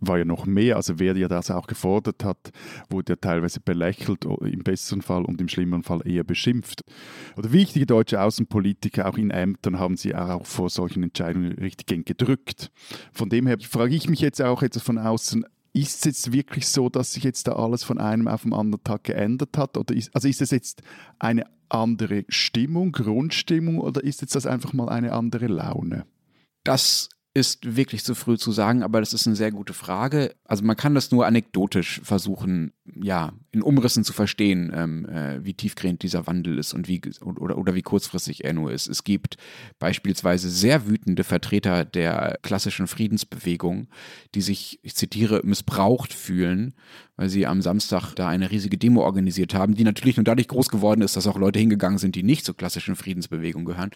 war 0.00 0.18
ja 0.18 0.24
noch 0.24 0.46
mehr. 0.46 0.76
Also 0.76 0.98
wer 0.98 1.16
ja 1.16 1.28
das 1.28 1.50
auch 1.50 1.66
gefordert 1.66 2.24
hat, 2.24 2.50
wurde 2.88 3.12
ja 3.12 3.16
teilweise 3.16 3.60
belächelt, 3.60 4.24
im 4.24 4.62
besseren 4.64 5.02
Fall 5.02 5.24
und 5.24 5.40
im 5.40 5.48
schlimmeren 5.48 5.82
Fall 5.82 6.00
eher 6.06 6.24
beschimpft. 6.24 6.82
Oder 7.36 7.52
wichtige 7.52 7.86
deutsche 7.86 8.20
Außenpolitiker, 8.20 9.08
auch 9.08 9.18
in 9.18 9.30
Ämtern, 9.30 9.78
haben 9.78 9.96
sie 9.96 10.14
auch 10.14 10.46
vor 10.46 10.70
solchen 10.70 11.02
Entscheidungen 11.02 11.52
richtig 11.52 12.06
gedrückt. 12.06 12.70
Von 13.12 13.28
dem 13.28 13.46
her 13.46 13.58
frage 13.60 13.94
ich 13.94 14.08
mich 14.08 14.20
jetzt 14.20 14.40
auch 14.42 14.62
etwas 14.62 14.82
von 14.82 14.98
außen, 14.98 15.44
ist 15.72 15.98
es 15.98 16.04
jetzt 16.04 16.32
wirklich 16.32 16.66
so, 16.66 16.88
dass 16.88 17.12
sich 17.12 17.22
jetzt 17.22 17.46
da 17.46 17.52
alles 17.52 17.84
von 17.84 17.98
einem 17.98 18.26
auf 18.26 18.42
den 18.42 18.52
anderen 18.52 18.82
Tag 18.82 19.04
geändert 19.04 19.56
hat? 19.56 19.76
Oder 19.76 19.94
ist, 19.94 20.14
also 20.14 20.26
ist 20.26 20.42
es 20.42 20.50
jetzt 20.50 20.82
eine 21.18 21.44
andere 21.68 22.24
Stimmung, 22.28 22.92
Grundstimmung 22.92 23.78
oder 23.78 24.02
ist 24.02 24.20
jetzt 24.20 24.34
das 24.34 24.46
einfach 24.46 24.72
mal 24.72 24.88
eine 24.88 25.12
andere 25.12 25.46
Laune? 25.46 26.06
Das 26.64 27.08
ist 27.32 27.76
wirklich 27.76 28.04
zu 28.04 28.14
früh 28.14 28.36
zu 28.36 28.50
sagen, 28.50 28.82
aber 28.82 29.00
das 29.00 29.12
ist 29.12 29.26
eine 29.26 29.36
sehr 29.36 29.52
gute 29.52 29.72
Frage. 29.72 30.34
Also 30.44 30.64
man 30.64 30.76
kann 30.76 30.94
das 30.94 31.10
nur 31.10 31.26
anekdotisch 31.26 32.00
versuchen, 32.02 32.72
ja, 32.94 33.32
in 33.52 33.62
Umrissen 33.62 34.04
zu 34.04 34.12
verstehen, 34.12 34.72
ähm, 34.74 35.06
äh, 35.06 35.44
wie 35.44 35.54
tiefgehend 35.54 36.02
dieser 36.02 36.26
Wandel 36.26 36.58
ist 36.58 36.72
und 36.72 36.88
wie 36.88 37.00
oder, 37.22 37.58
oder 37.58 37.74
wie 37.74 37.82
kurzfristig 37.82 38.44
er 38.44 38.52
nur 38.52 38.72
ist. 38.72 38.88
Es 38.88 39.04
gibt 39.04 39.36
beispielsweise 39.78 40.48
sehr 40.48 40.86
wütende 40.86 41.24
Vertreter 41.24 41.84
der 41.84 42.38
klassischen 42.42 42.86
Friedensbewegung, 42.86 43.88
die 44.34 44.40
sich, 44.40 44.78
ich 44.82 44.94
zitiere, 44.94 45.40
missbraucht 45.44 46.12
fühlen, 46.12 46.74
weil 47.16 47.28
sie 47.28 47.46
am 47.46 47.60
Samstag 47.60 48.14
da 48.14 48.28
eine 48.28 48.50
riesige 48.50 48.78
Demo 48.78 49.02
organisiert 49.02 49.54
haben, 49.54 49.74
die 49.74 49.84
natürlich 49.84 50.16
nur 50.16 50.24
dadurch 50.24 50.48
groß 50.48 50.68
geworden 50.68 51.02
ist, 51.02 51.16
dass 51.16 51.26
auch 51.26 51.36
Leute 51.36 51.58
hingegangen 51.58 51.98
sind, 51.98 52.14
die 52.14 52.22
nicht 52.22 52.44
zur 52.44 52.56
klassischen 52.56 52.96
Friedensbewegung 52.96 53.64
gehören, 53.64 53.90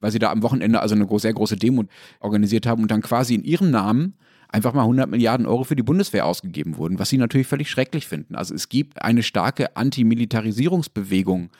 weil 0.00 0.12
sie 0.12 0.18
da 0.18 0.30
am 0.30 0.42
Wochenende 0.42 0.80
also 0.80 0.94
eine 0.94 1.08
sehr 1.18 1.32
große 1.32 1.56
Demo 1.56 1.84
organisiert 2.20 2.66
haben 2.66 2.82
und 2.82 2.90
dann 2.90 3.02
quasi 3.02 3.34
in 3.34 3.44
ihrem 3.44 3.70
Namen 3.70 4.14
einfach 4.48 4.72
mal 4.72 4.82
100 4.82 5.08
Milliarden 5.08 5.46
Euro 5.46 5.64
für 5.64 5.76
die 5.76 5.82
Bundeswehr 5.82 6.26
ausgegeben 6.26 6.76
wurden, 6.76 6.98
was 6.98 7.10
sie 7.10 7.18
natürlich 7.18 7.46
völlig 7.46 7.70
schrecklich 7.70 8.06
finden. 8.06 8.34
Also 8.34 8.54
es 8.54 8.68
gibt 8.68 9.02
eine 9.02 9.22
starke 9.22 9.76
Antimilitarisierungsbewegung 9.76 11.50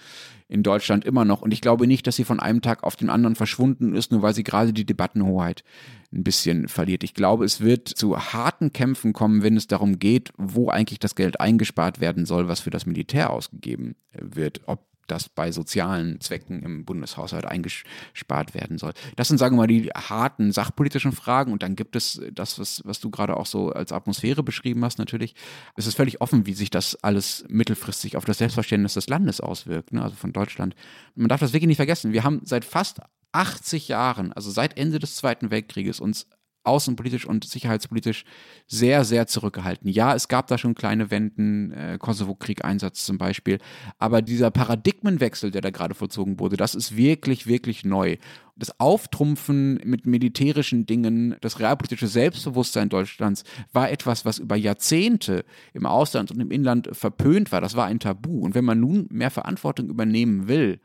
in 0.48 0.62
Deutschland 0.62 1.04
immer 1.04 1.26
noch. 1.26 1.42
Und 1.42 1.52
ich 1.52 1.60
glaube 1.60 1.86
nicht, 1.86 2.06
dass 2.06 2.16
sie 2.16 2.24
von 2.24 2.40
einem 2.40 2.62
Tag 2.62 2.82
auf 2.82 2.96
den 2.96 3.10
anderen 3.10 3.36
verschwunden 3.36 3.94
ist, 3.94 4.10
nur 4.10 4.22
weil 4.22 4.34
sie 4.34 4.44
gerade 4.44 4.72
die 4.72 4.86
Debattenhoheit 4.86 5.62
ein 6.10 6.24
bisschen 6.24 6.68
verliert. 6.68 7.04
Ich 7.04 7.12
glaube, 7.12 7.44
es 7.44 7.60
wird 7.60 7.88
zu 7.88 8.18
harten 8.18 8.72
Kämpfen 8.72 9.12
kommen, 9.12 9.42
wenn 9.42 9.58
es 9.58 9.66
darum 9.66 9.98
geht, 9.98 10.32
wo 10.38 10.70
eigentlich 10.70 10.98
das 10.98 11.14
Geld 11.14 11.38
eingespart 11.40 12.00
werden 12.00 12.24
soll, 12.24 12.48
was 12.48 12.60
für 12.60 12.70
das 12.70 12.86
Militär 12.86 13.30
ausgegeben 13.30 13.94
wird. 14.12 14.62
Ob 14.66 14.86
das 15.10 15.28
bei 15.28 15.52
sozialen 15.52 16.20
Zwecken 16.20 16.62
im 16.62 16.84
Bundeshaushalt 16.84 17.44
eingespart 17.44 18.54
werden 18.54 18.78
soll. 18.78 18.92
Das 19.16 19.28
sind, 19.28 19.38
sagen 19.38 19.56
wir 19.56 19.62
mal, 19.62 19.66
die 19.66 19.88
harten 19.88 20.52
sachpolitischen 20.52 21.12
Fragen. 21.12 21.52
Und 21.52 21.62
dann 21.62 21.76
gibt 21.76 21.96
es 21.96 22.20
das, 22.32 22.58
was, 22.58 22.82
was 22.84 23.00
du 23.00 23.10
gerade 23.10 23.36
auch 23.36 23.46
so 23.46 23.70
als 23.72 23.92
Atmosphäre 23.92 24.42
beschrieben 24.42 24.84
hast, 24.84 24.98
natürlich. 24.98 25.34
Es 25.76 25.86
ist 25.86 25.96
völlig 25.96 26.20
offen, 26.20 26.46
wie 26.46 26.54
sich 26.54 26.70
das 26.70 26.96
alles 27.02 27.44
mittelfristig 27.48 28.16
auf 28.16 28.24
das 28.24 28.38
Selbstverständnis 28.38 28.94
des 28.94 29.08
Landes 29.08 29.40
auswirkt, 29.40 29.92
ne? 29.92 30.02
also 30.02 30.14
von 30.14 30.32
Deutschland. 30.32 30.74
Man 31.14 31.28
darf 31.28 31.40
das 31.40 31.52
wirklich 31.52 31.68
nicht 31.68 31.76
vergessen. 31.76 32.12
Wir 32.12 32.24
haben 32.24 32.40
seit 32.44 32.64
fast 32.64 33.00
80 33.32 33.88
Jahren, 33.88 34.32
also 34.32 34.50
seit 34.50 34.78
Ende 34.78 34.98
des 34.98 35.16
Zweiten 35.16 35.50
Weltkrieges, 35.50 36.00
uns 36.00 36.26
außenpolitisch 36.68 37.26
und 37.26 37.44
sicherheitspolitisch 37.44 38.24
sehr, 38.66 39.04
sehr 39.04 39.26
zurückgehalten. 39.26 39.90
Ja, 39.90 40.14
es 40.14 40.28
gab 40.28 40.46
da 40.46 40.58
schon 40.58 40.74
kleine 40.74 41.10
Wenden, 41.10 41.72
äh, 41.72 41.98
Kosovo-Krieg-Einsatz 41.98 43.04
zum 43.04 43.18
Beispiel, 43.18 43.58
aber 43.98 44.22
dieser 44.22 44.50
Paradigmenwechsel, 44.50 45.50
der 45.50 45.62
da 45.62 45.70
gerade 45.70 45.94
vollzogen 45.94 46.38
wurde, 46.38 46.56
das 46.56 46.74
ist 46.74 46.96
wirklich, 46.96 47.46
wirklich 47.46 47.84
neu. 47.84 48.16
Das 48.56 48.80
Auftrumpfen 48.80 49.80
mit 49.84 50.04
militärischen 50.04 50.84
Dingen, 50.84 51.36
das 51.40 51.60
realpolitische 51.60 52.08
Selbstbewusstsein 52.08 52.88
Deutschlands 52.88 53.44
war 53.72 53.90
etwas, 53.90 54.24
was 54.24 54.38
über 54.38 54.56
Jahrzehnte 54.56 55.44
im 55.74 55.86
Ausland 55.86 56.32
und 56.32 56.40
im 56.40 56.50
Inland 56.50 56.88
verpönt 56.92 57.52
war. 57.52 57.60
Das 57.60 57.76
war 57.76 57.86
ein 57.86 58.00
Tabu. 58.00 58.40
Und 58.40 58.56
wenn 58.56 58.64
man 58.64 58.80
nun 58.80 59.06
mehr 59.10 59.30
Verantwortung 59.30 59.88
übernehmen 59.88 60.48
will, 60.48 60.80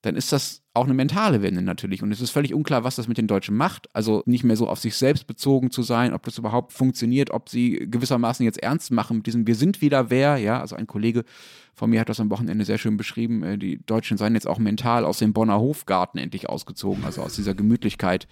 dann 0.00 0.16
ist 0.16 0.32
das 0.32 0.62
auch 0.76 0.84
eine 0.84 0.94
mentale 0.94 1.42
Wende 1.42 1.62
natürlich. 1.62 2.02
Und 2.02 2.12
es 2.12 2.20
ist 2.20 2.30
völlig 2.30 2.54
unklar, 2.54 2.84
was 2.84 2.96
das 2.96 3.08
mit 3.08 3.18
den 3.18 3.26
Deutschen 3.26 3.56
macht. 3.56 3.88
Also 3.94 4.22
nicht 4.26 4.44
mehr 4.44 4.56
so 4.56 4.68
auf 4.68 4.78
sich 4.78 4.96
selbst 4.96 5.26
bezogen 5.26 5.70
zu 5.70 5.82
sein, 5.82 6.12
ob 6.12 6.22
das 6.24 6.38
überhaupt 6.38 6.72
funktioniert, 6.72 7.30
ob 7.30 7.48
sie 7.48 7.88
gewissermaßen 7.90 8.44
jetzt 8.44 8.62
ernst 8.62 8.90
machen 8.90 9.18
mit 9.18 9.26
diesem 9.26 9.46
Wir 9.46 9.54
sind 9.54 9.80
wieder 9.80 10.10
wer. 10.10 10.36
Ja, 10.36 10.60
also 10.60 10.76
ein 10.76 10.86
Kollege 10.86 11.24
von 11.76 11.90
mir 11.90 12.00
hat 12.00 12.08
das 12.08 12.20
am 12.20 12.30
Wochenende 12.30 12.64
sehr 12.64 12.78
schön 12.78 12.96
beschrieben. 12.96 13.42
Äh, 13.42 13.58
die 13.58 13.84
Deutschen 13.84 14.16
seien 14.16 14.34
jetzt 14.34 14.48
auch 14.48 14.58
mental 14.58 15.04
aus 15.04 15.18
dem 15.18 15.34
Bonner 15.34 15.60
Hofgarten 15.60 16.18
endlich 16.18 16.48
ausgezogen, 16.48 17.04
also 17.04 17.22
aus 17.22 17.36
dieser 17.36 17.54
Gemütlichkeit 17.54 18.26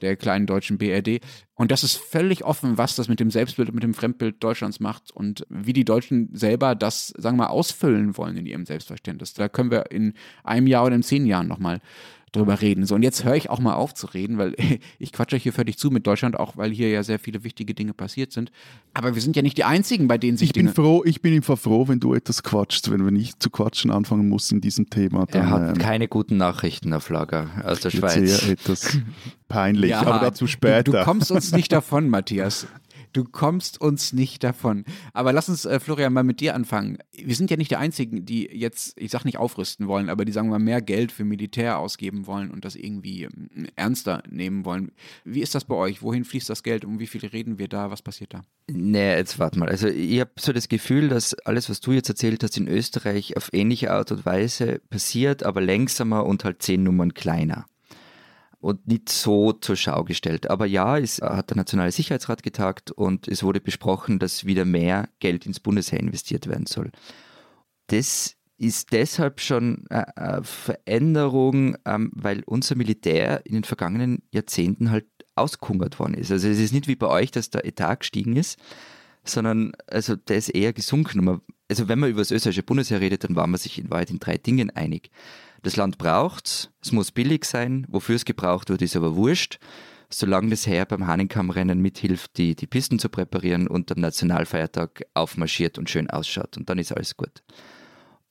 der 0.00 0.16
kleinen 0.16 0.46
deutschen 0.46 0.78
BRD. 0.78 1.20
Und 1.54 1.70
das 1.70 1.84
ist 1.84 1.96
völlig 1.96 2.44
offen, 2.44 2.78
was 2.78 2.96
das 2.96 3.08
mit 3.08 3.20
dem 3.20 3.30
Selbstbild 3.30 3.68
und 3.68 3.74
mit 3.74 3.84
dem 3.84 3.94
Fremdbild 3.94 4.42
Deutschlands 4.42 4.80
macht 4.80 5.10
und 5.10 5.46
wie 5.50 5.74
die 5.74 5.84
Deutschen 5.84 6.30
selber 6.34 6.74
das, 6.74 7.08
sagen 7.18 7.36
wir 7.36 7.44
mal, 7.44 7.50
ausfüllen 7.50 8.16
wollen 8.16 8.36
in 8.38 8.46
ihrem 8.46 8.64
Selbstverständnis. 8.64 9.34
Da 9.34 9.48
können 9.48 9.70
wir 9.70 9.90
in 9.90 10.14
einem 10.42 10.66
Jahr 10.66 10.86
oder 10.86 10.96
in 10.96 11.02
zehn 11.02 11.26
Jahren 11.26 11.48
nochmal 11.48 11.80
drüber 12.32 12.60
reden. 12.60 12.86
So, 12.86 12.94
und 12.94 13.02
jetzt 13.02 13.24
höre 13.24 13.34
ich 13.34 13.50
auch 13.50 13.58
mal 13.58 13.74
auf 13.74 13.94
zu 13.94 14.06
reden, 14.08 14.38
weil 14.38 14.54
ich 14.98 15.12
quatsche 15.12 15.36
hier 15.36 15.52
völlig 15.52 15.78
zu 15.78 15.90
mit 15.90 16.06
Deutschland, 16.06 16.38
auch 16.38 16.56
weil 16.56 16.70
hier 16.70 16.88
ja 16.90 17.02
sehr 17.02 17.18
viele 17.18 17.44
wichtige 17.44 17.74
Dinge 17.74 17.94
passiert 17.94 18.32
sind. 18.32 18.50
Aber 18.94 19.14
wir 19.14 19.22
sind 19.22 19.36
ja 19.36 19.42
nicht 19.42 19.56
die 19.58 19.64
Einzigen, 19.64 20.08
bei 20.08 20.18
denen 20.18 20.36
sich 20.36 20.48
ich 20.48 20.52
Dinge... 20.52 20.72
Bin 20.72 20.74
froh, 20.74 21.02
ich 21.04 21.22
bin 21.22 21.34
einfach 21.34 21.58
froh, 21.58 21.88
wenn 21.88 22.00
du 22.00 22.14
etwas 22.14 22.42
quatschst, 22.42 22.90
wenn 22.90 23.04
wir 23.04 23.12
nicht 23.12 23.42
zu 23.42 23.50
quatschen 23.50 23.90
anfangen 23.90 24.28
mussten 24.28 24.56
in 24.56 24.60
diesem 24.60 24.90
Thema. 24.90 25.26
Dann, 25.26 25.42
er 25.42 25.50
hat 25.50 25.68
ähm, 25.68 25.78
keine 25.78 26.08
guten 26.08 26.36
Nachrichten 26.36 26.92
auf 26.92 27.08
Lager 27.10 27.48
aus 27.64 27.80
der 27.80 27.90
Schweiz. 27.90 28.40
Sehr 28.40 28.52
etwas 28.52 28.98
peinlich, 29.48 29.90
ja, 29.90 30.02
aber 30.02 30.18
dazu 30.18 30.46
später. 30.46 30.82
Du, 30.82 30.92
du 30.92 31.04
kommst 31.04 31.30
uns 31.30 31.52
nicht 31.52 31.72
davon, 31.72 32.08
Matthias. 32.08 32.66
Du 33.16 33.24
kommst 33.24 33.80
uns 33.80 34.12
nicht 34.12 34.44
davon. 34.44 34.84
Aber 35.14 35.32
lass 35.32 35.48
uns, 35.48 35.64
äh, 35.64 35.80
Florian, 35.80 36.12
mal 36.12 36.22
mit 36.22 36.40
dir 36.40 36.54
anfangen. 36.54 36.98
Wir 37.14 37.34
sind 37.34 37.50
ja 37.50 37.56
nicht 37.56 37.70
die 37.70 37.76
Einzigen, 37.76 38.26
die 38.26 38.46
jetzt, 38.52 38.92
ich 39.00 39.10
sag 39.10 39.24
nicht 39.24 39.38
aufrüsten 39.38 39.88
wollen, 39.88 40.10
aber 40.10 40.26
die 40.26 40.32
sagen 40.32 40.48
wir 40.48 40.58
mal 40.58 40.64
mehr 40.64 40.82
Geld 40.82 41.12
für 41.12 41.24
Militär 41.24 41.78
ausgeben 41.78 42.26
wollen 42.26 42.50
und 42.50 42.66
das 42.66 42.76
irgendwie 42.76 43.22
ähm, 43.22 43.68
ernster 43.74 44.22
nehmen 44.28 44.66
wollen. 44.66 44.92
Wie 45.24 45.40
ist 45.40 45.54
das 45.54 45.64
bei 45.64 45.74
euch? 45.76 46.02
Wohin 46.02 46.26
fließt 46.26 46.50
das 46.50 46.62
Geld? 46.62 46.84
Um 46.84 47.00
wie 47.00 47.06
viel 47.06 47.24
reden 47.24 47.58
wir 47.58 47.68
da? 47.68 47.90
Was 47.90 48.02
passiert 48.02 48.34
da? 48.34 48.42
Nee, 48.70 49.16
jetzt 49.16 49.38
warte 49.38 49.58
mal. 49.58 49.70
Also 49.70 49.88
ich 49.88 50.20
habe 50.20 50.32
so 50.38 50.52
das 50.52 50.68
Gefühl, 50.68 51.08
dass 51.08 51.32
alles, 51.46 51.70
was 51.70 51.80
du 51.80 51.92
jetzt 51.92 52.10
erzählt 52.10 52.42
hast, 52.42 52.58
in 52.58 52.68
Österreich 52.68 53.34
auf 53.38 53.48
ähnliche 53.54 53.92
Art 53.92 54.12
und 54.12 54.26
Weise 54.26 54.82
passiert, 54.90 55.42
aber 55.42 55.62
längsamer 55.62 56.26
und 56.26 56.44
halt 56.44 56.60
zehn 56.60 56.82
Nummern 56.82 57.14
kleiner 57.14 57.64
und 58.66 58.88
nicht 58.88 59.10
so 59.10 59.52
zur 59.52 59.76
Schau 59.76 60.02
gestellt. 60.02 60.50
Aber 60.50 60.66
ja, 60.66 60.98
es 60.98 61.20
hat 61.22 61.50
der 61.50 61.56
Nationale 61.56 61.92
Sicherheitsrat 61.92 62.42
getagt 62.42 62.90
und 62.90 63.28
es 63.28 63.44
wurde 63.44 63.60
besprochen, 63.60 64.18
dass 64.18 64.44
wieder 64.44 64.64
mehr 64.64 65.08
Geld 65.20 65.46
ins 65.46 65.60
Bundesheer 65.60 66.00
investiert 66.00 66.48
werden 66.48 66.66
soll. 66.66 66.90
Das 67.86 68.34
ist 68.58 68.90
deshalb 68.90 69.40
schon 69.40 69.86
eine 69.88 70.42
Veränderung, 70.42 71.76
ähm, 71.84 72.10
weil 72.12 72.42
unser 72.44 72.74
Militär 72.74 73.46
in 73.46 73.54
den 73.54 73.62
vergangenen 73.62 74.22
Jahrzehnten 74.32 74.90
halt 74.90 75.06
auskungert 75.36 76.00
worden 76.00 76.14
ist. 76.14 76.32
Also 76.32 76.48
es 76.48 76.58
ist 76.58 76.72
nicht 76.72 76.88
wie 76.88 76.96
bei 76.96 77.06
euch, 77.06 77.30
dass 77.30 77.50
der 77.50 77.66
Etat 77.66 78.00
gestiegen 78.00 78.34
ist, 78.34 78.58
sondern 79.22 79.74
also 79.86 80.16
der 80.16 80.38
ist 80.38 80.48
eher 80.48 80.72
gesunken. 80.72 81.40
Also 81.68 81.86
wenn 81.86 82.00
man 82.00 82.10
über 82.10 82.20
das 82.20 82.32
österreichische 82.32 82.64
Bundesheer 82.64 83.00
redet, 83.00 83.22
dann 83.22 83.36
war 83.36 83.46
man 83.46 83.60
sich 83.60 83.78
in 83.78 83.90
Wahrheit 83.90 84.10
in 84.10 84.18
drei 84.18 84.38
Dingen 84.38 84.70
einig. 84.70 85.10
Das 85.66 85.74
Land 85.74 85.98
braucht 85.98 86.70
es 86.80 86.92
muss 86.92 87.10
billig 87.10 87.44
sein. 87.44 87.88
Wofür 87.88 88.14
es 88.14 88.24
gebraucht 88.24 88.68
wird, 88.68 88.82
ist 88.82 88.94
aber 88.94 89.16
wurscht. 89.16 89.58
Solange 90.08 90.50
das 90.50 90.64
Heer 90.68 90.84
beim 90.86 91.08
Hahnenkammrennen 91.08 91.82
mithilft, 91.82 92.36
die, 92.36 92.54
die 92.54 92.68
Pisten 92.68 93.00
zu 93.00 93.08
präparieren 93.08 93.66
und 93.66 93.90
am 93.90 93.98
Nationalfeiertag 93.98 95.02
aufmarschiert 95.14 95.76
und 95.76 95.90
schön 95.90 96.08
ausschaut. 96.08 96.56
Und 96.56 96.70
dann 96.70 96.78
ist 96.78 96.92
alles 96.92 97.16
gut. 97.16 97.42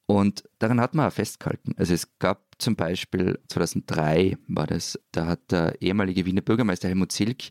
Und 0.06 0.46
daran 0.60 0.80
hat 0.80 0.96
man 0.96 1.10
auch 1.10 1.12
festgehalten. 1.12 1.74
Also 1.76 1.94
es 1.94 2.08
gab 2.20 2.45
zum 2.58 2.76
Beispiel 2.76 3.40
2003 3.50 4.38
war 4.48 4.68
das, 4.68 5.00
da 5.12 5.26
hat 5.28 5.52
der 5.52 5.82
ehemalige 5.82 6.26
Wiener 6.26 6.42
Bürgermeister 6.42 6.88
Helmut 6.88 7.12
Zilk 7.12 7.50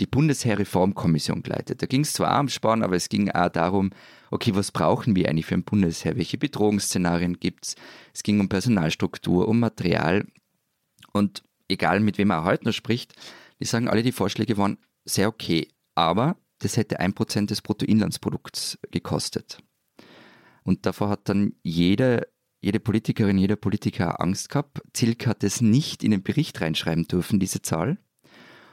die 0.00 0.06
Bundesheerreformkommission 0.06 1.42
geleitet. 1.42 1.82
Da 1.82 1.86
ging 1.86 2.02
es 2.02 2.12
zwar 2.12 2.30
am 2.30 2.48
Sparen, 2.48 2.82
aber 2.82 2.96
es 2.96 3.08
ging 3.08 3.30
auch 3.30 3.48
darum, 3.48 3.90
okay, 4.30 4.54
was 4.54 4.70
brauchen 4.70 5.16
wir 5.16 5.28
eigentlich 5.28 5.46
für 5.46 5.54
ein 5.54 5.64
Bundesheer? 5.64 6.16
Welche 6.16 6.38
Bedrohungsszenarien 6.38 7.40
gibt 7.40 7.66
es? 7.66 7.74
Es 8.12 8.22
ging 8.22 8.40
um 8.40 8.48
Personalstruktur, 8.48 9.48
um 9.48 9.58
Material. 9.58 10.26
Und 11.12 11.42
egal 11.68 12.00
mit 12.00 12.18
wem 12.18 12.30
er 12.30 12.44
heute 12.44 12.64
noch 12.64 12.72
spricht, 12.72 13.14
die 13.60 13.64
sagen 13.64 13.88
alle, 13.88 14.02
die 14.02 14.12
Vorschläge 14.12 14.56
waren 14.56 14.78
sehr 15.04 15.28
okay. 15.28 15.68
Aber 15.94 16.36
das 16.58 16.76
hätte 16.76 17.00
ein 17.00 17.14
Prozent 17.14 17.50
des 17.50 17.62
Bruttoinlandsprodukts 17.62 18.78
gekostet. 18.90 19.58
Und 20.64 20.86
davor 20.86 21.10
hat 21.10 21.28
dann 21.28 21.54
jede, 21.62 22.26
jede 22.64 22.80
Politikerin, 22.80 23.36
jeder 23.36 23.56
Politiker 23.56 24.20
Angst 24.22 24.48
gehabt. 24.48 24.80
Zilk 24.94 25.26
hat 25.26 25.44
es 25.44 25.60
nicht 25.60 26.02
in 26.02 26.10
den 26.10 26.22
Bericht 26.22 26.60
reinschreiben 26.60 27.06
dürfen, 27.06 27.38
diese 27.38 27.60
Zahl. 27.60 27.98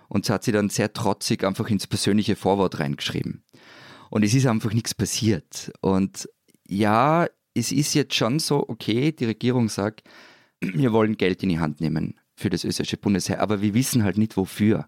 Und 0.08 0.25
so 0.25 0.34
hat 0.34 0.43
sie 0.43 0.54
dann 0.54 0.69
sehr 0.69 0.93
trotzig 0.93 1.43
einfach 1.43 1.69
ins 1.69 1.88
persönliche 1.88 2.38
Vorwort 2.38 2.80
reingeschrieben. 2.80 3.43
Und 4.10 4.23
es 4.23 4.34
ist 4.34 4.45
einfach 4.45 4.73
nichts 4.73 4.93
passiert. 4.95 5.71
Und 5.82 6.30
ja, 6.67 7.27
es 7.54 7.71
ist 7.71 7.93
jetzt 7.93 8.15
schon 8.15 8.39
so, 8.39 8.67
okay, 8.69 9.12
die 9.12 9.25
Regierung 9.25 9.67
sagt, 9.67 10.04
wir 10.62 10.93
wollen 10.93 11.17
Geld 11.17 11.43
in 11.43 11.49
die 11.49 11.60
Hand 11.60 11.82
nehmen 11.82 12.19
für 12.36 12.49
das 12.49 12.63
österreichische 12.63 12.97
Bundesheer, 12.97 13.41
aber 13.41 13.62
wir 13.62 13.73
wissen 13.73 14.04
halt 14.04 14.17
nicht 14.17 14.38
wofür. 14.38 14.88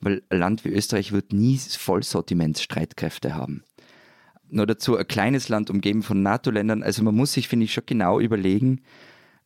Weil 0.00 0.22
ein 0.28 0.38
Land 0.38 0.64
wie 0.64 0.70
Österreich 0.70 1.12
wird 1.12 1.32
nie 1.32 1.56
Vollsortimentsstreitkräfte 1.58 3.34
haben. 3.34 3.64
Nur 4.52 4.66
dazu 4.66 4.96
ein 4.96 5.08
kleines 5.08 5.48
Land 5.48 5.70
umgeben 5.70 6.02
von 6.02 6.22
NATO-Ländern. 6.22 6.82
Also 6.82 7.02
man 7.02 7.14
muss 7.14 7.32
sich, 7.32 7.48
finde 7.48 7.64
ich, 7.64 7.72
schon 7.72 7.84
genau 7.86 8.20
überlegen, 8.20 8.82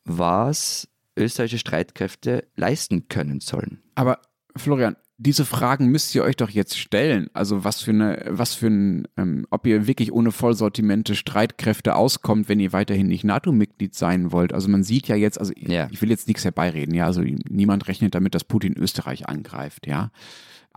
was 0.03 0.87
österreichische 1.17 1.59
Streitkräfte 1.59 2.45
leisten 2.55 3.07
können 3.07 3.39
sollen. 3.39 3.81
Aber 3.95 4.19
Florian, 4.55 4.95
diese 5.17 5.45
Fragen 5.45 5.87
müsst 5.87 6.13
ihr 6.13 6.23
euch 6.23 6.35
doch 6.35 6.49
jetzt 6.49 6.77
stellen. 6.77 7.29
Also 7.33 7.63
was 7.63 7.81
für 7.81 7.91
eine, 7.91 8.23
was 8.29 8.53
für 8.53 8.67
ein, 8.67 9.07
ähm, 9.17 9.47
ob 9.49 9.65
ihr 9.65 9.87
wirklich 9.87 10.11
ohne 10.11 10.31
Vollsortimente 10.31 11.15
Streitkräfte 11.15 11.95
auskommt, 11.95 12.49
wenn 12.49 12.59
ihr 12.59 12.71
weiterhin 12.71 13.07
nicht 13.07 13.23
NATO-Mitglied 13.23 13.95
sein 13.95 14.31
wollt. 14.31 14.53
Also 14.53 14.69
man 14.69 14.83
sieht 14.83 15.07
ja 15.07 15.15
jetzt, 15.15 15.39
also 15.39 15.53
ja. 15.57 15.87
ich 15.91 16.01
will 16.01 16.11
jetzt 16.11 16.27
nichts 16.27 16.43
herbeireden, 16.43 16.93
ja, 16.93 17.05
also 17.05 17.21
niemand 17.21 17.87
rechnet 17.87 18.13
damit, 18.13 18.35
dass 18.35 18.43
Putin 18.43 18.77
Österreich 18.77 19.27
angreift, 19.27 19.87
ja. 19.87 20.11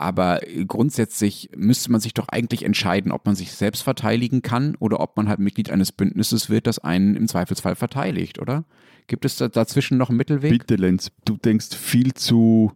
Aber 0.01 0.39
grundsätzlich 0.67 1.51
müsste 1.55 1.91
man 1.91 2.01
sich 2.01 2.15
doch 2.15 2.27
eigentlich 2.27 2.63
entscheiden, 2.63 3.11
ob 3.11 3.27
man 3.27 3.35
sich 3.35 3.51
selbst 3.51 3.83
verteidigen 3.83 4.41
kann 4.41 4.75
oder 4.79 4.99
ob 4.99 5.15
man 5.15 5.29
halt 5.29 5.37
Mitglied 5.37 5.69
eines 5.69 5.91
Bündnisses 5.91 6.49
wird, 6.49 6.65
das 6.65 6.79
einen 6.79 7.15
im 7.15 7.27
Zweifelsfall 7.27 7.75
verteidigt, 7.75 8.39
oder? 8.39 8.65
Gibt 9.05 9.25
es 9.25 9.35
da 9.35 9.47
dazwischen 9.47 9.99
noch 9.99 10.09
einen 10.09 10.17
Mittelweg? 10.17 10.51
Bitte, 10.51 10.75
Lenz, 10.75 11.11
du 11.23 11.37
denkst 11.37 11.75
viel 11.75 12.15
zu 12.15 12.71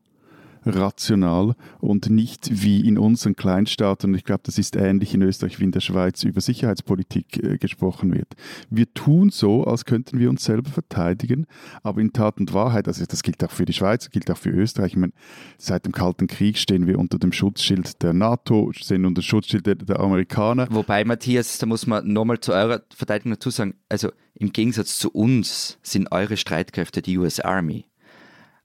rational 0.66 1.56
und 1.80 2.10
nicht 2.10 2.50
wie 2.52 2.88
in 2.88 2.98
unseren 2.98 3.36
Kleinstaaten, 3.36 4.12
und 4.12 4.16
ich 4.16 4.24
glaube, 4.24 4.42
das 4.44 4.58
ist 4.58 4.76
ähnlich 4.76 5.14
in 5.14 5.22
Österreich 5.22 5.60
wie 5.60 5.64
in 5.64 5.72
der 5.72 5.80
Schweiz, 5.80 6.24
über 6.24 6.42
Sicherheitspolitik 6.42 7.44
äh, 7.44 7.58
gesprochen 7.58 8.14
wird. 8.14 8.34
Wir 8.70 8.94
tun 8.94 9.30
so, 9.30 9.64
als 9.64 9.86
könnten 9.86 10.20
wir 10.20 10.30
uns 10.30 10.44
selber 10.44 10.70
verteidigen, 10.70 11.48
aber 11.84 12.02
in 12.02 12.14
Tat 12.14 12.40
und 12.40 12.54
Wahrheit, 12.54 12.88
also 12.88 13.06
das 13.06 13.24
gilt 13.24 13.44
auch 13.44 13.52
für 13.52 13.66
die 13.66 13.74
Schweiz, 13.74 14.10
gilt 14.10 14.30
auch 14.32 14.38
für 14.38 14.50
Österreich, 14.50 14.94
ich 14.94 14.98
meine, 14.98 15.14
seit 15.58 15.86
dem 15.86 15.92
Kalten 15.92 16.28
Krieg 16.28 16.58
stehen 16.58 16.88
wir 16.88 17.00
unter 17.00 17.20
dem 17.20 17.32
Schutzschild 17.32 18.02
der 18.04 18.14
NATO, 18.14 18.72
stehen 18.74 19.06
unter 19.06 19.22
dem 19.22 19.26
Schutzschild 19.26 19.66
der, 19.66 19.76
der 19.76 20.00
Amerikaner. 20.00 20.68
Wobei, 20.72 21.06
Matthias, 21.06 21.58
da 21.58 21.66
muss 21.66 21.88
man 21.88 22.12
nochmal 22.12 22.40
zu 22.40 22.54
eurer 22.54 22.82
Verteidigung 22.96 23.34
dazu 23.34 23.50
sagen, 23.50 23.76
also 23.90 24.12
im 24.34 24.52
Gegensatz 24.52 24.98
zu 24.98 25.12
uns 25.12 25.78
sind 25.82 26.12
eure 26.12 26.38
Streitkräfte 26.38 27.02
die 27.02 27.18
US 27.18 27.40
Army 27.40 27.86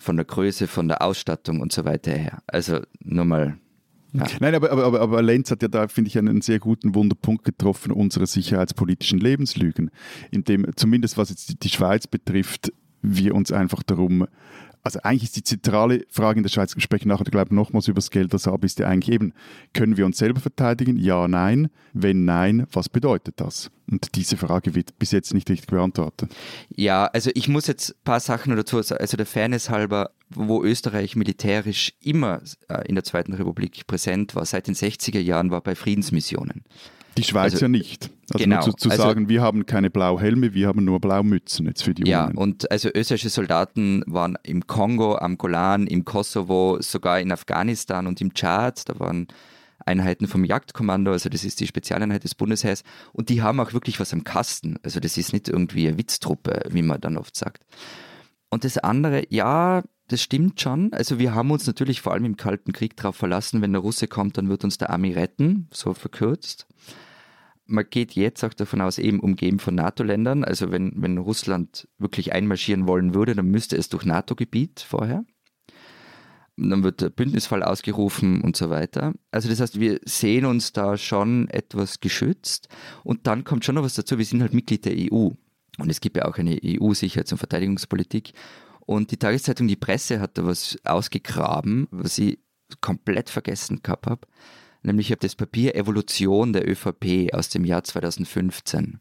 von 0.00 0.16
der 0.16 0.24
Größe, 0.24 0.66
von 0.66 0.88
der 0.88 1.02
Ausstattung 1.02 1.60
und 1.60 1.72
so 1.72 1.84
weiter 1.84 2.12
her. 2.12 2.42
Also 2.46 2.80
nur 3.04 3.26
mal. 3.26 3.58
Ja. 4.12 4.26
Nein, 4.40 4.56
aber, 4.56 4.72
aber, 4.72 5.00
aber 5.00 5.22
Lenz 5.22 5.52
hat 5.52 5.62
ja 5.62 5.68
da, 5.68 5.86
finde 5.86 6.08
ich, 6.08 6.18
einen 6.18 6.40
sehr 6.40 6.58
guten 6.58 6.96
Wunderpunkt 6.96 7.44
getroffen, 7.44 7.92
unsere 7.92 8.26
sicherheitspolitischen 8.26 9.20
Lebenslügen, 9.20 9.90
indem 10.32 10.66
zumindest 10.74 11.16
was 11.16 11.30
jetzt 11.30 11.62
die 11.62 11.68
Schweiz 11.68 12.08
betrifft, 12.08 12.72
wir 13.02 13.34
uns 13.34 13.52
einfach 13.52 13.82
darum 13.84 14.26
also 14.82 15.00
eigentlich 15.02 15.24
ist 15.24 15.36
die 15.36 15.44
zentrale 15.44 16.04
Frage 16.08 16.38
in 16.38 16.42
der 16.42 16.50
Schweiz, 16.50 16.74
wir 16.74 16.82
sprechen 16.82 17.08
nachher, 17.08 17.24
glaube 17.24 17.48
ich, 17.48 17.52
nochmals 17.52 17.88
über 17.88 17.96
das 17.96 18.10
Geld, 18.10 18.32
das 18.32 18.48
ab 18.48 18.64
ist 18.64 18.78
ja 18.78 18.86
eigentlich 18.86 19.14
eben, 19.14 19.32
können 19.74 19.96
wir 19.96 20.06
uns 20.06 20.18
selber 20.18 20.40
verteidigen? 20.40 20.96
Ja, 20.96 21.28
nein. 21.28 21.70
Wenn 21.92 22.24
nein, 22.24 22.66
was 22.72 22.88
bedeutet 22.88 23.34
das? 23.40 23.70
Und 23.90 24.14
diese 24.14 24.36
Frage 24.36 24.74
wird 24.74 24.98
bis 24.98 25.10
jetzt 25.10 25.34
nicht 25.34 25.50
richtig 25.50 25.68
beantwortet. 25.68 26.30
Ja, 26.74 27.06
also 27.06 27.30
ich 27.34 27.48
muss 27.48 27.66
jetzt 27.66 27.90
ein 27.90 28.04
paar 28.04 28.20
Sachen 28.20 28.54
dazu 28.54 28.80
sagen. 28.82 29.00
Also 29.00 29.16
der 29.16 29.26
Fairness 29.26 29.68
halber, 29.68 30.10
wo 30.28 30.62
Österreich 30.62 31.16
militärisch 31.16 31.92
immer 32.00 32.40
äh, 32.68 32.86
in 32.86 32.94
der 32.94 33.04
Zweiten 33.04 33.32
Republik 33.32 33.86
präsent 33.86 34.34
war, 34.36 34.46
seit 34.46 34.68
den 34.68 34.74
60er 34.74 35.18
Jahren, 35.18 35.50
war 35.50 35.60
bei 35.60 35.74
Friedensmissionen. 35.74 36.64
Die 37.16 37.24
Schweiz 37.24 37.54
also, 37.54 37.64
ja 37.64 37.68
nicht. 37.68 38.10
Also 38.32 38.44
genau. 38.44 38.60
zu, 38.62 38.72
zu 38.72 38.90
also, 38.90 39.02
sagen, 39.02 39.28
wir 39.28 39.42
haben 39.42 39.66
keine 39.66 39.90
Blauhelme, 39.90 40.54
wir 40.54 40.68
haben 40.68 40.84
nur 40.84 41.00
Blaumützen 41.00 41.66
jetzt 41.66 41.82
für 41.82 41.94
die 41.94 42.08
Ja, 42.08 42.26
Unen. 42.26 42.36
und 42.36 42.70
also 42.70 42.88
österreichische 42.88 43.28
Soldaten 43.28 44.04
waren 44.06 44.38
im 44.44 44.66
Kongo, 44.66 45.16
am 45.16 45.36
Golan, 45.36 45.86
im 45.86 46.04
Kosovo, 46.04 46.78
sogar 46.80 47.20
in 47.20 47.32
Afghanistan 47.32 48.06
und 48.06 48.20
im 48.20 48.34
Tschad. 48.34 48.88
Da 48.88 49.00
waren 49.00 49.26
Einheiten 49.84 50.28
vom 50.28 50.44
Jagdkommando, 50.44 51.10
also 51.10 51.28
das 51.28 51.44
ist 51.44 51.58
die 51.60 51.66
Spezialeinheit 51.66 52.22
des 52.22 52.36
Bundesheers. 52.36 52.84
Und 53.12 53.28
die 53.28 53.42
haben 53.42 53.58
auch 53.58 53.72
wirklich 53.72 53.98
was 53.98 54.12
am 54.12 54.22
Kasten. 54.22 54.78
Also 54.82 55.00
das 55.00 55.16
ist 55.16 55.32
nicht 55.32 55.48
irgendwie 55.48 55.88
eine 55.88 55.98
Witztruppe, 55.98 56.62
wie 56.70 56.82
man 56.82 57.00
dann 57.00 57.16
oft 57.16 57.34
sagt. 57.34 57.64
Und 58.50 58.64
das 58.64 58.78
andere, 58.78 59.24
ja, 59.30 59.82
das 60.06 60.22
stimmt 60.22 60.60
schon. 60.60 60.92
Also 60.92 61.18
wir 61.18 61.34
haben 61.34 61.50
uns 61.50 61.66
natürlich 61.66 62.00
vor 62.00 62.12
allem 62.12 62.24
im 62.24 62.36
Kalten 62.36 62.72
Krieg 62.72 62.96
darauf 62.96 63.16
verlassen, 63.16 63.62
wenn 63.62 63.72
der 63.72 63.80
Russe 63.80 64.06
kommt, 64.06 64.38
dann 64.38 64.48
wird 64.48 64.64
uns 64.64 64.78
der 64.78 64.90
Army 64.90 65.12
retten, 65.12 65.68
so 65.72 65.94
verkürzt 65.94 66.66
man 67.70 67.86
geht 67.88 68.12
jetzt 68.12 68.44
auch 68.44 68.52
davon 68.52 68.80
aus, 68.80 68.98
eben 68.98 69.20
umgeben 69.20 69.58
von 69.58 69.74
NATO-Ländern. 69.74 70.44
Also 70.44 70.70
wenn, 70.70 70.92
wenn 70.96 71.18
Russland 71.18 71.88
wirklich 71.98 72.32
einmarschieren 72.32 72.86
wollen 72.86 73.14
würde, 73.14 73.34
dann 73.34 73.46
müsste 73.46 73.76
es 73.76 73.88
durch 73.88 74.04
NATO-Gebiet 74.04 74.80
vorher. 74.80 75.24
dann 76.56 76.82
wird 76.82 77.00
der 77.00 77.10
Bündnisfall 77.10 77.62
ausgerufen 77.62 78.42
und 78.42 78.56
so 78.56 78.68
weiter. 78.68 79.14
Also 79.30 79.48
das 79.48 79.60
heißt, 79.60 79.80
wir 79.80 80.00
sehen 80.04 80.44
uns 80.44 80.72
da 80.72 80.98
schon 80.98 81.48
etwas 81.48 82.00
geschützt. 82.00 82.68
Und 83.04 83.26
dann 83.26 83.44
kommt 83.44 83.64
schon 83.64 83.76
noch 83.76 83.84
was 83.84 83.94
dazu, 83.94 84.18
wir 84.18 84.24
sind 84.24 84.42
halt 84.42 84.52
Mitglied 84.52 84.84
der 84.84 84.96
EU. 84.96 85.30
Und 85.78 85.88
es 85.88 86.00
gibt 86.00 86.16
ja 86.16 86.26
auch 86.26 86.36
eine 86.36 86.56
EU-Sicherheits- 86.56 87.32
und 87.32 87.38
Verteidigungspolitik. 87.38 88.32
Und 88.80 89.12
die 89.12 89.16
Tageszeitung 89.16 89.68
Die 89.68 89.76
Presse 89.76 90.20
hat 90.20 90.36
da 90.36 90.44
was 90.44 90.76
ausgegraben, 90.84 91.86
was 91.90 92.18
ich 92.18 92.38
komplett 92.80 93.30
vergessen 93.30 93.80
gehabt 93.82 94.06
habe 94.06 94.26
nämlich 94.82 95.08
ich 95.08 95.12
habe 95.12 95.20
das 95.20 95.34
Papier 95.34 95.74
Evolution 95.74 96.52
der 96.52 96.68
ÖVP 96.68 97.32
aus 97.32 97.48
dem 97.48 97.64
Jahr 97.64 97.84
2015. 97.84 99.00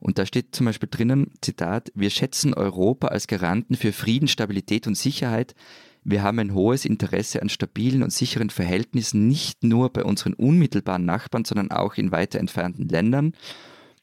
Und 0.00 0.18
da 0.18 0.24
steht 0.24 0.54
zum 0.54 0.66
Beispiel 0.66 0.88
drinnen, 0.90 1.32
Zitat, 1.42 1.92
wir 1.94 2.10
schätzen 2.10 2.54
Europa 2.54 3.08
als 3.08 3.26
Garanten 3.26 3.76
für 3.76 3.92
Frieden, 3.92 4.28
Stabilität 4.28 4.86
und 4.86 4.96
Sicherheit. 4.96 5.54
Wir 6.02 6.22
haben 6.22 6.38
ein 6.38 6.54
hohes 6.54 6.86
Interesse 6.86 7.42
an 7.42 7.50
stabilen 7.50 8.02
und 8.02 8.12
sicheren 8.12 8.48
Verhältnissen, 8.48 9.28
nicht 9.28 9.62
nur 9.62 9.92
bei 9.92 10.02
unseren 10.02 10.32
unmittelbaren 10.32 11.04
Nachbarn, 11.04 11.44
sondern 11.44 11.70
auch 11.70 11.96
in 11.96 12.12
weiter 12.12 12.38
entfernten 12.38 12.88
Ländern. 12.88 13.34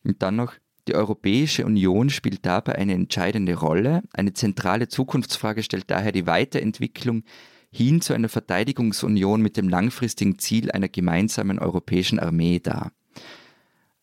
Und 0.03 0.21
dann 0.21 0.35
noch, 0.35 0.53
die 0.87 0.95
Europäische 0.95 1.65
Union 1.65 2.11
spielt 2.11 2.45
dabei 2.45 2.75
eine 2.75 2.93
entscheidende 2.93 3.55
Rolle. 3.55 4.03
Eine 4.13 4.33
zentrale 4.33 4.87
Zukunftsfrage 4.87 5.63
stellt 5.63 5.89
daher 5.89 6.11
die 6.11 6.27
Weiterentwicklung 6.27 7.23
hin 7.71 8.01
zu 8.01 8.13
einer 8.13 8.29
Verteidigungsunion 8.29 9.41
mit 9.41 9.57
dem 9.57 9.69
langfristigen 9.69 10.39
Ziel 10.39 10.71
einer 10.71 10.87
gemeinsamen 10.87 11.59
europäischen 11.59 12.19
Armee 12.19 12.59
dar. 12.59 12.91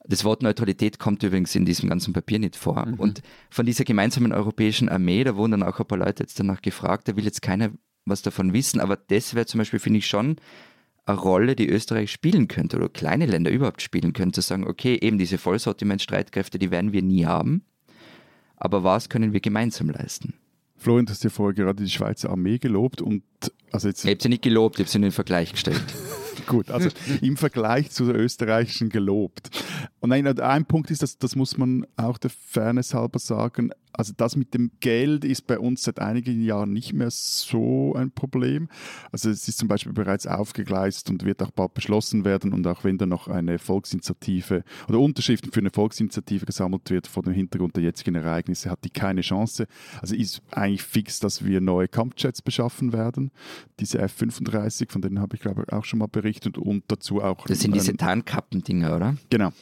Das 0.06 0.24
Wort 0.24 0.42
Neutralität 0.42 0.98
kommt 0.98 1.22
übrigens 1.22 1.54
in 1.54 1.64
diesem 1.64 1.88
ganzen 1.88 2.12
Papier 2.12 2.38
nicht 2.38 2.56
vor. 2.56 2.84
Mhm. 2.86 2.94
Und 2.94 3.22
von 3.48 3.64
dieser 3.64 3.84
gemeinsamen 3.84 4.32
europäischen 4.32 4.90
Armee, 4.90 5.24
da 5.24 5.34
wurden 5.34 5.52
dann 5.52 5.62
auch 5.62 5.80
ein 5.80 5.86
paar 5.86 5.98
Leute 5.98 6.24
jetzt 6.24 6.38
danach 6.38 6.60
gefragt, 6.60 7.08
da 7.08 7.16
will 7.16 7.24
jetzt 7.24 7.40
keiner 7.40 7.70
was 8.04 8.20
davon 8.20 8.52
wissen, 8.52 8.80
aber 8.80 8.96
das 8.96 9.34
wäre 9.34 9.46
zum 9.46 9.58
Beispiel, 9.58 9.78
finde 9.78 9.98
ich, 9.98 10.06
schon 10.06 10.36
eine 11.06 11.18
Rolle, 11.18 11.56
die 11.56 11.68
Österreich 11.68 12.12
spielen 12.12 12.48
könnte 12.48 12.76
oder 12.76 12.90
kleine 12.90 13.24
Länder 13.24 13.50
überhaupt 13.50 13.80
spielen 13.82 14.12
können, 14.12 14.32
zu 14.32 14.42
sagen, 14.42 14.66
okay, 14.66 14.98
eben 15.00 15.18
diese 15.18 15.38
Vollsortiment-Streitkräfte, 15.38 16.58
die 16.58 16.70
werden 16.70 16.92
wir 16.92 17.02
nie 17.02 17.24
haben, 17.24 17.62
aber 18.56 18.84
was 18.84 19.08
können 19.08 19.32
wir 19.32 19.40
gemeinsam 19.40 19.90
leisten? 19.90 20.34
Florian, 20.84 21.06
du 21.06 21.12
hast 21.12 21.24
ja 21.24 21.30
vorher 21.30 21.54
gerade 21.54 21.82
die 21.82 21.88
Schweizer 21.88 22.28
Armee 22.28 22.58
gelobt 22.58 23.00
und 23.00 23.22
also 23.72 23.88
jetzt. 23.88 24.04
Ich 24.04 24.10
habe 24.10 24.22
sie 24.22 24.28
nicht 24.28 24.42
gelobt, 24.42 24.76
ich 24.76 24.80
habe 24.80 24.90
sie 24.90 24.98
in 24.98 25.02
den 25.02 25.12
Vergleich 25.12 25.52
gestellt. 25.52 25.82
Gut, 26.46 26.70
also 26.70 26.88
im 27.22 27.36
Vergleich 27.36 27.90
zu 27.90 28.06
der 28.06 28.16
österreichischen 28.16 28.88
gelobt. 28.88 29.50
Und 30.00 30.12
ein, 30.12 30.26
ein 30.26 30.64
Punkt 30.66 30.90
ist, 30.90 31.02
dass, 31.02 31.18
das 31.18 31.36
muss 31.36 31.56
man 31.56 31.86
auch 31.96 32.18
der 32.18 32.30
Fairness 32.30 32.94
halber 32.94 33.18
sagen, 33.18 33.70
also 33.96 34.12
das 34.16 34.36
mit 34.36 34.54
dem 34.54 34.72
Geld 34.80 35.24
ist 35.24 35.46
bei 35.46 35.58
uns 35.58 35.82
seit 35.84 36.00
einigen 36.00 36.42
Jahren 36.42 36.72
nicht 36.72 36.92
mehr 36.92 37.10
so 37.10 37.94
ein 37.94 38.10
Problem. 38.10 38.68
Also 39.12 39.30
es 39.30 39.46
ist 39.46 39.58
zum 39.58 39.68
Beispiel 39.68 39.92
bereits 39.92 40.26
aufgegleist 40.26 41.10
und 41.10 41.24
wird 41.24 41.42
auch 41.42 41.52
bald 41.52 41.74
beschlossen 41.74 42.24
werden. 42.24 42.52
Und 42.52 42.66
auch 42.66 42.82
wenn 42.82 42.98
da 42.98 43.06
noch 43.06 43.28
eine 43.28 43.58
Volksinitiative 43.58 44.64
oder 44.88 44.98
Unterschriften 44.98 45.52
für 45.52 45.60
eine 45.60 45.70
Volksinitiative 45.70 46.44
gesammelt 46.44 46.90
wird 46.90 47.06
vor 47.06 47.22
dem 47.22 47.34
Hintergrund 47.34 47.76
der 47.76 47.84
jetzigen 47.84 48.16
Ereignisse, 48.16 48.68
hat 48.68 48.84
die 48.84 48.90
keine 48.90 49.20
Chance. 49.20 49.66
Also 50.00 50.16
ist 50.16 50.42
eigentlich 50.50 50.82
fix, 50.82 51.20
dass 51.20 51.44
wir 51.44 51.60
neue 51.60 51.86
Kampfjets 51.86 52.42
beschaffen 52.42 52.92
werden. 52.92 53.30
Diese 53.78 53.98
F-35, 54.00 54.90
von 54.90 55.02
denen 55.02 55.20
habe 55.20 55.36
ich 55.36 55.42
glaube 55.42 55.64
ich 55.66 55.72
auch 55.72 55.84
schon 55.84 56.00
mal 56.00 56.08
berichtet 56.08 56.33
und 56.56 56.84
dazu 56.88 57.22
auch. 57.22 57.46
Das 57.46 57.60
sind 57.60 57.74
diese 57.74 57.96
Tarnkappen-Dinger, 57.96 58.96
oder? 58.96 59.16
Genau. 59.30 59.52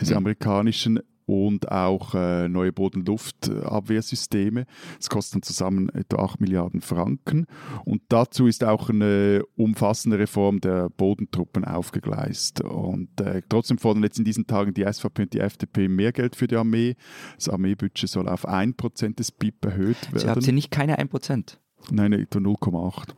Diese 0.00 0.14
mhm. 0.14 0.18
amerikanischen 0.18 1.00
und 1.26 1.70
auch 1.70 2.14
äh, 2.14 2.48
neue 2.48 2.72
Bodenluftabwehrsysteme. 2.72 4.64
Das 4.96 5.10
kostet 5.10 5.34
dann 5.34 5.42
zusammen 5.42 5.88
etwa 5.90 6.22
8 6.24 6.40
Milliarden 6.40 6.80
Franken. 6.80 7.46
Und 7.84 8.02
dazu 8.08 8.46
ist 8.46 8.64
auch 8.64 8.88
eine 8.88 9.42
umfassende 9.56 10.18
Reform 10.18 10.60
der 10.60 10.88
Bodentruppen 10.88 11.64
aufgegleist. 11.64 12.60
Und 12.62 13.20
äh, 13.20 13.42
trotzdem 13.48 13.78
fordern 13.78 14.04
jetzt 14.04 14.18
in 14.18 14.24
diesen 14.24 14.46
Tagen 14.46 14.72
die 14.72 14.84
SVP 14.90 15.22
und 15.22 15.32
die 15.32 15.40
FDP 15.40 15.88
mehr 15.88 16.12
Geld 16.12 16.36
für 16.36 16.46
die 16.46 16.56
Armee. 16.56 16.94
Das 17.34 17.48
Armeebudget 17.48 18.08
soll 18.08 18.28
auf 18.28 18.48
1% 18.48 19.16
des 19.16 19.32
BIP 19.32 19.64
erhöht 19.64 19.96
werden. 20.06 20.18
Sie 20.20 20.28
haben 20.28 20.40
Sie 20.40 20.52
nicht 20.52 20.70
keine 20.70 20.98
1%? 20.98 21.58
Nein, 21.90 22.12
etwa 22.12 22.38
0,8. 22.38 23.08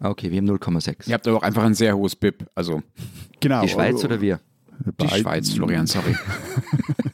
Okay, 0.00 0.30
wir 0.30 0.38
haben 0.38 0.50
0,6. 0.50 1.08
Ihr 1.08 1.14
habt 1.14 1.26
aber 1.26 1.38
auch 1.38 1.42
einfach 1.42 1.64
ein 1.64 1.74
sehr 1.74 1.96
hohes 1.96 2.14
BIP. 2.14 2.46
Also 2.54 2.82
Genau. 3.40 3.62
Die 3.62 3.68
Schweiz 3.68 4.04
oder 4.04 4.20
wir? 4.20 4.40
die 4.84 4.92
Beiden. 4.92 5.22
Schweiz, 5.22 5.50
Florian, 5.50 5.86
sorry. 5.86 6.14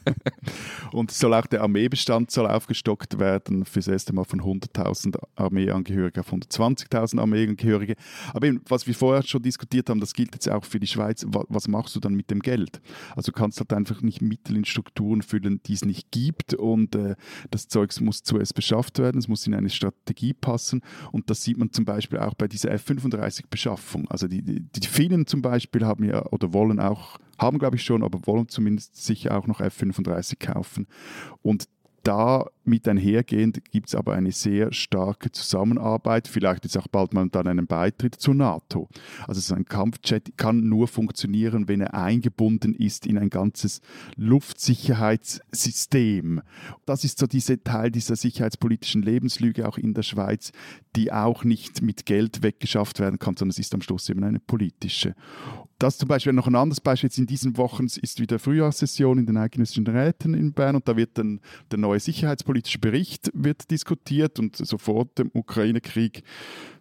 Und 0.95 1.11
soll 1.11 1.33
auch 1.33 1.45
der 1.45 1.61
Armeebestand 1.61 2.31
soll 2.31 2.47
aufgestockt 2.47 3.19
werden, 3.19 3.65
fürs 3.65 3.87
erste 3.87 4.13
Mal 4.13 4.23
von 4.23 4.41
100.000 4.41 5.17
Armeeangehörige 5.35 6.21
auf 6.21 6.31
120.000 6.31 7.19
Armeeangehörige. 7.19 7.95
Aber 8.33 8.47
eben, 8.47 8.61
was 8.69 8.87
wir 8.87 8.95
vorher 8.95 9.21
schon 9.23 9.41
diskutiert 9.41 9.89
haben, 9.89 9.99
das 9.99 10.13
gilt 10.13 10.33
jetzt 10.33 10.49
auch 10.49 10.63
für 10.63 10.79
die 10.79 10.87
Schweiz. 10.87 11.25
Wa- 11.27 11.45
Was 11.49 11.67
machst 11.67 11.95
du 11.95 11.99
dann 11.99 12.13
mit 12.15 12.31
dem 12.31 12.39
Geld? 12.39 12.81
Also 13.15 13.31
du 13.31 13.37
kannst 13.37 13.59
halt 13.59 13.73
einfach 13.73 14.01
nicht 14.01 14.21
Mittel 14.21 14.55
in 14.55 14.65
Strukturen 14.65 15.21
füllen, 15.21 15.61
die 15.65 15.73
es 15.73 15.83
nicht 15.85 16.11
gibt 16.11 16.53
und 16.53 16.95
äh, 16.95 17.15
das 17.51 17.67
Zeugs 17.67 17.99
muss 17.99 18.23
zuerst 18.23 18.55
beschafft 18.55 18.99
werden, 18.99 19.19
es 19.19 19.27
muss 19.27 19.45
in 19.47 19.53
eine 19.53 19.69
Strategie 19.69 20.33
passen 20.33 20.81
und 21.11 21.29
das 21.29 21.43
sieht 21.43 21.57
man 21.57 21.71
zum 21.71 21.85
Beispiel 21.85 22.19
auch 22.19 22.33
bei 22.35 22.47
dieser 22.47 22.71
F-35-Beschaffung. 22.71 24.07
Also 24.09 24.27
die, 24.27 24.41
die, 24.41 24.61
die 24.61 24.87
Finnen 24.87 25.27
zum 25.27 25.41
Beispiel 25.41 25.85
haben 25.85 26.03
ja 26.05 26.25
oder 26.27 26.53
wollen 26.53 26.79
auch 26.79 27.19
haben 27.37 27.59
glaube 27.59 27.75
ich 27.75 27.83
schon, 27.83 28.03
aber 28.03 28.25
wollen 28.25 28.47
zumindest 28.47 29.03
sicher 29.03 29.37
auch 29.37 29.47
noch 29.47 29.59
F-35 29.61 30.39
kaufen. 30.39 30.87
Und 31.41 31.67
da 32.03 32.47
mit 32.67 32.87
einhergehend 32.87 33.65
gibt 33.71 33.87
es 33.89 33.95
aber 33.95 34.13
eine 34.13 34.31
sehr 34.31 34.71
starke 34.73 35.31
Zusammenarbeit, 35.31 36.27
vielleicht 36.27 36.63
jetzt 36.63 36.77
auch 36.77 36.87
bald 36.87 37.13
mal 37.13 37.27
dann 37.29 37.47
einen 37.47 37.65
Beitritt 37.67 38.15
zur 38.15 38.33
NATO. 38.35 38.89
Also 39.27 39.41
so 39.41 39.53
ein 39.55 39.65
Kampfjet 39.65 40.37
kann 40.37 40.67
nur 40.67 40.87
funktionieren, 40.87 41.67
wenn 41.67 41.81
er 41.81 41.93
eingebunden 41.93 42.73
ist 42.73 43.05
in 43.05 43.17
ein 43.17 43.29
ganzes 43.29 43.81
Luftsicherheitssystem. 44.15 46.41
Das 46.85 47.03
ist 47.03 47.19
so 47.19 47.27
dieser 47.27 47.61
Teil 47.63 47.91
dieser 47.91 48.15
sicherheitspolitischen 48.15 49.01
Lebenslüge 49.01 49.67
auch 49.67 49.77
in 49.77 49.93
der 49.93 50.03
Schweiz, 50.03 50.53
die 50.95 51.11
auch 51.11 51.43
nicht 51.43 51.81
mit 51.81 52.05
Geld 52.05 52.43
weggeschafft 52.43 52.99
werden 52.99 53.19
kann, 53.19 53.35
sondern 53.35 53.51
es 53.51 53.59
ist 53.59 53.73
am 53.73 53.81
Schluss 53.81 54.07
eben 54.09 54.23
eine 54.23 54.39
politische. 54.39 55.13
Das 55.77 55.97
zum 55.97 56.07
Beispiel 56.07 56.31
noch 56.31 56.47
ein 56.47 56.55
anderes 56.55 56.79
Beispiel 56.79 57.09
jetzt 57.09 57.17
in 57.17 57.25
diesen 57.25 57.57
Wochen 57.57 57.85
ist 57.85 58.21
wieder 58.21 58.39
Frühjahrssession 58.39 59.17
in 59.17 59.25
den 59.25 59.35
eidgenössischen 59.35 59.85
Räten 59.85 60.33
in 60.33 60.53
Bern 60.53 60.77
und 60.77 60.87
da 60.87 60.95
wird 60.95 61.17
dann 61.17 61.41
der 61.69 61.79
neue 61.79 61.99
sicherheitspolitische 62.55 62.79
Bericht 62.79 63.31
wird 63.33 63.69
diskutiert 63.71 64.39
und 64.39 64.55
sofort 64.55 65.17
dem 65.17 65.31
Ukraine-Krieg 65.33 66.23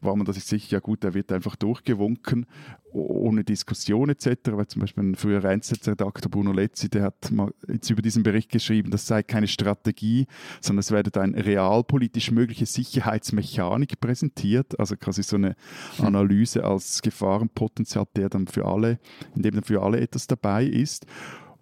war 0.00 0.14
man 0.16 0.30
sich 0.32 0.44
sicher, 0.44 0.72
ja 0.76 0.80
gut, 0.80 1.02
der 1.02 1.14
wird 1.14 1.32
einfach 1.32 1.56
durchgewunken 1.56 2.46
ohne 2.92 3.42
Diskussion 3.42 4.08
etc., 4.08 4.52
weil 4.52 4.66
zum 4.68 4.80
Beispiel 4.80 5.02
ein 5.02 5.14
früherer 5.16 5.50
NZZ-Redakteur 5.50 6.30
Bruno 6.30 6.52
Letzi, 6.52 6.88
der 6.88 7.02
hat 7.04 7.30
mal 7.32 7.52
jetzt 7.66 7.90
über 7.90 8.02
diesen 8.02 8.22
Bericht 8.22 8.50
geschrieben, 8.50 8.90
das 8.90 9.06
sei 9.06 9.22
keine 9.22 9.48
Strategie, 9.48 10.26
sondern 10.60 10.80
es 10.80 10.92
werde 10.92 11.20
ein 11.20 11.34
realpolitisch 11.34 12.30
mögliche 12.30 12.66
Sicherheitsmechanik 12.66 13.98
präsentiert, 13.98 14.78
also 14.78 14.96
quasi 14.96 15.24
so 15.24 15.36
eine 15.36 15.56
Analyse 15.98 16.64
als 16.64 17.02
Gefahrenpotenzial, 17.02 18.06
der 18.14 18.28
dann 18.28 18.46
für 18.46 18.66
alle, 18.66 19.00
in 19.34 19.42
dem 19.42 19.54
dann 19.54 19.64
für 19.64 19.82
alle 19.82 20.00
etwas 20.00 20.28
dabei 20.28 20.64
ist. 20.64 21.06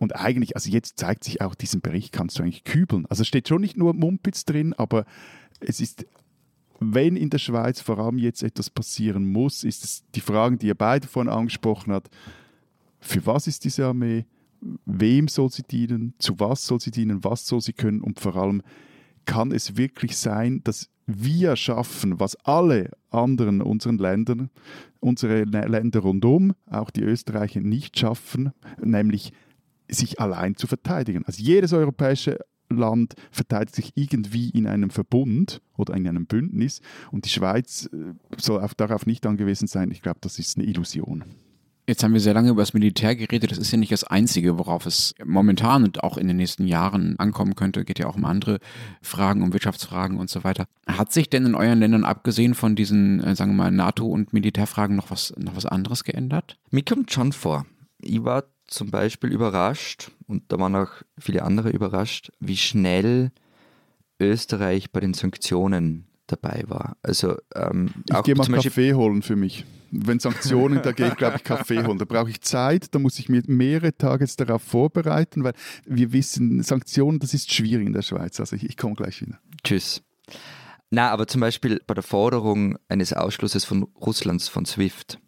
Und 0.02 0.16
eigentlich, 0.16 0.56
also 0.56 0.68
jetzt 0.68 0.98
zeigt 0.98 1.22
sich 1.22 1.40
auch, 1.40 1.54
diesen 1.54 1.80
Bericht 1.80 2.12
kannst 2.12 2.36
du 2.36 2.42
eigentlich 2.42 2.64
kübeln. 2.64 3.06
Also 3.06 3.22
steht 3.22 3.46
schon 3.46 3.60
nicht 3.60 3.76
nur 3.76 3.94
Mumpitz 3.94 4.44
drin, 4.44 4.72
aber 4.74 5.04
es 5.60 5.80
ist 5.80 6.04
wenn 6.80 7.14
in 7.14 7.30
der 7.30 7.38
Schweiz 7.38 7.80
vor 7.80 8.00
allem 8.00 8.18
jetzt 8.18 8.42
etwas 8.42 8.68
passieren 8.68 9.30
muss, 9.30 9.62
ist 9.62 9.84
es 9.84 10.02
die 10.16 10.20
Fragen, 10.20 10.58
die 10.58 10.66
ihr 10.66 10.74
beide 10.74 11.06
vorhin 11.06 11.30
angesprochen 11.30 11.92
habt. 11.92 12.10
Für 12.98 13.24
was 13.24 13.46
ist 13.46 13.64
diese 13.64 13.86
Armee? 13.86 14.26
Wem 14.84 15.28
soll 15.28 15.48
sie 15.50 15.62
dienen? 15.62 16.14
Zu 16.18 16.40
was 16.40 16.66
soll 16.66 16.80
sie 16.80 16.90
dienen? 16.90 17.22
Was 17.22 17.46
soll 17.46 17.60
sie 17.60 17.72
können? 17.72 18.00
Und 18.00 18.18
vor 18.18 18.34
allem, 18.34 18.62
kann 19.24 19.52
es 19.52 19.76
wirklich 19.76 20.16
sein, 20.16 20.62
dass 20.64 20.90
wir 21.06 21.54
schaffen, 21.54 22.18
was 22.18 22.34
alle 22.44 22.90
anderen 23.10 23.62
unseren 23.62 23.98
Ländern, 23.98 24.50
unsere 24.98 25.44
Länder 25.44 26.00
rundum, 26.00 26.54
auch 26.66 26.90
die 26.90 27.02
Österreicher 27.02 27.60
nicht 27.60 27.96
schaffen, 27.96 28.50
nämlich 28.82 29.32
sich 29.94 30.20
allein 30.20 30.56
zu 30.56 30.66
verteidigen. 30.66 31.24
Also 31.26 31.42
jedes 31.42 31.72
europäische 31.72 32.38
Land 32.68 33.14
verteidigt 33.30 33.76
sich 33.76 33.92
irgendwie 33.94 34.50
in 34.50 34.66
einem 34.66 34.90
Verbund 34.90 35.60
oder 35.76 35.94
in 35.94 36.08
einem 36.08 36.26
Bündnis 36.26 36.80
und 37.10 37.24
die 37.24 37.30
Schweiz 37.30 37.88
äh, 37.92 38.14
soll 38.38 38.62
auch 38.62 38.74
darauf 38.74 39.06
nicht 39.06 39.26
angewiesen 39.26 39.68
sein. 39.68 39.90
Ich 39.90 40.02
glaube, 40.02 40.18
das 40.20 40.38
ist 40.38 40.56
eine 40.56 40.66
Illusion. 40.66 41.24
Jetzt 41.88 42.04
haben 42.04 42.12
wir 42.12 42.20
sehr 42.20 42.34
lange 42.34 42.50
über 42.50 42.62
das 42.62 42.74
Militär 42.74 43.16
geredet. 43.16 43.50
Das 43.50 43.58
ist 43.58 43.72
ja 43.72 43.76
nicht 43.76 43.90
das 43.90 44.04
Einzige, 44.04 44.56
worauf 44.56 44.86
es 44.86 45.16
momentan 45.24 45.82
und 45.82 46.04
auch 46.04 46.16
in 46.16 46.28
den 46.28 46.36
nächsten 46.36 46.68
Jahren 46.68 47.18
ankommen 47.18 47.56
könnte. 47.56 47.84
Geht 47.84 47.98
ja 47.98 48.06
auch 48.06 48.14
um 48.14 48.24
andere 48.24 48.60
Fragen, 49.02 49.42
um 49.42 49.52
Wirtschaftsfragen 49.52 50.18
und 50.18 50.30
so 50.30 50.44
weiter. 50.44 50.66
Hat 50.86 51.12
sich 51.12 51.28
denn 51.28 51.44
in 51.44 51.56
euren 51.56 51.80
Ländern, 51.80 52.04
abgesehen 52.04 52.54
von 52.54 52.76
diesen, 52.76 53.20
äh, 53.24 53.34
sagen 53.34 53.50
wir 53.52 53.64
mal, 53.64 53.72
NATO- 53.72 54.06
und 54.06 54.32
Militärfragen, 54.32 54.94
noch 54.94 55.10
was, 55.10 55.34
noch 55.36 55.56
was 55.56 55.66
anderes 55.66 56.04
geändert? 56.04 56.56
Mir 56.70 56.84
kommt 56.84 57.10
schon 57.10 57.32
vor. 57.32 57.66
Ich 58.00 58.22
war 58.22 58.44
zum 58.72 58.90
Beispiel 58.90 59.30
überrascht, 59.30 60.10
und 60.26 60.44
da 60.48 60.58
waren 60.58 60.74
auch 60.76 60.90
viele 61.18 61.42
andere 61.42 61.70
überrascht, 61.70 62.30
wie 62.40 62.56
schnell 62.56 63.30
Österreich 64.18 64.90
bei 64.90 65.00
den 65.00 65.14
Sanktionen 65.14 66.06
dabei 66.26 66.64
war. 66.68 66.96
Also 67.02 67.36
ähm, 67.54 67.92
ich 68.08 68.22
gehe 68.22 68.34
mal 68.34 68.46
Beispiel- 68.46 68.62
Kaffee 68.62 68.94
holen 68.94 69.22
für 69.22 69.36
mich. 69.36 69.64
Wenn 69.90 70.18
Sanktionen, 70.20 70.80
da 70.82 70.92
gehe 70.92 71.08
ich, 71.08 71.16
glaube 71.16 71.36
ich, 71.36 71.44
Kaffee 71.44 71.84
holen. 71.84 71.98
Da 71.98 72.06
brauche 72.06 72.30
ich 72.30 72.40
Zeit, 72.40 72.94
da 72.94 72.98
muss 72.98 73.18
ich 73.18 73.28
mir 73.28 73.42
mehrere 73.46 73.94
Tage 73.94 74.24
jetzt 74.24 74.40
darauf 74.40 74.62
vorbereiten, 74.62 75.44
weil 75.44 75.52
wir 75.84 76.12
wissen, 76.14 76.62
Sanktionen, 76.62 77.18
das 77.18 77.34
ist 77.34 77.52
schwierig 77.52 77.86
in 77.86 77.92
der 77.92 78.00
Schweiz. 78.00 78.40
Also 78.40 78.56
ich, 78.56 78.64
ich 78.64 78.78
komme 78.78 78.94
gleich 78.94 79.20
wieder. 79.20 79.38
Tschüss. 79.62 80.02
Na, 80.90 81.10
aber 81.10 81.26
zum 81.26 81.42
Beispiel 81.42 81.82
bei 81.86 81.92
der 81.92 82.02
Forderung 82.02 82.78
eines 82.88 83.12
Ausschlusses 83.12 83.66
von 83.66 83.82
Russlands 84.00 84.48
von 84.48 84.64
SWIFT. 84.64 85.18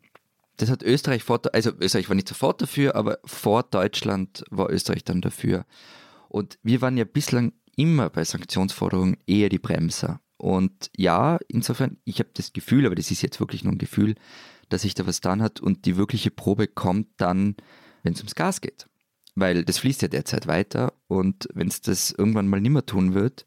Das 0.57 0.71
hat 0.71 0.83
Österreich 0.83 1.25
vor, 1.25 1.41
also 1.53 1.73
Österreich 1.81 2.09
war 2.09 2.15
nicht 2.15 2.29
sofort 2.29 2.63
dafür, 2.63 2.95
aber 2.95 3.19
vor 3.25 3.65
Deutschland 3.65 4.45
war 4.51 4.71
Österreich 4.71 5.05
dann 5.05 5.21
dafür. 5.21 5.67
Und 6.29 6.59
wir 6.63 6.81
waren 6.81 6.97
ja 6.97 7.05
bislang 7.05 7.53
immer 7.77 8.11
bei 8.11 8.25
Sanktionsforderungen 8.25 9.17
eher 9.27 9.49
die 9.49 9.59
Bremser. 9.59 10.21
Und 10.37 10.91
ja, 10.97 11.39
insofern, 11.49 11.99
ich 12.05 12.19
habe 12.19 12.31
das 12.35 12.53
Gefühl, 12.53 12.87
aber 12.87 12.95
das 12.95 13.11
ist 13.11 13.23
jetzt 13.23 13.41
wirklich 13.41 13.65
nur 13.65 13.73
ein 13.73 13.79
Gefühl, 13.79 14.15
dass 14.69 14.83
sich 14.83 14.95
da 14.95 15.07
was 15.07 15.21
dann 15.21 15.43
hat 15.43 15.61
und 15.61 15.87
die 15.87 15.97
wirkliche 15.97 16.31
Probe 16.31 16.67
kommt 16.67 17.09
dann, 17.17 17.57
wenn 18.03 18.15
es 18.15 18.21
ums 18.21 18.35
Gas 18.35 18.61
geht. 18.61 18.87
Weil 19.35 19.65
das 19.65 19.79
fließt 19.79 20.03
ja 20.03 20.09
derzeit 20.09 20.47
weiter 20.47 20.93
und 21.09 21.49
wenn 21.55 21.69
es 21.69 21.81
das 21.81 22.13
irgendwann 22.13 22.49
mal 22.49 22.61
nimmer 22.61 22.87
tun 22.87 23.15
wird, 23.15 23.47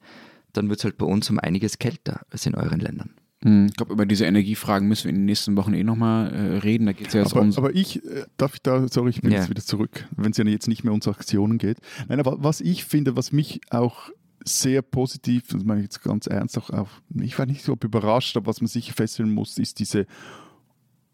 dann 0.53 0.69
wird 0.69 0.79
es 0.79 0.85
halt 0.85 0.97
bei 0.97 1.05
uns 1.05 1.29
um 1.29 1.39
einiges 1.39 1.79
kälter 1.79 2.21
als 2.29 2.45
in 2.45 2.55
euren 2.55 2.79
Ländern. 2.79 3.16
Hm, 3.43 3.67
Ich 3.69 3.75
glaube, 3.75 3.93
über 3.93 4.05
diese 4.05 4.25
Energiefragen 4.25 4.87
müssen 4.87 5.05
wir 5.05 5.09
in 5.09 5.15
den 5.17 5.25
nächsten 5.25 5.55
Wochen 5.57 5.73
eh 5.73 5.83
nochmal 5.83 6.33
äh, 6.33 6.57
reden. 6.59 6.85
Da 6.87 6.93
geht 6.93 7.07
es 7.07 7.13
ja 7.13 7.21
jetzt 7.21 7.33
Aber, 7.33 7.41
um. 7.41 7.53
aber 7.55 7.75
ich, 7.75 8.03
äh, 8.05 8.25
darf 8.37 8.55
ich 8.55 8.61
da, 8.61 8.87
sorry, 8.87 9.11
ich 9.11 9.21
bin 9.21 9.31
Ja. 9.31 9.39
jetzt 9.39 9.49
wieder 9.49 9.61
zurück, 9.63 10.07
wenn 10.15 10.31
es 10.31 10.37
ja 10.37 10.45
jetzt 10.45 10.67
nicht 10.67 10.83
mehr 10.83 10.93
um 10.93 11.01
Aktionen 11.05 11.57
geht. 11.57 11.77
Nein, 12.07 12.19
aber 12.19 12.43
was 12.43 12.61
ich 12.61 12.85
finde, 12.85 13.15
was 13.15 13.31
mich 13.31 13.61
auch 13.69 14.09
sehr 14.43 14.81
positiv, 14.81 15.47
das 15.49 15.63
meine 15.63 15.81
ich 15.81 15.85
jetzt 15.85 16.01
ganz 16.03 16.25
ernst, 16.27 16.57
auch, 16.57 16.69
auch 16.71 16.89
ich 17.21 17.37
war 17.37 17.45
nicht 17.45 17.63
so 17.63 17.75
überrascht, 17.81 18.35
aber 18.37 18.47
was 18.47 18.61
man 18.61 18.67
sicher 18.67 18.93
feststellen 18.93 19.33
muss, 19.33 19.57
ist 19.57 19.79
diese 19.79 20.05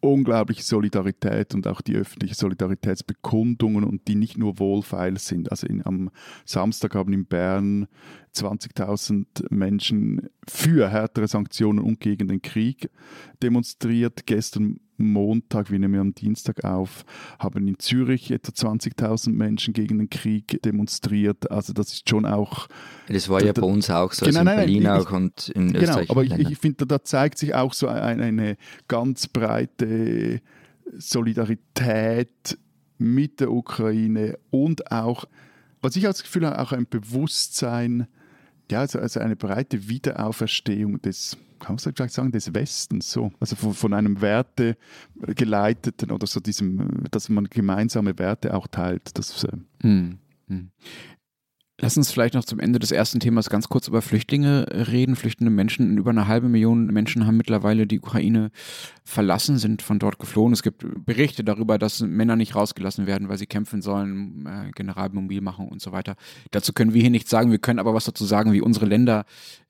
unglaubliche 0.04 0.64
Solidarität 0.64 1.56
und 1.56 1.66
auch 1.66 1.82
die 1.82 1.96
öffentliche 1.96 2.36
Solidaritätsbekundungen 2.36 3.86
und 3.86 4.08
die 4.08 4.16
nicht 4.16 4.38
nur 4.38 4.60
wohlfeil 4.60 5.18
sind. 5.18 5.50
Also 5.50 5.66
in, 5.66 5.86
am 5.86 6.12
Samstag 6.46 6.96
haben 6.96 7.14
in 7.14 7.26
Bern 7.26 7.88
20.000 8.36 9.46
Menschen 9.50 10.30
für 10.48 10.90
härtere 10.90 11.28
Sanktionen 11.28 11.80
und 11.80 12.02
gegen 12.02 12.28
den 12.28 12.42
Krieg 12.42 12.90
demonstriert. 13.42 14.26
Gestern 14.26 14.80
Montag, 14.98 15.72
wir 15.72 15.80
nehmen 15.80 16.00
am 16.00 16.14
Dienstag 16.16 16.64
auf, 16.64 17.06
haben 17.40 17.68
in 17.68 17.80
Zürich 17.80 18.32
etwa 18.32 18.52
20.000 18.52 19.32
Menschen 19.32 19.74
gegen 19.74 19.98
den 20.00 20.10
Krieg 20.10 20.62
demonstriert. 20.64 21.50
Also 21.52 21.74
das 21.74 21.94
ist 21.94 22.10
schon 22.10 22.26
auch 22.26 22.68
Das 23.08 23.28
war 23.30 23.44
ja 23.44 23.54
Da- 23.54 23.62
bei 23.62 23.68
uns 23.68 23.90
auch 23.90 24.12
so, 24.14 24.26
Genau, 24.26 24.40
also 24.40 24.40
in 24.40 24.46
nein, 24.46 24.58
Berlin 24.58 24.82
ich- 24.84 24.90
auch 24.90 25.12
und 25.12 25.50
in 25.50 25.68
Genau, 25.74 25.82
Österreich. 25.82 26.10
aber 26.12 26.24
ich, 26.24 26.34
ich 26.34 26.58
finde, 26.58 26.86
da 26.86 27.04
zeigt 27.04 27.38
sich 27.38 27.56
auch 27.56 27.74
so 27.74 27.88
eine, 27.88 28.24
eine 28.24 28.58
ganz 28.88 29.28
breite 29.28 30.42
Solidarität 30.98 32.58
mit 32.98 33.40
der 33.40 33.52
Ukraine 33.52 34.38
und 34.52 34.92
auch, 34.92 35.26
was 35.82 35.96
ich 35.96 36.06
als 36.08 36.22
Gefühl 36.24 36.46
habe, 36.46 36.60
auch 36.62 36.72
ein 36.72 36.88
Bewusstsein, 36.90 38.08
ja, 38.72 38.80
also, 38.82 39.00
also 39.00 39.20
eine 39.20 39.36
breite 39.36 39.90
Wiederauferstehung 39.90 41.02
des, 41.02 41.38
kann 41.64 41.76
man 41.76 41.80
vielleicht 41.80 42.14
sagen, 42.14 42.32
des 42.32 42.54
Westens, 42.54 43.12
so. 43.12 43.32
Also 43.40 43.56
von, 43.56 43.74
von 43.74 43.94
einem 43.94 44.22
Werte 44.22 44.78
geleiteten 45.16 46.12
oder 46.12 46.28
so 46.28 46.40
diesem, 46.40 47.06
dass 47.10 47.30
man 47.30 47.46
gemeinsame 47.46 48.18
Werte 48.20 48.54
auch 48.54 48.68
teilt. 48.68 49.18
Das, 49.18 49.44
äh, 49.46 49.58
hm. 49.82 50.20
Lass 51.82 51.98
uns 51.98 52.12
vielleicht 52.12 52.36
noch 52.36 52.46
zum 52.46 52.60
Ende 52.60 52.78
des 52.78 52.92
ersten 52.92 53.20
Themas 53.20 53.50
ganz 53.50 53.68
kurz 53.68 53.88
über 53.88 54.04
Flüchtlinge 54.04 54.68
reden. 54.70 55.16
Flüchtende 55.16 55.50
Menschen, 55.50 55.98
über 55.98 56.12
eine 56.12 56.28
halbe 56.28 56.48
Million 56.48 56.86
Menschen 56.86 57.26
haben 57.26 57.36
mittlerweile 57.36 57.88
die 57.88 58.00
Ukraine 58.00 58.52
verlassen, 59.04 59.58
sind 59.58 59.82
von 59.82 59.98
dort 59.98 60.20
geflohen. 60.20 60.54
Es 60.54 60.62
gibt 60.62 60.86
Berichte 61.04 61.44
darüber, 61.44 61.80
dass 61.80 62.02
Männer 62.02 62.36
nicht 62.36 62.54
rausgelassen 62.54 63.08
werden, 63.08 63.28
weil 63.28 63.40
sie 63.40 63.48
kämpfen 63.48 63.82
sollen, 63.82 64.46
äh, 64.46 64.72
Generalmobil 64.76 65.42
machen 65.42 65.68
und 65.68 65.82
so 65.82 65.92
weiter. 65.92 66.16
Dazu 66.52 66.74
können 66.74 66.94
wir 66.94 67.02
hier 67.02 67.10
nichts 67.10 67.32
sagen. 67.32 67.50
Wir 67.50 67.58
können 67.58 67.80
aber 67.80 67.96
was 67.96 68.06
dazu 68.06 68.24
sagen, 68.24 68.54
wie 68.54 68.62
unsere 68.62 68.86
Länder 68.86 69.26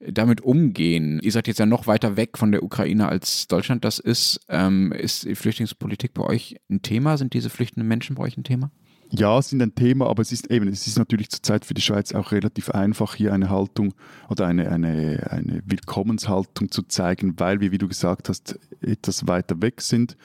damit 0.05 0.41
umgehen. 0.41 1.21
Ihr 1.23 1.31
seid 1.31 1.47
jetzt 1.47 1.59
ja 1.59 1.65
noch 1.65 1.87
weiter 1.87 2.17
weg 2.17 2.37
von 2.37 2.51
der 2.51 2.63
Ukraine, 2.63 3.07
als 3.07 3.47
Deutschland 3.47 3.85
das 3.85 3.99
ist. 3.99 4.41
Ähm, 4.49 4.91
ist 4.91 5.23
die 5.23 5.35
Flüchtlingspolitik 5.35 6.13
bei 6.13 6.23
euch 6.23 6.57
ein 6.69 6.81
Thema? 6.81 7.17
Sind 7.17 7.33
diese 7.33 7.49
flüchtenden 7.49 7.87
Menschen 7.87 8.17
bei 8.17 8.23
euch 8.23 8.35
ein 8.35 8.43
Thema? 8.43 8.71
Ja, 9.15 9.39
sind 9.43 9.62
ein 9.62 9.76
Thema, 9.76 10.08
aber 10.08 10.23
es 10.23 10.32
ist 10.32 10.49
eben, 10.49 10.67
es 10.67 10.88
ist 10.88 10.97
natürlich 10.97 11.30
zurzeit 11.30 11.65
für 11.65 11.76
die 11.76 11.82
Schweiz 11.82 12.13
auch 12.13 12.32
relativ 12.32 12.71
einfach, 12.71 13.13
hier 13.13 13.32
eine 13.32 13.52
Haltung 13.52 13.93
oder 14.28 14.47
eine, 14.47 14.71
eine, 14.71 15.28
eine 15.30 15.62
Willkommenshaltung 15.67 16.71
zu 16.71 16.82
zeigen, 16.82 17.39
weil 17.39 17.60
wir, 17.60 17.71
wie 17.71 17.78
du 17.78 17.88
gesagt 17.88 18.28
hast, 18.28 18.60
etwas 18.82 19.28
weiter 19.28 19.62
weg 19.62 19.82
sind. 19.82 20.17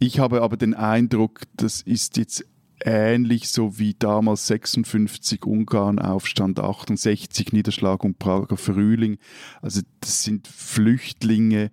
Ich 0.00 0.18
habe 0.18 0.42
aber 0.42 0.56
den 0.56 0.74
Eindruck, 0.74 1.42
das 1.56 1.80
ist 1.80 2.16
jetzt 2.16 2.44
ähnlich 2.84 3.50
so 3.50 3.78
wie 3.78 3.94
damals 3.94 4.48
56 4.48 5.44
Ungarn 5.44 6.00
Aufstand, 6.00 6.58
68 6.58 7.52
Niederschlag 7.52 8.02
und 8.02 8.18
Prager 8.18 8.56
Frühling. 8.56 9.18
Also 9.62 9.82
das 10.00 10.24
sind 10.24 10.48
Flüchtlinge, 10.48 11.70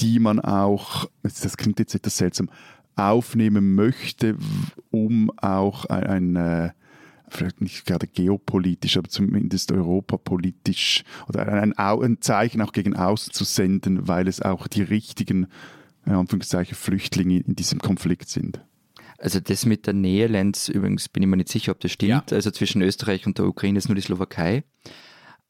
die 0.00 0.18
man 0.18 0.38
auch, 0.38 1.08
das 1.22 1.56
klingt 1.56 1.78
jetzt 1.78 1.94
etwas 1.94 2.18
seltsam, 2.18 2.50
aufnehmen 2.96 3.74
möchte, 3.74 4.36
um 4.90 5.30
auch 5.38 5.86
ein, 5.86 6.04
ein 6.04 6.36
äh, 6.36 6.70
vielleicht 7.28 7.60
nicht 7.60 7.86
gerade 7.86 8.06
geopolitisch, 8.06 8.96
aber 8.96 9.08
zumindest 9.08 9.72
europapolitisch 9.72 11.04
oder 11.28 11.46
ein, 11.46 11.72
ein, 11.72 12.18
Zeichen 12.20 12.60
auch 12.60 12.72
gegen 12.72 12.94
außen 12.94 13.32
zu 13.32 13.44
senden, 13.44 14.06
weil 14.06 14.28
es 14.28 14.42
auch 14.42 14.66
die 14.66 14.82
richtigen 14.82 15.46
in 16.04 16.12
Anführungszeichen, 16.12 16.74
Flüchtlinge 16.74 17.40
in 17.40 17.54
diesem 17.54 17.78
Konflikt 17.78 18.28
sind. 18.28 18.60
Also 19.18 19.38
das 19.38 19.66
mit 19.66 19.86
der 19.86 19.94
Nähe, 19.94 20.26
Lenz, 20.26 20.68
übrigens 20.68 21.08
bin 21.08 21.22
ich 21.22 21.28
mir 21.28 21.36
nicht 21.36 21.48
sicher, 21.48 21.72
ob 21.72 21.80
das 21.80 21.92
stimmt. 21.92 22.10
Ja. 22.10 22.24
Also 22.36 22.50
zwischen 22.50 22.82
Österreich 22.82 23.26
und 23.26 23.38
der 23.38 23.46
Ukraine 23.46 23.78
ist 23.78 23.88
nur 23.88 23.94
die 23.94 24.02
Slowakei. 24.02 24.64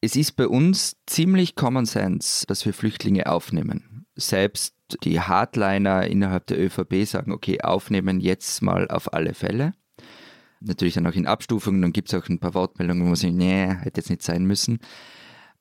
Es 0.02 0.14
ist 0.14 0.33
bei 0.33 0.46
uns 0.46 0.96
ziemlich 1.07 1.55
Common 1.55 1.87
Sense, 1.87 2.44
dass 2.46 2.66
wir 2.66 2.74
Flüchtlinge 2.74 3.26
aufnehmen. 3.28 4.05
Selbst 4.14 4.74
die 5.02 5.20
Hardliner 5.20 6.07
innerhalb 6.07 6.46
der 6.46 6.61
ÖVP 6.61 7.07
sagen, 7.07 7.33
okay, 7.33 7.61
aufnehmen 7.61 8.20
jetzt 8.20 8.62
mal 8.62 8.88
auf 8.88 9.12
alle 9.12 9.35
Fälle. 9.35 9.72
Natürlich 10.61 10.94
dann 10.94 11.07
auch 11.07 11.14
in 11.14 11.26
Abstufungen, 11.26 11.83
dann 11.83 11.92
gibt 11.92 12.12
es 12.12 12.14
auch 12.14 12.28
ein 12.28 12.38
paar 12.38 12.55
Wortmeldungen, 12.55 13.02
wo 13.02 13.07
man 13.09 13.16
sagt, 13.16 13.35
nee, 13.35 13.66
hätte 13.66 14.00
jetzt 14.00 14.11
nicht 14.11 14.22
sein 14.22 14.44
müssen. 14.44 14.78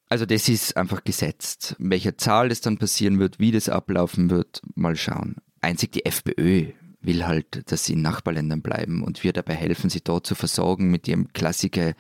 Also 0.10 0.26
das 0.26 0.50
ist 0.50 0.76
einfach 0.76 1.04
gesetzt. 1.04 1.76
Welcher 1.80 2.18
Zahl 2.18 2.52
es 2.52 2.62
dann 2.62 2.78
passieren 2.78 3.18
wird, 3.20 3.40
wie 3.40 3.52
das 3.52 3.70
ablaufen 3.70 4.30
wird, 4.30 4.62
mal 4.76 4.96
schauen. 4.96 5.38
Einzig 5.62 5.94
die 5.94 6.06
FPÖ 6.06 6.74
will 7.02 7.26
halt, 7.26 7.72
dass 7.72 7.86
sie 7.86 7.94
in 7.94 8.02
Nachbarländern 8.02 8.62
bleiben 8.62 9.04
und 9.04 9.24
wir 9.24 9.34
dabei 9.34 9.56
helfen, 9.56 9.90
sie 9.90 10.02
dort 10.02 10.28
zu 10.28 10.36
versorgen 10.36 10.92
mit 10.92 11.08
ihrem 11.08 11.32
Klassiker 11.34 11.94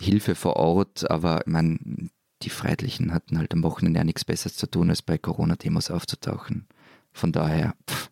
Hilfe 0.00 0.34
vor 0.34 0.56
Ort. 0.56 1.10
Aber 1.10 1.42
man, 1.46 2.10
die 2.42 2.50
Freiheitlichen 2.50 3.12
hatten 3.12 3.38
halt 3.38 3.52
am 3.52 3.62
Wochenende 3.62 3.98
ja 3.98 4.04
nichts 4.04 4.24
Besseres 4.24 4.56
zu 4.56 4.66
tun, 4.70 4.90
als 4.90 5.02
bei 5.02 5.18
Corona-Demos 5.18 5.90
aufzutauchen. 5.90 6.66
Von 7.12 7.32
daher. 7.32 7.74
Pff. 7.88 8.10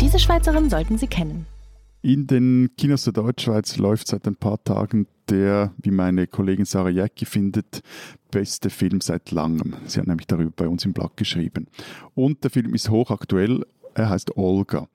Diese 0.00 0.18
Schweizerin 0.18 0.68
sollten 0.68 0.98
Sie 0.98 1.06
kennen. 1.06 1.46
In 2.02 2.26
den 2.26 2.70
Kinos 2.76 3.04
der 3.04 3.12
Deutschschweiz 3.12 3.76
läuft 3.76 4.08
seit 4.08 4.26
ein 4.26 4.36
paar 4.36 4.62
Tagen 4.64 5.06
der, 5.28 5.72
wie 5.78 5.90
meine 5.90 6.26
Kollegin 6.26 6.64
Sarah 6.64 6.88
Jäcki 6.88 7.26
findet, 7.26 7.82
beste 8.30 8.70
Film 8.70 9.00
seit 9.00 9.30
langem. 9.30 9.76
Sie 9.86 10.00
hat 10.00 10.06
nämlich 10.06 10.26
darüber 10.26 10.50
bei 10.50 10.66
uns 10.66 10.84
im 10.84 10.94
Blog 10.94 11.16
geschrieben. 11.16 11.68
Und 12.14 12.42
der 12.42 12.50
Film 12.50 12.74
ist 12.74 12.88
hochaktuell. 12.88 13.66
Er 13.94 14.08
heißt 14.08 14.36
Olga. 14.36 14.88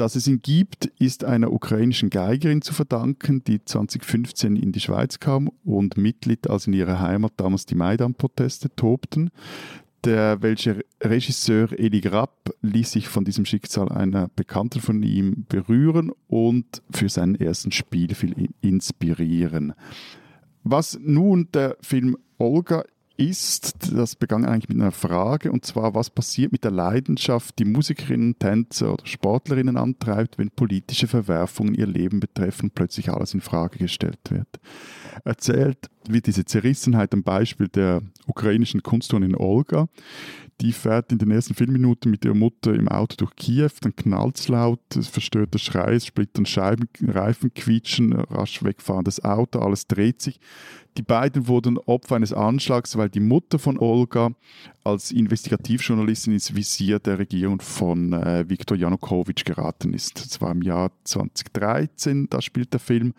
Dass 0.00 0.16
es 0.16 0.26
ihn 0.26 0.40
gibt, 0.40 0.86
ist 0.98 1.24
einer 1.24 1.52
ukrainischen 1.52 2.08
Geigerin 2.08 2.62
zu 2.62 2.72
verdanken, 2.72 3.44
die 3.44 3.62
2015 3.62 4.56
in 4.56 4.72
die 4.72 4.80
Schweiz 4.80 5.20
kam 5.20 5.50
und 5.62 5.98
mitlitt, 5.98 6.48
als 6.48 6.66
in 6.66 6.72
ihrer 6.72 7.00
Heimat 7.00 7.34
damals 7.36 7.66
die 7.66 7.74
Maidan-Proteste 7.74 8.74
tobten. 8.74 9.28
Der 10.04 10.40
welche 10.40 10.86
Regisseur 11.02 11.78
Eli 11.78 12.00
Grapp 12.00 12.48
ließ 12.62 12.92
sich 12.92 13.08
von 13.08 13.26
diesem 13.26 13.44
Schicksal 13.44 13.90
einer 13.90 14.28
Bekannten 14.28 14.80
von 14.80 15.02
ihm 15.02 15.44
berühren 15.50 16.12
und 16.28 16.80
für 16.90 17.10
seinen 17.10 17.34
ersten 17.34 17.70
Spielfilm 17.70 18.54
inspirieren. 18.62 19.74
Was 20.62 20.98
nun 20.98 21.48
der 21.52 21.76
Film 21.82 22.16
Olga 22.38 22.84
ist, 23.20 23.92
das 23.92 24.16
begann 24.16 24.44
eigentlich 24.44 24.68
mit 24.68 24.80
einer 24.80 24.92
Frage, 24.92 25.52
und 25.52 25.64
zwar, 25.64 25.94
was 25.94 26.10
passiert 26.10 26.52
mit 26.52 26.64
der 26.64 26.70
Leidenschaft, 26.70 27.58
die 27.58 27.64
Musikerinnen, 27.64 28.38
Tänzer 28.38 28.94
oder 28.94 29.06
Sportlerinnen 29.06 29.76
antreibt, 29.76 30.38
wenn 30.38 30.50
politische 30.50 31.06
Verwerfungen 31.06 31.74
ihr 31.74 31.86
Leben 31.86 32.18
betreffen, 32.18 32.70
plötzlich 32.70 33.10
alles 33.10 33.34
in 33.34 33.40
Frage 33.40 33.78
gestellt 33.78 34.18
wird. 34.30 34.48
Erzählt 35.24 35.90
wird 36.08 36.26
diese 36.26 36.44
Zerrissenheit 36.44 37.12
am 37.12 37.22
Beispiel 37.22 37.68
der 37.68 38.02
ukrainischen 38.26 38.82
Kunstturnerin 38.82 39.36
Olga, 39.36 39.88
die 40.60 40.72
fährt 40.72 41.10
in 41.10 41.18
den 41.18 41.30
ersten 41.30 41.54
vier 41.54 41.70
Minuten 41.70 42.10
mit 42.10 42.24
ihrer 42.24 42.34
Mutter 42.34 42.74
im 42.74 42.88
Auto 42.88 43.16
durch 43.16 43.34
Kiew, 43.34 43.70
dann 43.80 43.96
knallt 43.96 44.38
es 44.38 44.48
laut, 44.48 44.80
es 44.94 45.08
verstört 45.08 45.54
der 45.54 45.58
Schrei, 45.58 45.94
es 45.94 46.06
splittern 46.06 46.44
Scheiben, 46.44 46.88
Reifen 47.02 47.52
quietschen, 47.54 48.12
rasch 48.12 48.62
wegfahrendes 48.62 49.24
Auto, 49.24 49.58
alles 49.60 49.86
dreht 49.86 50.20
sich. 50.20 50.38
Die 50.96 51.02
beiden 51.02 51.46
wurden 51.46 51.78
Opfer 51.78 52.16
eines 52.16 52.32
Anschlags, 52.32 52.96
weil 52.96 53.08
die 53.08 53.20
Mutter 53.20 53.58
von 53.58 53.78
Olga 53.78 54.32
als 54.84 55.12
Investigativjournalistin 55.12 56.34
ins 56.34 56.54
Visier 56.54 56.98
der 56.98 57.18
Regierung 57.18 57.60
von 57.60 58.12
äh, 58.12 58.48
Viktor 58.48 58.76
Janukowitsch 58.76 59.44
geraten 59.44 59.94
ist. 59.94 60.24
Das 60.24 60.40
war 60.40 60.50
im 60.50 60.62
Jahr 60.62 60.90
2013, 61.04 62.28
da 62.28 62.42
spielt 62.42 62.72
der 62.72 62.80
Film. 62.80 63.14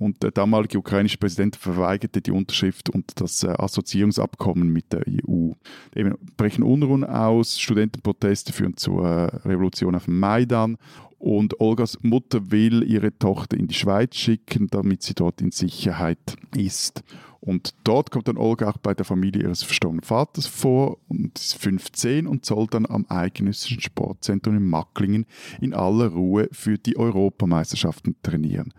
Und 0.00 0.22
der 0.22 0.30
damalige 0.30 0.78
ukrainische 0.78 1.18
Präsident 1.18 1.56
verweigerte 1.56 2.22
die 2.22 2.30
Unterschrift 2.30 2.88
und 2.88 3.20
das 3.20 3.42
äh, 3.42 3.48
Assoziierungsabkommen 3.48 4.72
mit 4.72 4.94
der 4.94 5.02
EU. 5.06 5.52
Eben 5.94 6.14
brechen 6.38 6.64
Unruhen 6.64 7.04
aus, 7.04 7.60
Studentenproteste 7.60 8.54
führen 8.54 8.78
zur 8.78 9.04
äh, 9.04 9.26
Revolution 9.46 9.94
auf 9.94 10.06
dem 10.06 10.18
Maidan 10.18 10.78
und 11.18 11.60
Olgas 11.60 11.98
Mutter 12.00 12.50
will 12.50 12.82
ihre 12.82 13.16
Tochter 13.18 13.58
in 13.58 13.68
die 13.68 13.74
Schweiz 13.74 14.16
schicken, 14.16 14.68
damit 14.68 15.02
sie 15.02 15.12
dort 15.12 15.42
in 15.42 15.50
Sicherheit 15.50 16.38
ist. 16.56 17.02
Und 17.40 17.74
dort 17.84 18.10
kommt 18.10 18.28
dann 18.28 18.38
Olga 18.38 18.70
auch 18.70 18.78
bei 18.78 18.94
der 18.94 19.04
Familie 19.04 19.42
ihres 19.42 19.62
verstorbenen 19.62 20.02
Vaters 20.02 20.46
vor 20.46 20.96
und 21.08 21.38
ist 21.38 21.56
15 21.56 22.26
und 22.26 22.46
soll 22.46 22.66
dann 22.68 22.86
am 22.86 23.04
Eidgenössischen 23.10 23.82
Sportzentrum 23.82 24.56
in 24.56 24.66
Macklingen 24.66 25.26
in 25.60 25.74
aller 25.74 26.08
Ruhe 26.08 26.48
für 26.52 26.78
die 26.78 26.96
Europameisterschaften 26.96 28.16
trainieren. 28.22 28.72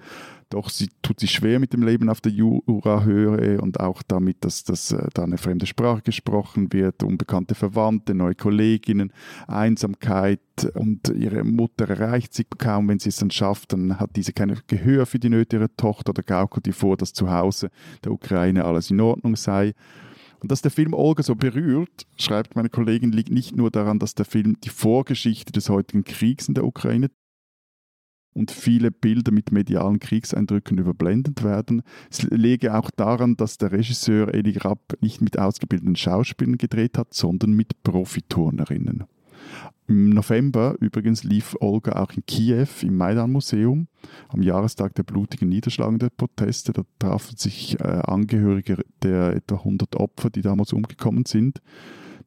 Doch 0.51 0.69
sie 0.69 0.89
tut 1.01 1.21
sich 1.21 1.31
schwer 1.31 1.59
mit 1.61 1.71
dem 1.71 1.81
Leben 1.81 2.09
auf 2.09 2.19
der 2.19 2.33
Jura-Höhe 2.33 3.61
und 3.61 3.79
auch 3.79 4.03
damit, 4.03 4.43
dass, 4.43 4.65
dass 4.65 4.91
äh, 4.91 5.07
da 5.13 5.23
eine 5.23 5.37
fremde 5.37 5.65
Sprache 5.65 6.01
gesprochen 6.01 6.73
wird, 6.73 7.03
unbekannte 7.03 7.55
Verwandte, 7.55 8.13
neue 8.13 8.35
Kolleginnen, 8.35 9.13
Einsamkeit 9.47 10.41
und 10.73 11.07
ihre 11.07 11.45
Mutter 11.45 11.89
erreicht 11.89 12.33
sie 12.33 12.43
kaum. 12.43 12.89
Wenn 12.89 12.99
sie 12.99 13.09
es 13.09 13.15
dann 13.15 13.31
schafft, 13.31 13.71
dann 13.71 13.97
hat 13.97 14.17
diese 14.17 14.33
kein 14.33 14.59
Gehör 14.67 15.05
für 15.05 15.19
die 15.19 15.29
Nöte 15.29 15.55
ihrer 15.55 15.73
Tochter 15.77 16.09
oder 16.09 16.21
gaukelt 16.21 16.67
ihr 16.67 16.73
vor, 16.73 16.97
dass 16.97 17.13
zu 17.13 17.31
Hause 17.31 17.69
der 18.03 18.11
Ukraine 18.11 18.65
alles 18.65 18.91
in 18.91 18.99
Ordnung 18.99 19.37
sei. 19.37 19.73
Und 20.41 20.51
dass 20.51 20.61
der 20.61 20.71
Film 20.71 20.93
Olga 20.93 21.23
so 21.23 21.35
berührt, 21.35 22.07
schreibt 22.17 22.57
meine 22.57 22.69
Kollegin, 22.69 23.13
liegt 23.13 23.31
nicht 23.31 23.55
nur 23.55 23.71
daran, 23.71 23.99
dass 23.99 24.15
der 24.15 24.25
Film 24.25 24.57
die 24.63 24.69
Vorgeschichte 24.69 25.53
des 25.53 25.69
heutigen 25.69 26.03
Kriegs 26.03 26.49
in 26.49 26.55
der 26.55 26.65
Ukraine 26.65 27.09
und 28.33 28.51
viele 28.51 28.91
Bilder 28.91 29.31
mit 29.31 29.51
medialen 29.51 29.99
Kriegseindrücken 29.99 30.77
überblendet 30.77 31.43
werden. 31.43 31.83
Es 32.09 32.23
lege 32.23 32.75
auch 32.75 32.89
daran, 32.91 33.35
dass 33.35 33.57
der 33.57 33.71
Regisseur 33.71 34.33
Eli 34.33 34.57
Rapp 34.57 34.97
nicht 35.01 35.21
mit 35.21 35.37
ausgebildeten 35.37 35.95
Schauspielern 35.95 36.57
gedreht 36.57 36.97
hat, 36.97 37.13
sondern 37.13 37.51
mit 37.51 37.83
Profiturnerinnen. 37.83 39.05
Im 39.87 40.11
November 40.11 40.75
übrigens 40.79 41.23
lief 41.23 41.55
Olga 41.59 42.01
auch 42.01 42.13
in 42.13 42.25
Kiew 42.25 42.67
im 42.81 42.95
Maidan-Museum 42.95 43.87
am 44.29 44.41
Jahrestag 44.41 44.95
der 44.95 45.03
blutigen 45.03 45.49
Niederschlagung 45.49 45.99
der 45.99 46.09
Proteste. 46.09 46.71
Da 46.71 46.83
trafen 46.97 47.35
sich 47.35 47.77
äh, 47.79 47.83
Angehörige 47.83 48.85
der 49.01 49.35
etwa 49.35 49.55
100 49.55 49.97
Opfer, 49.97 50.29
die 50.29 50.41
damals 50.41 50.71
umgekommen 50.71 51.25
sind. 51.25 51.61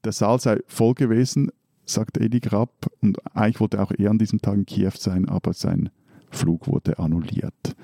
Der 0.05 0.13
Saal 0.13 0.41
sei 0.41 0.59
voll 0.67 0.93
gewesen 0.93 1.51
sagt 1.85 2.19
Eli 2.19 2.41
Grapp. 2.41 2.91
Und 3.01 3.19
eigentlich 3.37 3.61
wollte 3.61 3.83
auch 3.83 3.93
er 3.97 4.11
an 4.11 4.19
diesem 4.19 4.41
Tag 4.41 4.55
in 4.55 4.67
Kiew 4.67 4.93
sein, 4.97 5.29
aber 5.29 5.53
sein 5.53 5.91
Flug 6.31 6.67
wurde 6.67 6.99
annulliert. 6.99 7.77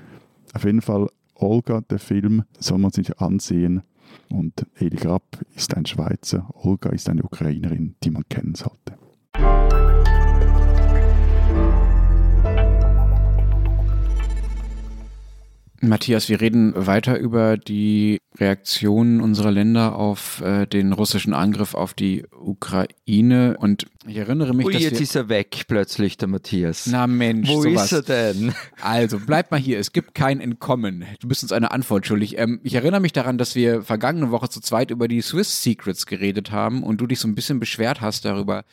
Auf 0.54 0.64
jeden 0.64 0.82
Fall, 0.82 1.08
Olga, 1.34 1.80
der 1.82 1.98
Film, 1.98 2.44
soll 2.58 2.78
man 2.78 2.90
sich 2.90 3.18
ansehen. 3.18 3.82
Und 4.28 4.66
Eli 4.74 4.96
Grapp 4.96 5.40
ist 5.54 5.76
ein 5.76 5.86
Schweizer, 5.86 6.48
Olga 6.54 6.90
ist 6.90 7.08
eine 7.08 7.22
Ukrainerin, 7.22 7.94
die 8.02 8.10
man 8.10 8.24
kennen 8.28 8.54
sollte. 8.54 8.98
Matthias, 15.82 16.28
wir 16.28 16.40
reden 16.40 16.74
weiter 16.76 17.18
über 17.18 17.56
die 17.56 18.18
Reaktionen 18.36 19.20
unserer 19.20 19.50
Länder 19.50 19.96
auf 19.96 20.42
äh, 20.42 20.66
den 20.66 20.92
russischen 20.92 21.32
Angriff 21.32 21.74
auf 21.74 21.94
die 21.94 22.24
Ukraine. 22.38 23.56
Und 23.58 23.86
ich 24.06 24.16
erinnere 24.16 24.54
mich, 24.54 24.66
Ui, 24.66 24.72
dass 24.72 24.82
jetzt 24.82 25.00
ist 25.00 25.16
er 25.16 25.28
weg 25.30 25.62
plötzlich, 25.68 26.18
der 26.18 26.28
Matthias. 26.28 26.86
na 26.86 27.06
Mensch, 27.06 27.48
Wo 27.48 27.62
sowas. 27.62 27.92
ist 27.92 28.08
er 28.08 28.32
denn? 28.32 28.54
Also, 28.82 29.18
bleib 29.18 29.50
mal 29.50 29.58
hier. 29.60 29.78
Es 29.78 29.92
gibt 29.92 30.14
kein 30.14 30.40
Entkommen. 30.40 31.04
Du 31.20 31.28
bist 31.28 31.42
uns 31.42 31.52
eine 31.52 31.70
Antwort 31.70 32.06
schuldig. 32.06 32.38
Ähm, 32.38 32.60
ich 32.62 32.74
erinnere 32.74 33.00
mich 33.00 33.12
daran, 33.12 33.38
dass 33.38 33.54
wir 33.54 33.82
vergangene 33.82 34.30
Woche 34.30 34.48
zu 34.50 34.60
zweit 34.60 34.90
über 34.90 35.08
die 35.08 35.22
Swiss 35.22 35.62
Secrets 35.62 36.04
geredet 36.06 36.50
haben 36.50 36.82
und 36.82 37.00
du 37.00 37.06
dich 37.06 37.20
so 37.20 37.28
ein 37.28 37.34
bisschen 37.34 37.58
beschwert 37.58 38.00
hast 38.00 38.24
darüber, 38.26 38.64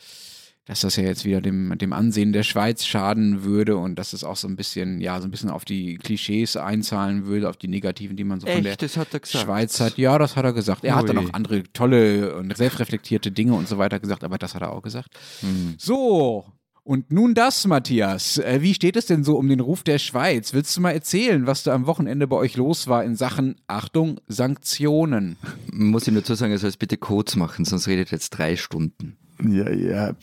dass 0.68 0.82
das 0.82 0.96
ja 0.96 1.02
jetzt 1.02 1.24
wieder 1.24 1.40
dem, 1.40 1.76
dem 1.78 1.94
Ansehen 1.94 2.34
der 2.34 2.42
Schweiz 2.42 2.84
schaden 2.84 3.42
würde 3.42 3.78
und 3.78 3.96
dass 3.98 4.12
es 4.12 4.22
auch 4.22 4.36
so 4.36 4.46
ein 4.46 4.54
bisschen, 4.54 5.00
ja, 5.00 5.18
so 5.18 5.26
ein 5.26 5.30
bisschen 5.30 5.48
auf 5.48 5.64
die 5.64 5.96
Klischees 5.96 6.58
einzahlen 6.58 7.24
würde, 7.24 7.48
auf 7.48 7.56
die 7.56 7.68
negativen, 7.68 8.16
die 8.16 8.24
man 8.24 8.38
so 8.38 8.46
von 8.46 8.62
der 8.62 8.72
Echt, 8.72 8.82
das 8.82 8.98
hat 8.98 9.14
er 9.14 9.20
gesagt. 9.20 9.44
Schweiz 9.44 9.80
hat. 9.80 9.96
Ja, 9.96 10.18
das 10.18 10.36
hat 10.36 10.44
er 10.44 10.52
gesagt. 10.52 10.84
Er 10.84 10.94
hat 10.94 11.08
dann 11.08 11.16
Ui. 11.16 11.24
auch 11.24 11.32
andere 11.32 11.62
tolle 11.72 12.36
und 12.36 12.54
selbstreflektierte 12.54 13.32
Dinge 13.32 13.54
und 13.54 13.66
so 13.66 13.78
weiter 13.78 13.98
gesagt, 13.98 14.24
aber 14.24 14.36
das 14.36 14.54
hat 14.54 14.60
er 14.60 14.72
auch 14.72 14.82
gesagt. 14.82 15.18
Hm. 15.40 15.74
So. 15.78 16.44
Und 16.84 17.10
nun 17.12 17.32
das, 17.32 17.66
Matthias. 17.66 18.36
Äh, 18.36 18.60
Wie 18.60 18.74
steht 18.74 18.96
es 18.96 19.06
denn 19.06 19.24
so 19.24 19.38
um 19.38 19.48
den 19.48 19.60
Ruf 19.60 19.82
der 19.82 19.98
Schweiz? 19.98 20.52
Willst 20.52 20.76
du 20.76 20.82
mal 20.82 20.90
erzählen, 20.90 21.46
was 21.46 21.62
da 21.62 21.74
am 21.74 21.86
Wochenende 21.86 22.26
bei 22.26 22.36
euch 22.36 22.56
los 22.56 22.88
war 22.88 23.04
in 23.04 23.16
Sachen, 23.16 23.56
Achtung, 23.68 24.20
Sanktionen? 24.26 25.36
Muss 25.72 26.06
ich 26.06 26.12
nur 26.12 26.20
dazu 26.22 26.34
sagen, 26.34 26.52
er 26.52 26.58
soll 26.58 26.68
es 26.68 26.76
bitte 26.76 26.98
kurz 26.98 27.36
machen, 27.36 27.64
sonst 27.64 27.88
redet 27.88 28.10
jetzt 28.10 28.30
drei 28.30 28.56
Stunden. 28.56 29.16
Ja, 29.46 29.70
ja, 29.70 30.14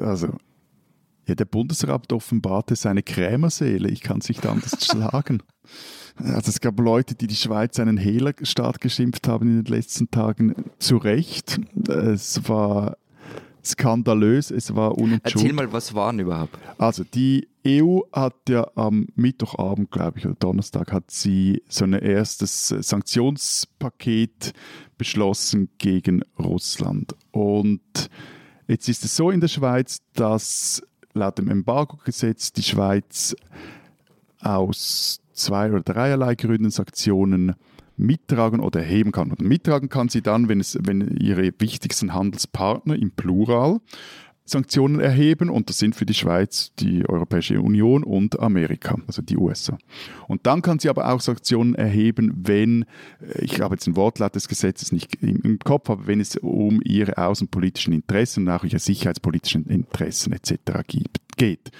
also. 0.00 0.36
Ja, 1.26 1.34
der 1.34 1.44
Bundesrat 1.44 2.10
offenbarte 2.12 2.74
seine 2.74 3.02
Krämerseele. 3.02 3.90
Ich 3.90 4.00
kann 4.00 4.18
es 4.18 4.28
nicht 4.28 4.46
anders 4.46 4.84
schlagen. 4.86 5.42
Also 6.16 6.48
es 6.48 6.60
gab 6.60 6.80
Leute, 6.80 7.14
die 7.14 7.26
die 7.26 7.36
Schweiz 7.36 7.78
einen 7.78 7.98
Hehlerstaat 7.98 8.80
geschimpft 8.80 9.28
haben 9.28 9.48
in 9.48 9.64
den 9.64 9.72
letzten 9.72 10.10
Tagen. 10.10 10.54
Zu 10.78 10.96
Recht. 10.96 11.60
Es 11.86 12.48
war 12.48 12.96
skandalös, 13.64 14.50
es 14.50 14.74
war 14.74 14.90
Erzähl 14.90 15.04
unentschuldigt. 15.04 15.54
mal, 15.54 15.72
was 15.72 15.94
waren 15.94 16.18
überhaupt? 16.18 16.58
Also 16.78 17.04
die 17.04 17.48
EU 17.66 18.00
hat 18.12 18.48
ja 18.48 18.66
am 18.74 19.08
Mittwochabend, 19.14 19.90
glaube 19.90 20.18
ich, 20.18 20.26
oder 20.26 20.36
Donnerstag, 20.36 20.92
hat 20.92 21.10
sie 21.10 21.62
so 21.68 21.84
ein 21.84 21.92
erstes 21.92 22.68
Sanktionspaket 22.68 24.54
beschlossen 24.96 25.68
gegen 25.78 26.22
Russland. 26.38 27.14
Und 27.30 28.08
jetzt 28.68 28.88
ist 28.88 29.04
es 29.04 29.16
so 29.16 29.30
in 29.30 29.40
der 29.40 29.48
Schweiz, 29.48 29.98
dass 30.14 30.82
laut 31.14 31.38
dem 31.38 31.48
Embargo-Gesetz 31.48 32.52
die 32.52 32.62
Schweiz 32.62 33.34
aus 34.40 35.20
zwei 35.32 35.70
oder 35.70 35.82
dreierlei 35.82 36.34
Gründen 36.34 36.70
Sanktionen 36.70 37.54
mittragen 37.96 38.60
oder 38.60 38.80
erheben 38.80 39.10
kann. 39.10 39.30
Und 39.30 39.40
mittragen 39.40 39.88
kann 39.88 40.08
sie 40.08 40.22
dann, 40.22 40.48
wenn, 40.48 40.60
es, 40.60 40.78
wenn 40.80 41.16
ihre 41.16 41.52
wichtigsten 41.58 42.14
Handelspartner 42.14 42.94
im 42.94 43.10
Plural 43.10 43.80
Sanktionen 44.48 45.00
erheben 45.00 45.50
und 45.50 45.68
das 45.68 45.78
sind 45.78 45.94
für 45.94 46.06
die 46.06 46.14
Schweiz 46.14 46.72
die 46.78 47.08
Europäische 47.08 47.60
Union 47.60 48.02
und 48.02 48.40
Amerika, 48.40 48.96
also 49.06 49.22
die 49.22 49.36
USA. 49.36 49.78
Und 50.26 50.46
dann 50.46 50.62
kann 50.62 50.78
sie 50.78 50.88
aber 50.88 51.12
auch 51.12 51.20
Sanktionen 51.20 51.74
erheben, 51.74 52.32
wenn, 52.34 52.82
äh, 53.20 53.42
ich 53.42 53.60
habe 53.60 53.74
jetzt 53.74 53.86
den 53.86 53.96
Wortlaut 53.96 54.34
des 54.34 54.48
Gesetzes 54.48 54.92
nicht 54.92 55.22
im 55.22 55.58
Kopf, 55.58 55.90
aber 55.90 56.06
wenn 56.06 56.20
es 56.20 56.36
um 56.36 56.80
ihre 56.84 57.18
außenpolitischen 57.18 57.92
Interessen 57.92 58.46
und 58.46 58.52
auch 58.52 58.64
ihre 58.64 58.78
sicherheitspolitischen 58.78 59.66
Interessen 59.66 60.32
etc. 60.32 60.54
gibt, 60.86 61.18
geht, 61.36 61.70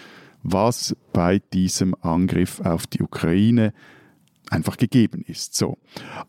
was 0.43 0.95
bei 1.12 1.41
diesem 1.53 1.95
Angriff 2.03 2.61
auf 2.61 2.87
die 2.87 3.03
Ukraine 3.03 3.73
einfach 4.51 4.77
gegeben 4.77 5.25
ist. 5.27 5.55
So. 5.55 5.79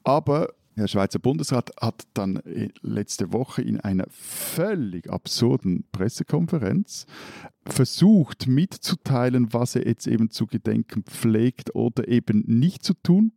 Aber 0.03 0.49
der 0.79 0.87
Schweizer 0.87 1.19
Bundesrat 1.19 1.71
hat 1.79 2.03
dann 2.13 2.41
letzte 2.81 3.33
Woche 3.33 3.61
in 3.61 3.79
einer 3.79 4.05
völlig 4.09 5.09
absurden 5.09 5.85
Pressekonferenz 5.91 7.05
versucht 7.65 8.47
mitzuteilen, 8.47 9.53
was 9.53 9.75
er 9.75 9.87
jetzt 9.87 10.07
eben 10.07 10.29
zu 10.29 10.47
gedenken 10.47 11.03
pflegt 11.03 11.75
oder 11.75 12.07
eben 12.07 12.43
nicht 12.47 12.83
zu 12.83 12.93
tun 12.93 13.33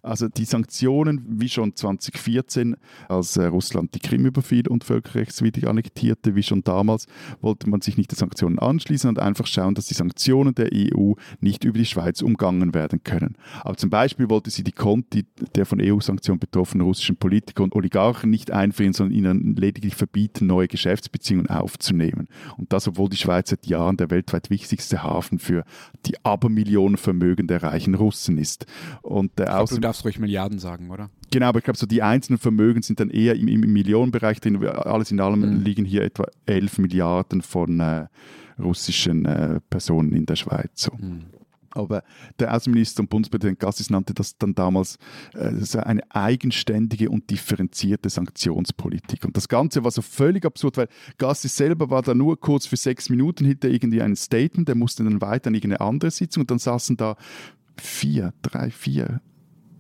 Also 0.02 0.28
die 0.28 0.46
Sanktionen, 0.46 1.24
wie 1.28 1.50
schon 1.50 1.76
2014, 1.76 2.76
als 3.10 3.38
äh, 3.38 3.46
Russland 3.46 3.94
die 3.96 4.00
Krim 4.00 4.26
überfiel 4.26 4.68
und 4.68 4.84
völkerrechtswidrig 4.84 5.68
annektierte, 5.68 6.36
wie 6.36 6.44
schon 6.44 6.64
damals, 6.64 7.08
wollte 7.42 7.70
man 7.70 7.82
sich 7.82 7.98
nicht 7.98 8.12
den 8.12 8.18
Sanktionen 8.18 8.60
anschließen 8.60 9.10
und 9.10 9.20
einfach 9.20 9.46
schauen, 9.48 9.76
dass 9.76 9.88
die 9.88 9.94
Sanktionen 9.94 10.56
der 10.56 10.70
EU 10.74 11.14
nicht 11.40 11.64
über 11.64 11.78
die 11.78 11.86
Schweiz 11.86 12.22
umgangen 12.22 12.74
werden 12.74 13.04
können. 13.04 13.36
Aber 13.62 13.78
zum 13.78 13.90
Beispiel 13.90 14.30
wollte 14.30 14.50
sie 14.50 14.64
die 14.64 14.72
Konti 14.72 15.26
der 15.56 15.66
von 15.66 15.82
EU-Sanktionen 15.82 16.40
betroffenen 16.40 16.86
russischen 16.86 17.18
Politiker 17.18 17.64
und 17.64 17.76
Oligarchen 17.76 18.30
nicht 18.30 18.52
einfrieren, 18.52 18.94
sondern 18.94 19.18
ihnen 19.18 19.56
lediglich 19.56 19.96
verbieten, 19.96 20.48
neue 20.48 20.68
Geschäftsbeziehungen 20.68 21.48
aufzunehmen. 21.48 22.28
Und 22.58 22.74
das, 22.74 22.88
obwohl 22.88 23.10
die 23.10 23.18
Schweiz 23.18 23.50
seit 23.50 23.66
Jahren 23.68 23.98
der 23.98 24.10
weltweit 24.10 24.50
wichtigste 24.50 25.04
Hafen 25.04 25.40
für 25.40 25.64
die 26.06 26.16
Abermillionen 26.24 26.98
Vermögen 26.98 27.48
der 27.48 27.64
reichen 27.64 27.96
Russen 27.96 28.07
ist. 28.12 28.66
Und 29.02 29.38
der 29.38 29.48
glaub, 29.48 29.62
Außen 29.62 29.78
du 29.78 29.82
darfst 29.82 30.06
ruhig 30.06 30.20
Milliarden 30.20 30.60
sagen, 30.60 30.90
oder? 30.92 31.10
Genau, 31.32 31.48
aber 31.48 31.60
ich 31.60 31.66
glaube, 31.66 31.78
so 31.78 31.86
die 31.86 32.02
einzelnen 32.02 32.40
Vermögen 32.40 32.82
sind 32.82 33.00
dann 33.00 33.10
eher 33.10 33.36
im, 33.36 33.48
im 33.48 33.62
Millionenbereich 33.62 34.40
drin. 34.40 34.66
Alles 34.66 35.12
in 35.12 35.20
allem 35.20 35.42
Mhm. 35.42 35.64
liegen 35.64 35.86
hier 35.86 36.04
etwa 36.04 36.26
11 36.46 36.78
Milliarden 36.80 37.42
von 37.42 37.80
äh, 37.80 38.08
russischen 38.60 39.26
äh, 39.26 39.60
Personen 39.70 40.14
in 40.14 40.26
der 40.26 40.36
Schweiz. 40.36 40.84
So. 40.84 40.92
Mhm. 40.94 41.26
Aber 41.72 42.04
der 42.40 42.56
Außenminister 42.56 43.02
und 43.02 43.10
Bundespräsident 43.10 43.60
Gassis 43.60 43.90
nannte 43.90 44.14
das 44.14 44.38
dann 44.38 44.56
damals 44.56 44.98
äh, 45.36 45.78
eine 45.78 46.02
eigenständige 46.10 47.10
und 47.10 47.30
differenzierte 47.30 48.10
Sanktionspolitik. 48.10 49.24
Und 49.26 49.38
das 49.38 49.48
Ganze 49.48 49.84
war 49.84 49.92
so 49.92 50.02
völlig 50.02 50.46
absurd, 50.46 50.78
weil 50.78 50.88
Gassis 51.18 51.56
selber 51.56 51.90
war 51.90 52.02
da 52.02 52.16
nur 52.16 52.40
kurz 52.40 52.66
für 52.66 52.78
sechs 52.78 53.10
Minuten, 53.10 53.46
hielt 53.46 53.64
er 53.64 53.70
irgendwie 53.70 54.02
ein 54.02 54.16
Statement, 54.16 54.68
der 54.68 54.76
musste 54.76 55.04
dann 55.04 55.22
weiter 55.22 55.50
an 55.50 55.56
irgendeine 55.56 55.82
andere 55.82 56.10
Sitzung 56.10 56.42
und 56.42 56.52
dann 56.52 56.60
saßen 56.60 56.98
da 56.98 57.16
vier, 57.82 58.34
drei, 58.42 58.72
vier 58.72 59.22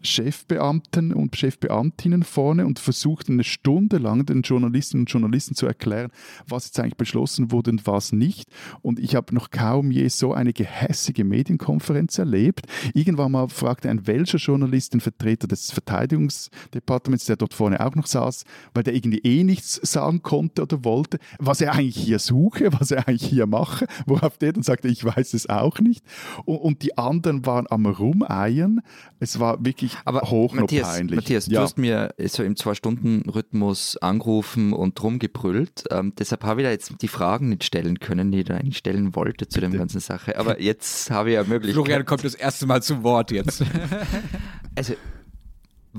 Chefbeamten 0.08 1.14
und 1.14 1.36
Chefbeamtinnen 1.36 2.24
vorne 2.24 2.66
und 2.66 2.80
versuchten 2.80 3.34
eine 3.34 3.43
Stunde 3.43 3.97
lang 3.97 4.26
den 4.26 4.41
Journalistinnen 4.41 5.03
und 5.03 5.12
Journalisten 5.12 5.55
zu 5.55 5.68
erklären, 5.68 6.12
was 6.47 6.66
jetzt 6.66 6.80
eigentlich 6.80 6.97
beschlossen 6.97 7.51
wurde 7.51 7.72
und 7.72 7.86
was 7.86 8.12
nicht. 8.12 8.49
Und 8.82 8.99
ich 8.99 9.16
habe 9.16 9.36
noch 9.36 9.51
kaum 9.51 9.91
je 9.91 10.08
so 10.08 10.34
eine 10.34 10.53
gehässige 10.53 11.24
Medienkonferenz 11.24 12.18
erlebt. 12.18 12.66
Irgendwann 12.93 13.32
mal 13.32 13.49
fragte 13.49 13.89
ein 13.89 14.08
welcher 14.08 14.38
Journalist 14.38 14.93
den 14.93 15.01
Vertreter 15.01 15.47
des 15.47 15.72
Verteidigungsdepartements, 15.72 17.26
der 17.26 17.36
dort 17.36 17.53
vorne 17.53 17.86
auch 17.86 17.95
noch 17.95 18.08
saß, 18.08 18.45
weil 18.74 18.84
der 18.84 18.95
irgendwie 18.95 19.20
eh 19.20 19.43
nichts 19.43 19.76
sagen 19.84 20.22
konnte 20.22 20.64
oder 20.64 20.84
wollte, 20.84 21.20
was 21.39 21.62
er 21.62 21.74
eigentlich 21.74 21.97
hier 21.97 22.20
suche, 22.20 22.72
was 22.74 22.91
er 22.91 23.08
eigentlich 23.08 23.30
hier 23.30 23.45
mache, 23.45 23.88
worauf 24.05 24.38
der 24.38 24.53
dann 24.53 24.64
sagte, 24.64 24.88
ich 24.88 25.03
weiß 25.03 25.34
es 25.34 25.49
auch 25.49 25.80
nicht. 25.80 26.03
Und, 26.45 26.58
und 26.58 26.82
die 26.84 26.97
anderen 26.97 27.45
waren 27.45 27.68
am 27.70 27.86
Rumeiern. 27.86 28.82
Es 29.20 29.39
war 29.39 29.64
wirklich 29.64 29.97
Aber 30.06 30.22
hoch 30.22 30.54
noch 30.54 30.62
Matthias, 30.62 30.95
peinlich. 30.95 31.16
Matthias 31.16 31.48
ja. 31.48 31.60
du 31.60 31.64
hast 31.64 31.78
mir 31.78 32.14
so 32.26 32.43
im 32.43 32.56
Zwei-Stunden-Rhythmus 32.56 33.98
angerufen 33.98 34.74
und 34.74 35.00
drum 35.00 35.20
gebrüllt. 35.20 35.84
Ähm, 35.91 36.14
deshalb 36.18 36.43
habe 36.43 36.62
ich 36.62 36.66
da 36.66 36.72
jetzt 36.72 36.93
die 37.02 37.08
Fragen 37.08 37.50
nicht 37.50 37.64
stellen 37.64 38.00
können, 38.00 38.32
die 38.32 38.39
ich 38.39 38.45
da 38.45 38.56
eigentlich 38.56 38.78
stellen 38.78 39.16
wollte 39.16 39.48
zu 39.48 39.60
der 39.60 39.70
ganzen 39.70 40.00
Sache. 40.00 40.38
Aber 40.38 40.62
jetzt 40.62 41.10
habe 41.12 41.30
ich 41.30 41.36
ja 41.36 41.43
Möglichkeit. 41.43 41.74
Florian 41.74 42.06
kommt 42.06 42.24
das 42.24 42.36
erste 42.36 42.66
Mal 42.66 42.82
zu 42.82 43.04
Wort 43.04 43.32
jetzt. 43.32 43.64
Also 44.76 44.93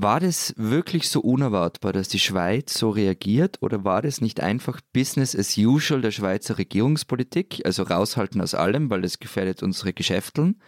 war 0.01 0.21
das 0.21 0.53
wirklich 0.55 1.09
so 1.09 1.19
unerwartbar, 1.19 1.91
dass 1.91 2.07
die 2.07 2.19
Schweiz 2.19 2.73
so 2.77 2.89
reagiert 2.89 3.57
oder 3.61 3.83
war 3.83 4.01
das 4.01 4.21
nicht 4.21 4.39
einfach 4.39 4.79
Business 4.93 5.35
as 5.35 5.57
usual 5.57 6.01
der 6.01 6.11
Schweizer 6.11 6.57
Regierungspolitik, 6.57 7.61
also 7.65 7.83
raushalten 7.83 8.39
aus 8.39 8.53
allem, 8.53 8.89
weil 8.89 9.01
das 9.01 9.19
gefährdet 9.19 9.61
unsere 9.61 9.91
Geschäfteln? 9.91 10.61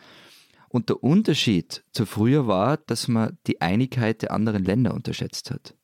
Und 0.71 0.87
der 0.87 1.03
Unterschied 1.03 1.83
zu 1.91 2.05
früher 2.05 2.47
war, 2.47 2.77
dass 2.77 3.09
man 3.09 3.37
die 3.45 3.59
Einigkeit 3.59 4.21
der 4.21 4.31
anderen 4.31 4.63
Länder 4.63 4.93
unterschätzt 4.93 5.51
hat. 5.51 5.75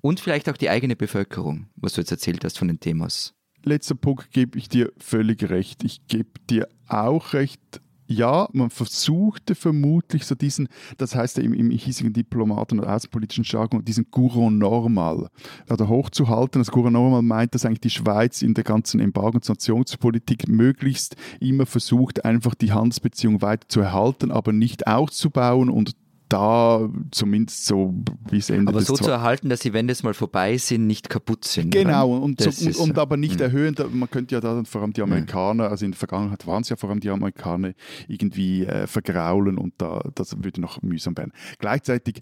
Und 0.00 0.18
vielleicht 0.18 0.48
auch 0.48 0.56
die 0.56 0.70
eigene 0.70 0.96
Bevölkerung, 0.96 1.68
was 1.76 1.92
du 1.92 2.00
jetzt 2.00 2.10
erzählt 2.10 2.44
hast 2.44 2.58
von 2.58 2.66
den 2.66 2.80
Themas. 2.80 3.34
Letzter 3.62 3.94
Punkt 3.94 4.32
gebe 4.32 4.58
ich 4.58 4.68
dir 4.68 4.92
völlig 4.98 5.48
recht. 5.50 5.84
Ich 5.84 6.08
gebe 6.08 6.30
dir 6.50 6.68
auch 6.88 7.32
recht, 7.32 7.80
ja, 8.08 8.48
man 8.52 8.70
versuchte 8.70 9.54
vermutlich 9.54 10.24
so 10.24 10.34
diesen, 10.34 10.68
das 10.96 11.14
heißt 11.14 11.38
im, 11.38 11.52
im 11.52 11.70
hiesigen 11.70 12.14
Diplomaten- 12.14 12.80
und 12.80 12.86
außenpolitischen 12.86 13.44
Jargon, 13.44 13.84
diesen 13.84 14.10
Courant 14.10 14.58
normal 14.58 15.28
oder 15.70 15.88
hochzuhalten. 15.88 16.60
Das 16.60 16.70
Courant 16.70 16.94
normal 16.94 17.20
meint, 17.22 17.54
dass 17.54 17.66
eigentlich 17.66 17.80
die 17.80 17.90
Schweiz 17.90 18.40
in 18.40 18.54
der 18.54 18.64
ganzen 18.64 18.98
Embargo- 18.98 19.36
und 19.36 19.44
Sanktionspolitik 19.44 20.48
möglichst 20.48 21.16
immer 21.38 21.66
versucht, 21.66 22.24
einfach 22.24 22.54
die 22.54 22.72
Handelsbeziehung 22.72 23.42
weiter 23.42 23.68
zu 23.68 23.80
erhalten, 23.80 24.30
aber 24.30 24.52
nicht 24.52 24.86
auszubauen 24.86 25.68
und 25.68 25.92
da 26.28 26.88
zumindest 27.10 27.64
so 27.66 27.94
bis 28.30 28.50
Ende 28.50 28.70
Aber 28.70 28.80
so 28.82 28.94
zu 28.94 29.10
erhalten, 29.10 29.48
dass 29.48 29.60
sie, 29.60 29.72
wenn 29.72 29.88
das 29.88 30.02
mal 30.02 30.14
vorbei 30.14 30.56
sind, 30.58 30.86
nicht 30.86 31.08
kaputt 31.08 31.44
sind. 31.44 31.70
Genau, 31.70 32.16
und, 32.16 32.40
so, 32.40 32.50
und, 32.66 32.76
und 32.76 32.98
aber 32.98 33.16
nicht 33.16 33.36
Mhm. 33.36 33.42
erhöhen. 33.42 33.74
Da- 33.74 33.86
Man 33.90 34.10
könnte 34.10 34.34
ja 34.34 34.40
da 34.40 34.62
vor 34.64 34.82
allem 34.82 34.92
die 34.92 35.02
Amerikaner, 35.02 35.70
also 35.70 35.84
in 35.84 35.92
der 35.92 35.98
Vergangenheit 35.98 36.46
waren 36.46 36.62
es 36.62 36.68
ja 36.68 36.76
vor 36.76 36.90
allem 36.90 37.00
die 37.00 37.10
Amerikaner, 37.10 37.72
irgendwie 38.08 38.64
äh, 38.66 38.86
vergraulen 38.86 39.58
und 39.58 39.74
da, 39.78 40.02
das 40.14 40.36
würde 40.42 40.60
noch 40.60 40.82
mühsam 40.82 41.16
werden. 41.16 41.32
Gleichzeitig 41.58 42.20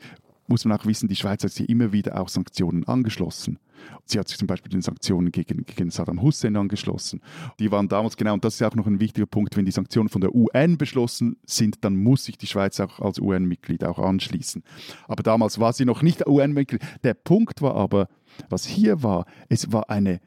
muss 0.49 0.65
man 0.65 0.79
auch 0.79 0.87
wissen, 0.87 1.09
die 1.09 1.17
Schweiz 1.17 1.43
hat 1.45 1.53
sich 1.53 1.69
immer 1.69 1.93
wieder 1.93 2.21
auch 2.21 2.29
Sanktionen 2.29 2.87
angeschlossen. 2.87 3.59
Sie 4.05 4.19
hat 4.19 4.29
sich 4.29 4.39
zum 4.39 4.47
Beispiel 4.47 4.71
den 4.71 4.83
Sanktionen 4.83 5.33
gegen, 5.33 5.65
gegen 5.65 5.91
Saddam 5.91 6.23
Hussein 6.23 6.57
angeschlossen. 6.57 7.21
Die 7.59 7.71
waren 7.71 7.89
damals 7.89 8.17
genau, 8.17 8.35
und 8.35 8.45
das 8.45 8.55
ist 8.55 8.63
auch 8.63 8.75
noch 8.75 8.87
ein 8.87 9.01
wichtiger 9.01 9.27
Punkt, 9.27 9.57
wenn 9.57 9.65
die 9.65 9.73
Sanktionen 9.73 10.09
von 10.09 10.21
der 10.21 10.35
UN 10.35 10.79
beschlossen 10.79 11.37
sind, 11.45 11.85
dann 11.85 11.97
muss 11.97 12.25
sich 12.25 12.39
die 12.39 12.47
Schweiz 12.47 12.81
auch 12.81 13.01
als 13.01 13.21
UN-Mitglied 13.21 13.85
auch 13.85 13.99
anschließen. 13.99 14.63
Aber 15.09 15.23
damals 15.23 15.59
war 15.59 15.73
sie 15.73 15.85
noch 15.85 16.03
nicht 16.03 16.27
UN-Mitglied. 16.27 16.83
Der 17.05 17.15
Punkt 17.15 17.63
war 17.63 17.75
aber, 17.75 18.09
was 18.49 18.67
hier 18.67 19.03
war, 19.03 19.27
es 19.49 19.73
war 19.73 19.91
eine 19.91 20.21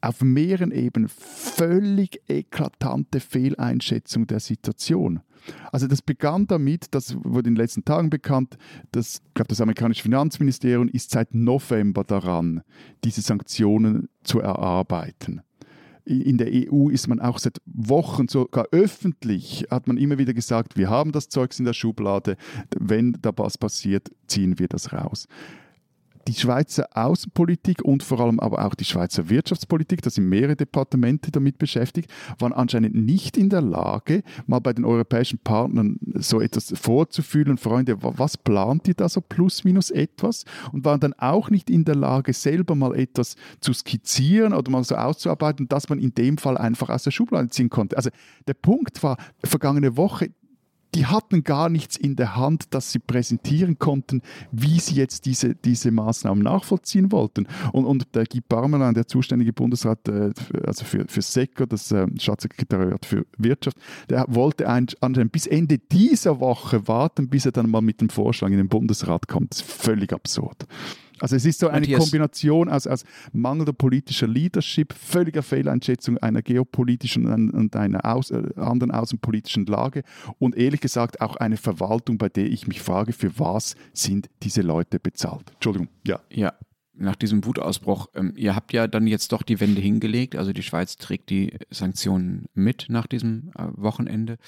auf 0.00 0.20
mehreren 0.20 0.70
Ebenen 0.70 1.08
völlig 1.08 2.20
eklatante 2.28 3.20
Fehleinschätzung 3.20 4.26
der 4.26 4.40
Situation. 4.40 5.20
Also 5.72 5.86
das 5.86 6.02
begann 6.02 6.46
damit, 6.46 6.86
das 6.92 7.16
wurde 7.16 7.48
in 7.48 7.54
den 7.54 7.62
letzten 7.62 7.84
Tagen 7.84 8.10
bekannt, 8.10 8.56
dass 8.92 9.22
glaube, 9.34 9.48
das 9.48 9.60
amerikanische 9.60 10.02
Finanzministerium 10.02 10.88
ist 10.88 11.10
seit 11.10 11.34
November 11.34 12.04
daran, 12.04 12.62
diese 13.04 13.20
Sanktionen 13.20 14.08
zu 14.22 14.40
erarbeiten. 14.40 15.42
In 16.04 16.38
der 16.38 16.48
EU 16.52 16.88
ist 16.88 17.08
man 17.08 17.18
auch 17.18 17.38
seit 17.38 17.60
Wochen, 17.66 18.28
sogar 18.28 18.66
öffentlich, 18.70 19.66
hat 19.70 19.88
man 19.88 19.96
immer 19.96 20.18
wieder 20.18 20.34
gesagt, 20.34 20.76
wir 20.76 20.88
haben 20.88 21.10
das 21.10 21.28
Zeugs 21.28 21.58
in 21.58 21.64
der 21.64 21.72
Schublade, 21.72 22.36
wenn 22.78 23.18
da 23.22 23.32
was 23.36 23.58
passiert, 23.58 24.12
ziehen 24.28 24.60
wir 24.60 24.68
das 24.68 24.92
raus 24.92 25.26
die 26.26 26.34
Schweizer 26.34 26.88
Außenpolitik 26.94 27.82
und 27.82 28.02
vor 28.02 28.20
allem 28.20 28.40
aber 28.40 28.64
auch 28.64 28.74
die 28.74 28.84
Schweizer 28.84 29.28
Wirtschaftspolitik, 29.28 30.02
da 30.02 30.10
sind 30.10 30.28
mehrere 30.28 30.56
Departemente 30.56 31.30
damit 31.30 31.58
beschäftigt, 31.58 32.10
waren 32.38 32.52
anscheinend 32.52 32.94
nicht 32.94 33.36
in 33.36 33.48
der 33.48 33.62
Lage, 33.62 34.22
mal 34.46 34.58
bei 34.58 34.72
den 34.72 34.84
europäischen 34.84 35.38
Partnern 35.38 35.98
so 36.14 36.40
etwas 36.40 36.72
vorzufühlen, 36.76 37.58
Freunde, 37.58 38.02
wa- 38.02 38.14
was 38.16 38.36
plant 38.36 38.88
ihr 38.88 38.94
da 38.94 39.08
so 39.08 39.20
plus 39.20 39.64
minus 39.64 39.90
etwas? 39.90 40.44
Und 40.72 40.84
waren 40.84 41.00
dann 41.00 41.14
auch 41.14 41.50
nicht 41.50 41.70
in 41.70 41.84
der 41.84 41.94
Lage, 41.94 42.32
selber 42.32 42.74
mal 42.74 42.94
etwas 42.96 43.36
zu 43.60 43.72
skizzieren 43.72 44.52
oder 44.52 44.70
mal 44.70 44.84
so 44.84 44.96
auszuarbeiten, 44.96 45.68
dass 45.68 45.88
man 45.88 45.98
in 45.98 46.14
dem 46.14 46.38
Fall 46.38 46.58
einfach 46.58 46.90
aus 46.90 47.04
der 47.04 47.10
Schublade 47.10 47.48
ziehen 47.48 47.70
konnte. 47.70 47.96
Also 47.96 48.10
der 48.46 48.54
Punkt 48.54 49.02
war, 49.02 49.16
vergangene 49.44 49.96
Woche, 49.96 50.30
die 50.94 51.06
hatten 51.06 51.44
gar 51.44 51.68
nichts 51.68 51.96
in 51.96 52.16
der 52.16 52.36
Hand, 52.36 52.72
dass 52.74 52.92
sie 52.92 52.98
präsentieren 52.98 53.78
konnten, 53.78 54.22
wie 54.50 54.80
sie 54.80 54.94
jetzt 54.94 55.26
diese, 55.26 55.54
diese 55.54 55.90
Maßnahmen 55.90 56.42
nachvollziehen 56.42 57.12
wollten. 57.12 57.46
Und, 57.72 57.84
und 57.84 58.14
der 58.14 58.24
Guy 58.24 58.40
Parmelin, 58.40 58.94
der 58.94 59.06
zuständige 59.06 59.52
Bundesrat 59.52 60.08
äh, 60.08 60.32
also 60.66 60.84
für, 60.84 61.04
für 61.08 61.22
SECO, 61.22 61.66
das 61.66 61.92
äh, 61.92 62.06
Staatssekretariat 62.18 63.04
für 63.04 63.26
Wirtschaft, 63.36 63.76
der 64.08 64.24
wollte 64.28 64.68
ein- 64.68 64.86
anscheinend 65.00 65.32
bis 65.32 65.46
Ende 65.46 65.78
dieser 65.78 66.40
Woche 66.40 66.88
warten, 66.88 67.28
bis 67.28 67.46
er 67.46 67.52
dann 67.52 67.70
mal 67.70 67.82
mit 67.82 68.00
dem 68.00 68.08
Vorschlag 68.08 68.48
in 68.48 68.56
den 68.56 68.68
Bundesrat 68.68 69.28
kommt. 69.28 69.52
Das 69.52 69.60
ist 69.60 69.70
völlig 69.70 70.12
absurd. 70.12 70.66
Also 71.20 71.36
es 71.36 71.44
ist 71.44 71.60
so 71.60 71.68
eine. 71.68 71.86
Kombination 71.86 72.68
aus, 72.68 72.86
aus 72.86 73.04
mangelnder 73.32 73.72
politischer 73.72 74.26
Leadership, 74.26 74.92
völliger 74.92 75.42
Fehleinschätzung 75.42 76.18
einer 76.18 76.42
geopolitischen 76.42 77.26
und 77.26 77.50
und 77.50 77.76
einer 77.76 78.04
aus, 78.04 78.30
äh, 78.30 78.42
anderen 78.56 78.90
außenpolitischen 78.90 79.66
Lage 79.66 80.02
und 80.38 80.56
ehrlich 80.56 80.80
gesagt 80.80 81.20
auch 81.20 81.36
eine 81.36 81.56
Verwaltung, 81.56 82.18
bei 82.18 82.28
der 82.28 82.46
ich 82.46 82.66
mich 82.66 82.80
frage, 82.80 83.12
für 83.12 83.38
was 83.38 83.76
sind 83.92 84.28
diese 84.42 84.62
Leute 84.62 85.00
bezahlt? 85.00 85.50
Entschuldigung, 85.54 85.88
ja. 86.06 86.20
Ja, 86.30 86.54
nach 86.94 87.16
diesem 87.16 87.44
Wutausbruch, 87.44 88.08
ähm, 88.14 88.32
ihr 88.36 88.54
habt 88.54 88.72
ja 88.72 88.86
dann 88.86 89.06
jetzt 89.06 89.32
doch 89.32 89.42
die 89.42 89.60
Wende 89.60 89.80
hingelegt, 89.80 90.36
also 90.36 90.52
die 90.52 90.62
Schweiz 90.62 90.96
trägt 90.96 91.30
die 91.30 91.58
Sanktionen 91.70 92.46
mit 92.54 92.86
nach 92.88 93.06
diesem 93.06 93.50
äh, 93.56 93.64
Wochenende. 93.76 94.38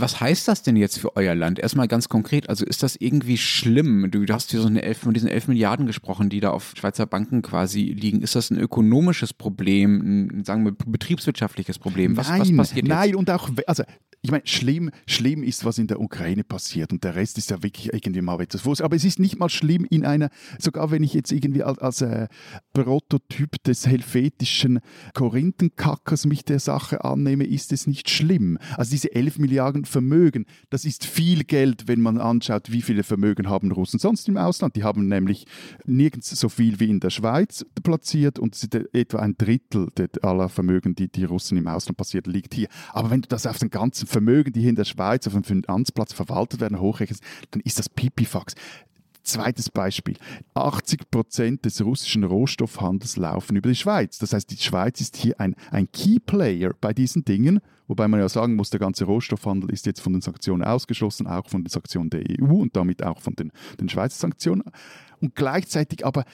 Was 0.00 0.20
heißt 0.20 0.48
das 0.48 0.62
denn 0.62 0.76
jetzt 0.76 0.98
für 0.98 1.16
euer 1.16 1.34
Land? 1.34 1.58
Erstmal 1.58 1.88
ganz 1.88 2.08
konkret, 2.08 2.48
also 2.48 2.64
ist 2.64 2.82
das 2.82 2.96
irgendwie 2.96 3.36
schlimm? 3.36 4.10
Du 4.10 4.24
hast 4.32 4.50
hier 4.50 4.60
so 4.60 4.68
eine 4.68 4.82
elf, 4.82 4.98
von 4.98 5.14
diesen 5.14 5.28
11 5.28 5.48
Milliarden 5.48 5.86
gesprochen, 5.86 6.28
die 6.28 6.40
da 6.40 6.50
auf 6.50 6.72
Schweizer 6.76 7.06
Banken 7.06 7.42
quasi 7.42 7.82
liegen. 7.84 8.22
Ist 8.22 8.34
das 8.34 8.50
ein 8.50 8.58
ökonomisches 8.58 9.32
Problem, 9.32 10.00
ein, 10.38 10.44
sagen 10.44 10.64
wir, 10.64 10.72
betriebswirtschaftliches 10.72 11.78
Problem? 11.78 12.16
Was, 12.16 12.28
nein, 12.28 12.40
was 12.40 12.52
passiert 12.52 12.86
nein, 12.86 13.08
jetzt? 13.10 13.16
und 13.16 13.30
auch, 13.30 13.50
also 13.66 13.82
ich 14.20 14.32
meine, 14.32 14.46
schlimm, 14.46 14.90
schlimm 15.06 15.44
ist, 15.44 15.64
was 15.64 15.78
in 15.78 15.86
der 15.86 16.00
Ukraine 16.00 16.42
passiert 16.42 16.92
und 16.92 17.04
der 17.04 17.14
Rest 17.14 17.38
ist 17.38 17.50
ja 17.50 17.62
wirklich 17.62 17.92
irgendwie 17.92 18.20
mal 18.20 18.40
etwas 18.40 18.62
Fuß. 18.62 18.80
Aber 18.80 18.96
es 18.96 19.04
ist 19.04 19.20
nicht 19.20 19.38
mal 19.38 19.48
schlimm 19.48 19.86
in 19.88 20.04
einer, 20.04 20.30
sogar 20.58 20.90
wenn 20.90 21.04
ich 21.04 21.14
jetzt 21.14 21.30
irgendwie 21.30 21.62
als, 21.62 21.78
als 21.78 22.00
äh, 22.00 22.26
Prototyp 22.72 23.62
des 23.62 23.86
helvetischen 23.86 24.80
Korinthenkackers 25.14 26.26
mich 26.26 26.44
der 26.44 26.58
Sache 26.58 27.04
annehme, 27.04 27.44
ist 27.44 27.72
es 27.72 27.86
nicht 27.86 28.10
schlimm. 28.10 28.58
Also 28.76 28.90
diese 28.90 29.14
11 29.14 29.38
Milliarden 29.38 29.84
Vermögen, 29.84 30.46
das 30.70 30.84
ist 30.84 31.06
viel 31.06 31.44
Geld, 31.44 31.86
wenn 31.86 32.00
man 32.00 32.18
anschaut, 32.18 32.72
wie 32.72 32.82
viele 32.82 33.04
Vermögen 33.04 33.48
haben 33.48 33.70
Russen 33.70 34.00
sonst 34.00 34.28
im 34.28 34.36
Ausland. 34.36 34.74
Die 34.74 34.82
haben 34.82 35.06
nämlich 35.06 35.46
nirgends 35.86 36.30
so 36.30 36.48
viel 36.48 36.80
wie 36.80 36.90
in 36.90 36.98
der 36.98 37.10
Schweiz 37.10 37.64
platziert 37.84 38.40
und 38.40 38.58
etwa 38.92 39.18
ein 39.20 39.36
Drittel 39.38 39.88
aller 40.22 40.48
Vermögen, 40.48 40.96
die 40.96 41.08
die 41.08 41.24
Russen 41.24 41.56
im 41.56 41.68
Ausland 41.68 41.96
passiert, 41.96 42.26
liegt 42.26 42.54
hier. 42.54 42.66
Aber 42.92 43.10
wenn 43.10 43.22
du 43.22 43.28
das 43.28 43.46
auf 43.46 43.58
den 43.58 43.70
ganzen 43.70 44.07
Vermögen, 44.08 44.52
die 44.52 44.60
hier 44.60 44.70
in 44.70 44.76
der 44.76 44.84
Schweiz 44.84 45.26
auf 45.26 45.34
dem 45.34 45.44
Finanzplatz 45.44 46.12
verwaltet 46.12 46.60
werden, 46.60 46.80
hochrechnest, 46.80 47.22
dann 47.50 47.60
ist 47.62 47.78
das 47.78 47.88
Pipifax. 47.88 48.54
Zweites 49.22 49.68
Beispiel. 49.68 50.16
80 50.54 51.10
Prozent 51.10 51.64
des 51.66 51.84
russischen 51.84 52.24
Rohstoffhandels 52.24 53.18
laufen 53.18 53.56
über 53.56 53.68
die 53.68 53.74
Schweiz. 53.74 54.18
Das 54.18 54.32
heißt, 54.32 54.50
die 54.50 54.56
Schweiz 54.56 55.02
ist 55.02 55.16
hier 55.16 55.38
ein, 55.38 55.54
ein 55.70 55.92
Key 55.92 56.18
Player 56.18 56.72
bei 56.80 56.94
diesen 56.94 57.26
Dingen, 57.26 57.60
wobei 57.88 58.08
man 58.08 58.20
ja 58.20 58.28
sagen 58.30 58.56
muss, 58.56 58.70
der 58.70 58.80
ganze 58.80 59.04
Rohstoffhandel 59.04 59.70
ist 59.70 59.84
jetzt 59.84 60.00
von 60.00 60.14
den 60.14 60.22
Sanktionen 60.22 60.64
ausgeschlossen, 60.64 61.26
auch 61.26 61.46
von 61.46 61.62
den 61.62 61.68
Sanktionen 61.68 62.08
der 62.08 62.22
EU 62.40 62.54
und 62.54 62.74
damit 62.74 63.02
auch 63.02 63.20
von 63.20 63.34
den, 63.34 63.52
den 63.78 63.90
Schweizer 63.90 64.18
Sanktionen. 64.18 64.62
Und 65.20 65.34
gleichzeitig 65.34 66.06
aber 66.06 66.24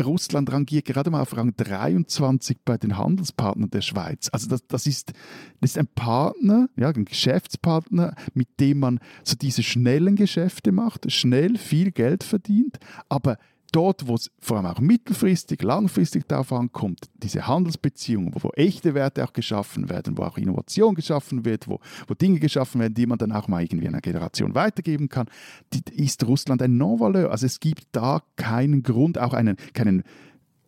Russland 0.00 0.52
rangiert 0.52 0.84
gerade 0.84 1.10
mal 1.10 1.22
auf 1.22 1.36
Rang 1.36 1.54
23 1.56 2.58
bei 2.64 2.76
den 2.76 2.96
Handelspartnern 2.96 3.70
der 3.70 3.80
Schweiz. 3.80 4.28
Also 4.32 4.48
das, 4.48 4.66
das, 4.66 4.86
ist, 4.86 5.12
das 5.60 5.70
ist 5.70 5.78
ein 5.78 5.88
Partner, 5.88 6.68
ja, 6.76 6.88
ein 6.88 7.04
Geschäftspartner, 7.04 8.14
mit 8.34 8.48
dem 8.60 8.80
man 8.80 9.00
so 9.24 9.36
diese 9.36 9.62
schnellen 9.62 10.16
Geschäfte 10.16 10.72
macht, 10.72 11.10
schnell 11.10 11.58
viel 11.58 11.90
Geld 11.90 12.24
verdient, 12.24 12.78
aber 13.08 13.38
dort, 13.72 14.06
wo 14.06 14.14
es 14.14 14.30
vor 14.40 14.56
allem 14.56 14.66
auch 14.66 14.80
mittelfristig, 14.80 15.62
langfristig 15.62 16.26
darauf 16.28 16.52
ankommt, 16.52 17.08
diese 17.14 17.46
Handelsbeziehungen, 17.46 18.34
wo, 18.34 18.42
wo 18.42 18.50
echte 18.50 18.94
Werte 18.94 19.24
auch 19.24 19.32
geschaffen 19.32 19.88
werden, 19.88 20.16
wo 20.16 20.22
auch 20.22 20.38
Innovation 20.38 20.94
geschaffen 20.94 21.44
wird, 21.44 21.68
wo, 21.68 21.80
wo 22.06 22.14
Dinge 22.14 22.40
geschaffen 22.40 22.80
werden, 22.80 22.94
die 22.94 23.06
man 23.06 23.18
dann 23.18 23.32
auch 23.32 23.48
mal 23.48 23.62
irgendwie 23.62 23.88
einer 23.88 24.00
Generation 24.00 24.54
weitergeben 24.54 25.08
kann, 25.08 25.26
die, 25.72 25.82
ist 25.94 26.26
Russland 26.26 26.62
ein 26.62 26.76
Non-Valeur. 26.76 27.30
Also 27.30 27.46
es 27.46 27.60
gibt 27.60 27.86
da 27.92 28.22
keinen 28.36 28.82
Grund, 28.82 29.18
auch 29.18 29.34
einen, 29.34 29.56
keinen 29.74 30.02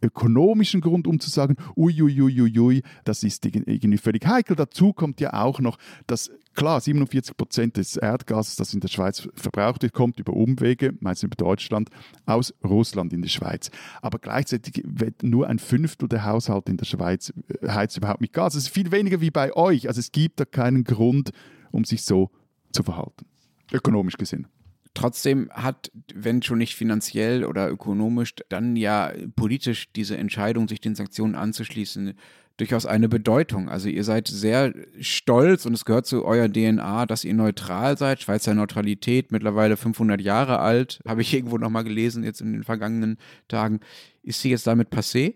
ökonomischen 0.03 0.81
Grund, 0.81 1.07
um 1.07 1.21
zu 1.21 1.31
sagen, 1.31 1.57
uiuiuiui, 1.77 2.83
das 3.05 3.23
ist 3.23 3.45
irgendwie 3.45 3.99
völlig 3.99 4.27
heikel. 4.27 4.57
Dazu 4.57 4.93
kommt 4.93 5.21
ja 5.21 5.35
auch 5.35 5.61
noch, 5.61 5.79
dass 6.07 6.31
klar, 6.55 6.81
47 6.81 7.37
Prozent 7.37 7.77
des 7.77 7.97
Erdgases, 7.97 8.57
das 8.57 8.75
in 8.75 8.81
der 8.81 8.89
Schweiz 8.89 9.29
verbraucht 9.35 9.83
wird, 9.83 9.93
kommt 9.93 10.19
über 10.19 10.33
Umwege, 10.33 10.95
meistens 11.01 11.29
über 11.29 11.37
Deutschland, 11.37 11.91
aus 12.27 12.55
Russland 12.65 13.13
in 13.13 13.23
die 13.23 13.29
Schweiz. 13.29 13.71
Aber 14.03 14.19
gleichzeitig 14.19 14.83
wird 14.85 15.23
nur 15.23 15.49
ein 15.49 15.59
Fünftel 15.59 16.09
der 16.09 16.25
Haushalte 16.25 16.71
in 16.71 16.77
der 16.77 16.87
Schweiz 16.87 17.33
äh, 17.63 17.69
heizt 17.69 17.97
überhaupt 17.97 18.21
mit 18.21 18.33
Gas. 18.33 18.55
Das 18.55 18.65
ist 18.65 18.69
viel 18.69 18.93
weniger 18.93 19.21
wie 19.21 19.31
bei 19.31 19.55
euch. 19.55 19.89
Also 19.89 20.01
es 20.01 20.13
gibt 20.13 20.41
da 20.41 20.45
keinen 20.45 20.85
Grund, 20.85 21.31
um 21.71 21.85
sich 21.85 22.03
so 22.05 22.31
zu 22.73 22.83
verhalten. 22.83 23.27
Ökonomisch 23.73 24.17
gesehen. 24.17 24.47
Trotzdem 24.93 25.51
hat, 25.53 25.93
wenn 26.13 26.43
schon 26.43 26.59
nicht 26.59 26.75
finanziell 26.75 27.45
oder 27.45 27.71
ökonomisch, 27.71 28.35
dann 28.49 28.75
ja 28.75 29.13
politisch 29.37 29.93
diese 29.93 30.17
Entscheidung, 30.17 30.67
sich 30.67 30.81
den 30.81 30.97
Sanktionen 30.97 31.37
anzuschließen, 31.37 32.15
durchaus 32.61 32.87
eine 32.87 33.09
Bedeutung. 33.09 33.69
Also 33.69 33.89
ihr 33.89 34.05
seid 34.05 34.29
sehr 34.29 34.75
stolz 35.01 35.67
und 35.67 35.75
es 35.75 35.85
gehört 35.85 36.07
zu 36.07 36.25
eurer 36.25 36.49
DNA, 36.49 37.07
dass 37.07 37.25
ihr 37.25 37.35
neutral 37.35 37.97
seid. 37.97 38.21
Schweizer 38.21 38.55
Neutralität, 38.55 39.33
mittlerweile 39.33 39.77
500 39.77 40.21
Jahre 40.21 40.61
alt, 40.61 41.01
habe 41.07 41.23
ich 41.23 41.33
irgendwo 41.33 41.59
nochmal 41.59 41.85
gelesen 41.85 42.23
jetzt 42.23 42.41
in 42.41 42.53
den 42.53 42.65
vergangenen 42.65 43.17
Tagen. 43.49 43.81
Ist 44.23 44.43
sie 44.43 44.51
jetzt 44.51 44.67
damit 44.67 44.91
passé? 44.91 45.35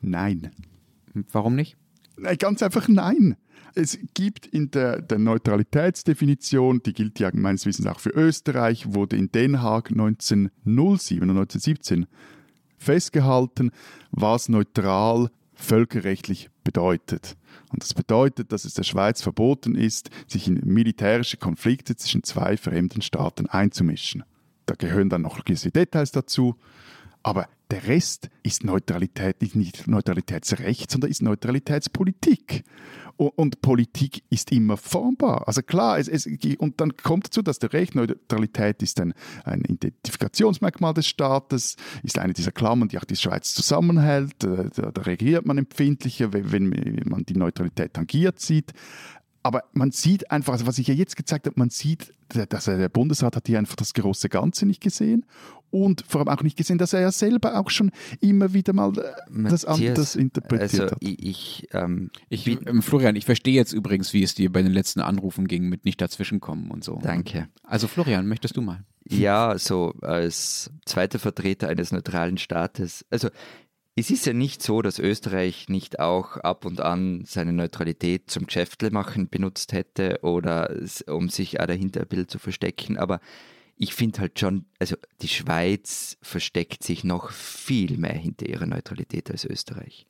Nein. 0.00 0.52
Warum 1.32 1.56
nicht? 1.56 1.76
Ganz 2.38 2.62
einfach 2.62 2.88
nein. 2.88 3.36
Es 3.74 3.98
gibt 4.14 4.46
in 4.46 4.70
der, 4.70 5.00
der, 5.00 5.18
Neutralitätsdefinition, 5.18 6.82
die 6.82 6.92
gilt 6.92 7.18
ja 7.20 7.30
meines 7.32 7.66
Wissens 7.66 7.86
auch 7.86 8.00
für 8.00 8.10
Österreich, 8.10 8.94
wurde 8.94 9.16
in 9.16 9.30
Den 9.30 9.62
Haag 9.62 9.90
1907 9.90 11.22
und 11.22 11.36
1917 11.36 12.06
festgehalten, 12.78 13.70
was 14.10 14.48
neutral 14.48 15.30
völkerrechtlich 15.60 16.50
bedeutet. 16.64 17.36
Und 17.70 17.82
das 17.82 17.94
bedeutet, 17.94 18.52
dass 18.52 18.64
es 18.64 18.74
der 18.74 18.82
Schweiz 18.82 19.22
verboten 19.22 19.74
ist, 19.74 20.10
sich 20.26 20.48
in 20.48 20.60
militärische 20.64 21.36
Konflikte 21.36 21.96
zwischen 21.96 22.22
zwei 22.22 22.56
fremden 22.56 23.02
Staaten 23.02 23.46
einzumischen. 23.46 24.24
Da 24.66 24.74
gehören 24.74 25.08
dann 25.08 25.22
noch 25.22 25.44
gewisse 25.44 25.70
Details 25.70 26.12
dazu. 26.12 26.56
Aber 27.22 27.48
der 27.70 27.86
Rest 27.86 28.28
ist 28.42 28.64
Neutralität, 28.64 29.42
nicht 29.54 29.86
Neutralitätsrecht, 29.86 30.90
sondern 30.90 31.10
ist 31.10 31.22
Neutralitätspolitik. 31.22 32.64
Und, 33.16 33.30
und 33.36 33.60
Politik 33.60 34.22
ist 34.30 34.50
immer 34.50 34.76
formbar. 34.76 35.46
Also 35.46 35.62
klar, 35.62 35.98
es, 35.98 36.08
es, 36.08 36.26
und 36.58 36.80
dann 36.80 36.96
kommt 36.96 37.26
dazu, 37.26 37.42
dass 37.42 37.58
der 37.58 37.72
Recht, 37.72 37.94
Neutralität 37.94 38.82
ist 38.82 39.00
ein, 39.00 39.14
ein 39.44 39.60
Identifikationsmerkmal 39.62 40.94
des 40.94 41.06
Staates, 41.06 41.76
ist 42.02 42.18
eine 42.18 42.32
dieser 42.32 42.52
Klammern, 42.52 42.88
die 42.88 42.98
auch 42.98 43.04
die 43.04 43.16
Schweiz 43.16 43.54
zusammenhält. 43.54 44.42
Äh, 44.44 44.70
da, 44.74 44.90
da 44.90 45.02
reagiert 45.02 45.46
man 45.46 45.58
empfindlicher, 45.58 46.32
wenn, 46.32 46.52
wenn 46.52 47.08
man 47.08 47.24
die 47.24 47.36
Neutralität 47.36 47.94
tangiert 47.94 48.40
sieht. 48.40 48.72
Aber 49.42 49.64
man 49.72 49.90
sieht 49.90 50.30
einfach, 50.30 50.52
also 50.52 50.66
was 50.66 50.78
ich 50.78 50.86
ja 50.86 50.94
jetzt 50.94 51.16
gezeigt 51.16 51.46
habe, 51.46 51.58
man 51.58 51.70
sieht, 51.70 52.12
dass 52.28 52.66
der 52.66 52.88
Bundesrat 52.88 53.36
hat 53.36 53.46
hier 53.46 53.58
einfach 53.58 53.76
das 53.76 53.94
große 53.94 54.28
Ganze 54.28 54.66
nicht 54.66 54.82
gesehen 54.82 55.24
und 55.70 56.04
vor 56.06 56.20
allem 56.20 56.28
auch 56.28 56.42
nicht 56.42 56.56
gesehen, 56.56 56.78
dass 56.78 56.92
er 56.92 57.00
ja 57.00 57.12
selber 57.12 57.58
auch 57.58 57.70
schon 57.70 57.90
immer 58.20 58.52
wieder 58.52 58.72
mal 58.72 58.90
äh, 58.98 59.12
Matthias, 59.30 59.62
das 59.62 59.64
anders 59.64 60.16
interpretiert 60.16 60.82
also 60.82 60.94
hat. 60.94 60.98
Ich, 61.00 61.68
ähm, 61.72 62.10
ich, 62.28 62.46
ähm, 62.46 62.82
Florian, 62.82 63.16
ich 63.16 63.24
verstehe 63.24 63.54
jetzt 63.54 63.72
übrigens, 63.72 64.12
wie 64.12 64.22
es 64.22 64.34
dir 64.34 64.52
bei 64.52 64.62
den 64.62 64.72
letzten 64.72 65.00
Anrufen 65.00 65.46
ging 65.46 65.68
mit 65.68 65.84
nicht 65.84 66.00
dazwischenkommen 66.00 66.70
und 66.70 66.84
so. 66.84 66.98
Danke. 67.02 67.48
Also 67.62 67.88
Florian, 67.88 68.26
möchtest 68.26 68.56
du 68.56 68.62
mal? 68.62 68.84
Ja, 69.08 69.58
so 69.58 69.94
als 70.02 70.70
zweiter 70.84 71.18
Vertreter 71.18 71.68
eines 71.68 71.92
neutralen 71.92 72.38
Staates. 72.38 73.04
Also 73.10 73.28
es 74.00 74.10
ist 74.10 74.24
ja 74.24 74.32
nicht 74.32 74.62
so, 74.62 74.80
dass 74.80 74.98
Österreich 74.98 75.68
nicht 75.68 76.00
auch 76.00 76.38
ab 76.38 76.64
und 76.64 76.80
an 76.80 77.24
seine 77.26 77.52
Neutralität 77.52 78.30
zum 78.30 78.46
Geschäftle 78.46 78.90
machen 78.90 79.28
benutzt 79.28 79.74
hätte 79.74 80.20
oder 80.22 80.74
um 81.06 81.28
sich 81.28 81.60
auch 81.60 81.66
dahinter 81.66 82.00
ein 82.00 82.08
bisschen 82.08 82.28
zu 82.28 82.38
verstecken, 82.38 82.96
aber 82.96 83.20
ich 83.76 83.94
finde 83.94 84.20
halt 84.20 84.40
schon, 84.40 84.64
also 84.78 84.96
die 85.20 85.28
Schweiz 85.28 86.16
versteckt 86.22 86.82
sich 86.82 87.04
noch 87.04 87.30
viel 87.30 87.98
mehr 87.98 88.14
hinter 88.14 88.46
ihrer 88.48 88.66
Neutralität 88.66 89.30
als 89.30 89.44
Österreich. 89.44 90.06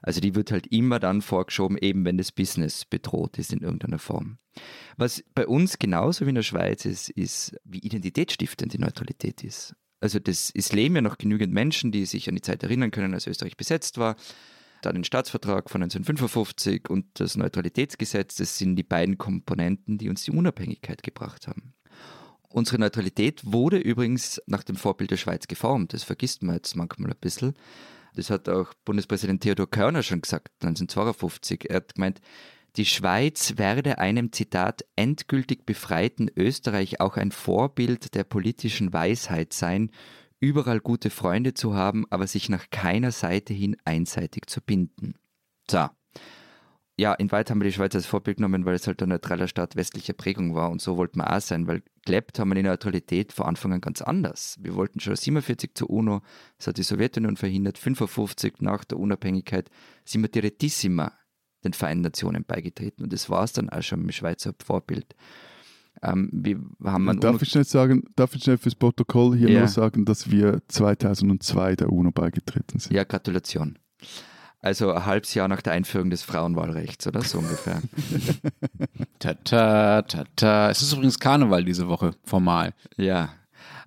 Also 0.00 0.20
die 0.20 0.34
wird 0.34 0.50
halt 0.50 0.66
immer 0.68 0.98
dann 0.98 1.20
vorgeschoben, 1.20 1.76
eben 1.78 2.04
wenn 2.04 2.18
das 2.18 2.32
Business 2.32 2.84
bedroht 2.84 3.38
ist 3.38 3.52
in 3.52 3.60
irgendeiner 3.60 3.98
Form. 3.98 4.38
Was 4.96 5.22
bei 5.34 5.46
uns 5.46 5.78
genauso 5.78 6.24
wie 6.24 6.30
in 6.30 6.36
der 6.36 6.42
Schweiz 6.42 6.86
ist, 6.86 7.10
ist, 7.10 7.54
wie 7.64 7.80
identitätsstiftend 7.80 8.72
die 8.72 8.78
Neutralität 8.78 9.44
ist. 9.44 9.74
Also 10.00 10.18
das, 10.18 10.52
es 10.54 10.72
leben 10.72 10.94
ja 10.96 11.00
noch 11.00 11.18
genügend 11.18 11.52
Menschen, 11.52 11.90
die 11.90 12.04
sich 12.04 12.28
an 12.28 12.34
die 12.34 12.42
Zeit 12.42 12.62
erinnern 12.62 12.90
können, 12.90 13.14
als 13.14 13.26
Österreich 13.26 13.56
besetzt 13.56 13.98
war. 13.98 14.16
Da 14.82 14.92
den 14.92 15.04
Staatsvertrag 15.04 15.70
von 15.70 15.82
1955 15.82 16.90
und 16.90 17.06
das 17.14 17.36
Neutralitätsgesetz, 17.36 18.36
das 18.36 18.58
sind 18.58 18.76
die 18.76 18.82
beiden 18.82 19.18
Komponenten, 19.18 19.98
die 19.98 20.08
uns 20.08 20.24
die 20.24 20.30
Unabhängigkeit 20.30 21.02
gebracht 21.02 21.48
haben. 21.48 21.72
Unsere 22.48 22.78
Neutralität 22.78 23.42
wurde 23.44 23.78
übrigens 23.78 24.40
nach 24.46 24.62
dem 24.62 24.76
Vorbild 24.76 25.10
der 25.10 25.16
Schweiz 25.16 25.48
geformt. 25.48 25.92
Das 25.92 26.04
vergisst 26.04 26.42
man 26.42 26.56
jetzt 26.56 26.76
manchmal 26.76 27.10
ein 27.10 27.18
bisschen. 27.20 27.54
Das 28.14 28.30
hat 28.30 28.48
auch 28.48 28.72
Bundespräsident 28.84 29.42
Theodor 29.42 29.68
Körner 29.68 30.02
schon 30.02 30.22
gesagt, 30.22 30.48
1952. 30.62 31.68
Er 31.68 31.76
hat 31.76 31.94
gemeint, 31.94 32.20
die 32.76 32.84
Schweiz 32.84 33.54
werde 33.56 33.98
einem 33.98 34.32
Zitat 34.32 34.84
endgültig 34.96 35.64
befreiten 35.64 36.30
Österreich 36.36 37.00
auch 37.00 37.16
ein 37.16 37.32
Vorbild 37.32 38.14
der 38.14 38.24
politischen 38.24 38.92
Weisheit 38.92 39.52
sein, 39.52 39.90
überall 40.40 40.80
gute 40.80 41.08
Freunde 41.08 41.54
zu 41.54 41.74
haben, 41.74 42.04
aber 42.10 42.26
sich 42.26 42.48
nach 42.48 42.68
keiner 42.70 43.12
Seite 43.12 43.54
hin 43.54 43.76
einseitig 43.84 44.46
zu 44.46 44.60
binden. 44.60 45.14
So. 45.70 45.88
Ja, 46.98 47.12
in 47.12 47.30
weit 47.30 47.50
haben 47.50 47.60
wir 47.60 47.66
die 47.66 47.72
Schweiz 47.72 47.94
als 47.94 48.06
Vorbild 48.06 48.38
genommen, 48.38 48.64
weil 48.64 48.74
es 48.74 48.86
halt 48.86 49.02
ein 49.02 49.10
neutraler 49.10 49.48
Staat 49.48 49.76
westlicher 49.76 50.14
Prägung 50.14 50.54
war 50.54 50.70
und 50.70 50.80
so 50.80 50.96
wollten 50.96 51.18
wir 51.18 51.34
auch 51.34 51.40
sein, 51.40 51.66
weil 51.66 51.82
gelebt 52.06 52.38
haben 52.38 52.48
wir 52.48 52.54
die 52.54 52.62
Neutralität 52.62 53.34
vor 53.34 53.48
Anfang 53.48 53.74
an 53.74 53.82
ganz 53.82 54.00
anders. 54.00 54.56
Wir 54.60 54.74
wollten 54.74 55.00
schon 55.00 55.14
47 55.14 55.74
zur 55.74 55.90
UNO, 55.90 56.22
das 56.56 56.68
hat 56.68 56.78
die 56.78 56.82
Sowjetunion 56.82 57.36
verhindert, 57.36 57.76
55 57.76 58.60
nach 58.60 58.84
der 58.84 58.98
Unabhängigkeit 58.98 59.70
sind 60.04 60.22
wir 60.22 60.30
direttissima 60.30 61.12
den 61.66 61.74
Vereinten 61.74 62.02
Nationen 62.02 62.44
beigetreten. 62.44 63.04
Und 63.04 63.12
das 63.12 63.28
war 63.30 63.44
es 63.44 63.52
dann 63.52 63.70
auch 63.70 63.82
schon 63.82 64.00
mit 64.00 64.08
dem 64.08 64.12
Schweizer 64.12 64.54
Vorbild. 64.64 65.14
Ähm, 66.02 66.28
wir 66.32 66.60
haben 66.84 67.20
darf, 67.20 67.40
ich 67.42 67.48
schnell 67.48 67.64
sagen, 67.64 68.04
darf 68.16 68.34
ich 68.34 68.42
schnell 68.42 68.58
fürs 68.58 68.74
Protokoll 68.74 69.36
hier 69.36 69.50
ja. 69.50 69.60
nur 69.60 69.68
sagen, 69.68 70.04
dass 70.04 70.30
wir 70.30 70.60
2002 70.68 71.76
der 71.76 71.90
UNO 71.90 72.10
beigetreten 72.10 72.78
sind? 72.78 72.92
Ja, 72.94 73.04
Gratulation. 73.04 73.78
Also 74.60 74.92
ein 74.92 75.06
halbes 75.06 75.32
Jahr 75.34 75.48
nach 75.48 75.62
der 75.62 75.74
Einführung 75.74 76.10
des 76.10 76.22
Frauenwahlrechts, 76.22 77.06
oder 77.06 77.22
so 77.22 77.38
ungefähr. 77.38 77.80
tata, 79.18 80.02
tata. 80.02 80.70
Es 80.70 80.82
ist 80.82 80.92
übrigens 80.92 81.18
Karneval 81.18 81.64
diese 81.64 81.88
Woche, 81.88 82.14
formal. 82.24 82.74
Ja, 82.96 83.30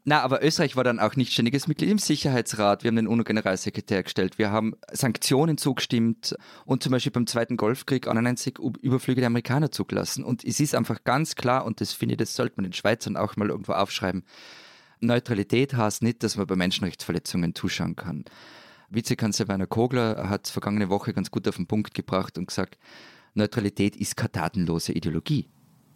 na, 0.04 0.22
aber 0.22 0.44
Österreich 0.44 0.76
war 0.76 0.84
dann 0.84 1.00
auch 1.00 1.16
nicht 1.16 1.34
ständiges 1.34 1.68
Mitglied 1.68 1.90
im 1.90 1.98
Sicherheitsrat. 1.98 2.84
Wir 2.84 2.90
haben 2.90 2.96
den 2.96 3.08
UNO-Generalsekretär 3.08 4.04
gestellt. 4.04 4.38
Wir 4.38 4.52
haben 4.52 4.76
Sanktionen 4.92 5.58
zugestimmt 5.58 6.36
und 6.66 6.84
zum 6.84 6.92
Beispiel 6.92 7.12
beim 7.12 7.28
Zweiten 7.28 7.58
Golfkrieg 7.58 8.08
91 8.08 8.60
Überflüge 8.82 9.22
der 9.22 9.28
Amerikaner 9.28 9.72
zugelassen. 9.72 10.24
Und 10.24 10.44
es 10.44 10.60
ist 10.60 10.76
einfach 10.76 11.04
ganz 11.04 11.36
klar, 11.36 11.66
und 11.66 11.82
das 11.82 11.94
finde 11.94 12.14
ich, 12.14 12.18
das 12.18 12.36
sollte 12.36 12.56
man 12.58 12.64
den 12.64 12.74
Schweizern 12.74 13.18
auch 13.18 13.36
mal 13.36 13.50
irgendwo 13.50 13.74
aufschreiben. 13.74 14.24
Neutralität 15.02 15.74
heißt 15.74 16.04
nicht, 16.04 16.24
dass 16.24 16.38
man 16.38 16.48
bei 16.48 16.56
Menschenrechtsverletzungen 16.56 17.56
zuschauen 17.56 17.96
kann. 17.96 18.26
Vizekanzler 18.90 19.48
Werner 19.48 19.68
Kogler 19.68 20.30
hat 20.30 20.48
vergangene 20.48 20.90
Woche 20.90 21.14
ganz 21.14 21.30
gut 21.32 21.48
auf 21.48 21.58
den 21.58 21.68
Punkt 21.68 21.94
gebracht 21.94 22.38
und 22.38 22.48
gesagt, 22.48 22.78
Neutralität 23.34 23.96
ist 23.96 24.18
keine 24.18 24.32
tatenlose 24.32 24.94
Ideologie. 24.94 25.48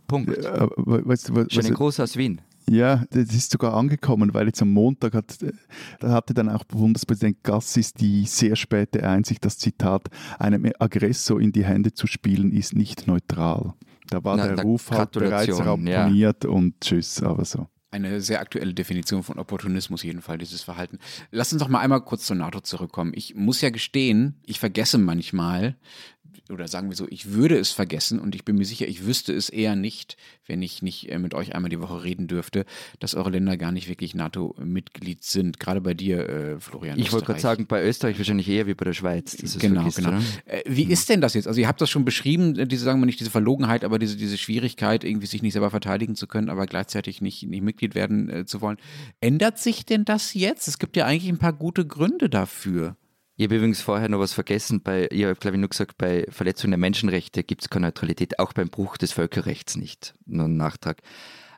Punkt. 0.08 0.44
Ja, 0.44 0.70
weißt 0.76 1.30
du, 1.30 1.36
was, 1.36 1.54
Schon 1.54 1.66
ein 1.66 1.74
Groß 1.74 2.00
aus 2.00 2.18
Wien. 2.18 2.42
Ja, 2.70 3.04
das 3.10 3.34
ist 3.34 3.52
sogar 3.52 3.74
angekommen, 3.74 4.34
weil 4.34 4.48
jetzt 4.48 4.62
am 4.62 4.72
Montag 4.72 5.14
hat, 5.14 5.38
da 6.00 6.10
hatte 6.12 6.34
dann 6.34 6.50
auch 6.50 6.64
Bundespräsident 6.64 7.44
Gassis 7.44 7.94
die 7.94 8.26
sehr 8.26 8.56
späte 8.56 9.08
Einsicht, 9.08 9.44
das 9.44 9.58
Zitat, 9.58 10.08
einem 10.40 10.72
Aggressor 10.80 11.42
in 11.42 11.52
die 11.52 11.66
Hände 11.66 11.94
zu 11.94 12.08
spielen, 12.08 12.52
ist 12.52 12.76
nicht 12.76 13.08
neutral. 13.08 13.74
Da 14.10 14.24
war 14.24 14.38
Na, 14.38 14.48
der 14.48 14.64
Ruf 14.64 14.92
halt 14.92 15.12
bereits 15.12 15.60
ramponiert 15.60 16.44
ja. 16.44 16.50
und 16.50 16.80
tschüss, 16.82 17.22
aber 17.22 17.46
so 17.46 17.68
eine 17.94 18.22
sehr 18.22 18.42
aktuelle 18.42 18.74
Definition 18.74 19.22
von 19.22 19.38
Opportunismus 19.38 20.02
jedenfalls, 20.04 20.40
dieses 20.40 20.64
Verhalten. 20.64 20.98
Lass 21.30 21.54
uns 21.54 21.62
doch 21.62 21.70
mal 21.70 21.80
einmal 21.80 22.02
kurz 22.02 22.26
zur 22.26 22.36
NATO 22.36 22.60
zurückkommen. 22.60 23.12
Ich 23.16 23.36
muss 23.36 23.62
ja 23.62 23.70
gestehen, 23.70 24.40
ich 24.44 24.60
vergesse 24.60 24.98
manchmal, 24.98 25.78
oder 26.50 26.68
sagen 26.68 26.90
wir 26.90 26.96
so, 26.96 27.08
ich 27.10 27.32
würde 27.32 27.58
es 27.58 27.72
vergessen 27.72 28.20
und 28.20 28.36
ich 28.36 28.44
bin 28.44 28.58
mir 28.58 28.66
sicher, 28.66 28.86
ich 28.86 29.06
wüsste 29.06 29.34
es 29.34 29.48
eher 29.48 29.78
nicht, 29.78 30.18
wenn 30.46 30.62
ich 30.62 30.82
nicht 30.82 31.10
äh, 31.10 31.18
mit 31.18 31.34
euch 31.34 31.56
einmal 31.56 31.70
die 31.70 31.80
Woche 31.80 32.04
reden 32.04 32.28
dürfte, 32.28 32.66
dass 33.00 33.16
eure 33.16 33.30
Länder 33.30 33.56
gar 33.56 33.72
nicht 33.72 33.88
wirklich 33.88 34.14
NATO-Mitglied 34.14 35.24
sind. 35.24 35.60
Gerade 35.62 35.80
bei 35.80 35.94
dir, 35.94 36.28
äh, 36.28 36.60
Florian. 36.60 37.00
Ich 37.00 37.14
wollte 37.14 37.28
gerade 37.28 37.40
sagen, 37.40 37.66
bei 37.66 37.82
Österreich 37.86 38.18
wahrscheinlich 38.18 38.50
eher 38.50 38.68
wie 38.68 38.74
bei 38.74 38.84
der 38.84 38.94
Schweiz. 38.94 39.38
genau, 39.58 39.76
vergisst, 39.76 39.98
genau. 39.98 40.20
Äh, 40.46 40.64
wie 40.66 40.84
ist 40.84 41.08
denn 41.08 41.22
das 41.22 41.34
jetzt? 41.34 41.48
Also 41.48 41.62
ihr 41.62 41.68
habt 41.68 41.80
das 41.80 41.90
schon 41.90 42.04
beschrieben, 42.04 42.60
äh, 42.60 42.68
diese, 42.68 42.84
sagen 42.84 43.00
wir 43.00 43.06
nicht 43.06 43.22
diese 43.22 43.32
Verlogenheit, 43.32 43.86
aber 43.86 43.98
diese, 43.98 44.18
diese 44.18 44.38
Schwierigkeit, 44.38 45.06
irgendwie 45.06 45.28
sich 45.28 45.42
nicht 45.42 45.54
selber 45.54 45.70
verteidigen 45.70 46.16
zu 46.16 46.28
können, 46.28 46.50
aber 46.50 46.66
gleichzeitig 46.66 47.22
nicht, 47.22 47.48
nicht 47.48 47.62
Mitglied 47.62 47.96
werden 47.96 48.30
äh, 48.30 48.46
zu 48.46 48.60
wollen. 48.60 48.78
Ändert 49.22 49.60
sich 49.60 49.86
denn 49.86 50.04
das 50.04 50.34
jetzt? 50.34 50.68
Es 50.68 50.78
gibt 50.78 50.98
ja 50.98 51.06
eigentlich 51.06 51.30
ein 51.30 51.40
paar 51.40 51.54
gute 51.54 51.88
Gründe 51.88 52.30
dafür. 52.30 52.98
Ich 53.36 53.46
habe 53.46 53.56
übrigens 53.56 53.82
vorher 53.82 54.10
noch 54.10 54.20
was 54.20 54.34
vergessen. 54.34 54.82
Bei, 54.82 55.08
ich 55.12 55.24
habe, 55.24 55.36
glaube 55.36 55.58
ich, 55.58 55.60
nur 55.60 55.70
gesagt, 55.70 55.98
bei 55.98 56.26
Verletzung 56.30 56.70
der 56.72 56.78
Menschenrechte 56.78 57.44
gibt 57.44 57.64
es 57.64 57.70
keine 57.70 57.88
Neutralität, 57.88 58.38
auch 58.40 58.54
beim 58.54 58.70
Bruch 58.70 58.98
des 58.98 59.12
Völkerrechts 59.12 59.76
nicht. 59.76 60.14
Nur 60.26 60.46
ein 60.46 60.58
Nachtrag. 60.58 61.02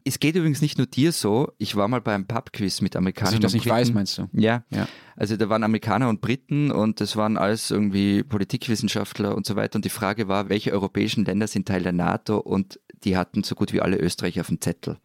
Es 0.07 0.19
geht 0.19 0.35
übrigens 0.35 0.61
nicht 0.61 0.77
nur 0.77 0.85
dir 0.85 1.11
so. 1.11 1.51
Ich 1.57 1.75
war 1.75 1.87
mal 1.87 1.99
beim 1.99 2.27
Pubquiz 2.27 2.79
mit 2.79 2.95
Amerikanern. 2.95 3.41
Dass 3.41 3.53
ich 3.53 3.63
das 3.63 3.65
nicht 3.65 3.67
weiß, 3.67 3.91
meinst 3.91 4.17
du? 4.19 4.29
Ja. 4.33 4.63
ja. 4.69 4.87
Also 5.15 5.35
da 5.35 5.49
waren 5.49 5.63
Amerikaner 5.63 6.09
und 6.09 6.21
Briten 6.21 6.71
und 6.71 7.01
das 7.01 7.15
waren 7.15 7.37
alles 7.37 7.71
irgendwie 7.71 8.23
Politikwissenschaftler 8.23 9.35
und 9.35 9.47
so 9.47 9.55
weiter. 9.55 9.77
Und 9.77 9.83
die 9.83 9.89
Frage 9.89 10.27
war, 10.27 10.47
welche 10.47 10.71
europäischen 10.71 11.25
Länder 11.25 11.47
sind 11.47 11.67
Teil 11.67 11.81
der 11.81 11.91
NATO? 11.91 12.37
Und 12.37 12.79
die 13.03 13.17
hatten 13.17 13.43
so 13.43 13.55
gut 13.55 13.73
wie 13.73 13.81
alle 13.81 13.97
Österreich 13.97 14.39
auf 14.39 14.47
dem 14.47 14.61
Zettel. 14.61 14.99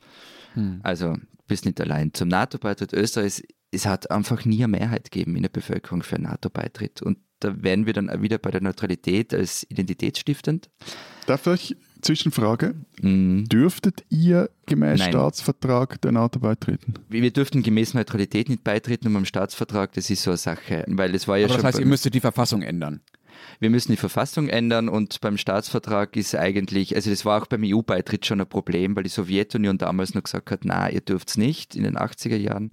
Hm. 0.52 0.80
Also 0.82 1.16
bist 1.46 1.64
nicht 1.64 1.80
allein. 1.80 2.12
Zum 2.12 2.28
NATO-Beitritt 2.28 2.92
Österreichs 2.92 3.42
es 3.70 3.86
hat 3.86 4.10
einfach 4.10 4.44
nie 4.44 4.64
eine 4.64 4.76
Mehrheit 4.78 5.10
gegeben 5.10 5.36
in 5.36 5.42
der 5.42 5.48
Bevölkerung 5.48 6.02
für 6.02 6.16
einen 6.16 6.24
NATO-Beitritt. 6.24 7.02
Und 7.02 7.18
da 7.40 7.62
wären 7.62 7.86
wir 7.86 7.92
dann 7.92 8.22
wieder 8.22 8.38
bei 8.38 8.50
der 8.50 8.60
Neutralität 8.60 9.32
als 9.32 9.66
identitätsstiftend. 9.70 10.68
Darf 11.26 11.46
ich 11.46 11.76
Zwischenfrage? 12.02 12.74
Mm. 13.00 13.44
Dürftet 13.44 14.04
ihr 14.08 14.50
gemäß 14.66 14.98
Nein. 14.98 15.10
Staatsvertrag 15.10 16.00
der 16.00 16.12
NATO 16.12 16.40
beitreten? 16.40 16.94
Wir 17.08 17.30
dürften 17.30 17.62
gemäß 17.62 17.94
Neutralität 17.94 18.48
nicht 18.48 18.64
beitreten, 18.64 19.08
um 19.08 19.16
am 19.16 19.24
Staatsvertrag, 19.24 19.92
das 19.92 20.10
ist 20.10 20.22
so 20.22 20.30
eine 20.30 20.38
Sache. 20.38 20.84
Weil 20.88 21.14
es 21.14 21.28
war 21.28 21.36
ja 21.38 21.46
Aber 21.46 21.56
das 21.56 21.64
heißt, 21.64 21.78
ihr 21.78 21.86
müsstet 21.86 22.14
die 22.14 22.20
Verfassung 22.20 22.62
ändern? 22.62 23.00
wir 23.58 23.70
müssen 23.70 23.92
die 23.92 23.96
Verfassung 23.96 24.48
ändern 24.48 24.88
und 24.88 25.20
beim 25.20 25.36
Staatsvertrag 25.36 26.16
ist 26.16 26.34
eigentlich, 26.34 26.94
also 26.94 27.10
das 27.10 27.24
war 27.24 27.40
auch 27.40 27.46
beim 27.46 27.62
EU-Beitritt 27.64 28.26
schon 28.26 28.40
ein 28.40 28.46
Problem, 28.46 28.96
weil 28.96 29.04
die 29.04 29.10
Sowjetunion 29.10 29.78
damals 29.78 30.14
noch 30.14 30.22
gesagt 30.22 30.50
hat, 30.50 30.60
na, 30.64 30.90
ihr 30.90 31.00
dürft 31.00 31.30
es 31.30 31.36
nicht 31.36 31.76
in 31.76 31.84
den 31.84 31.96
80er 31.96 32.36
Jahren. 32.36 32.70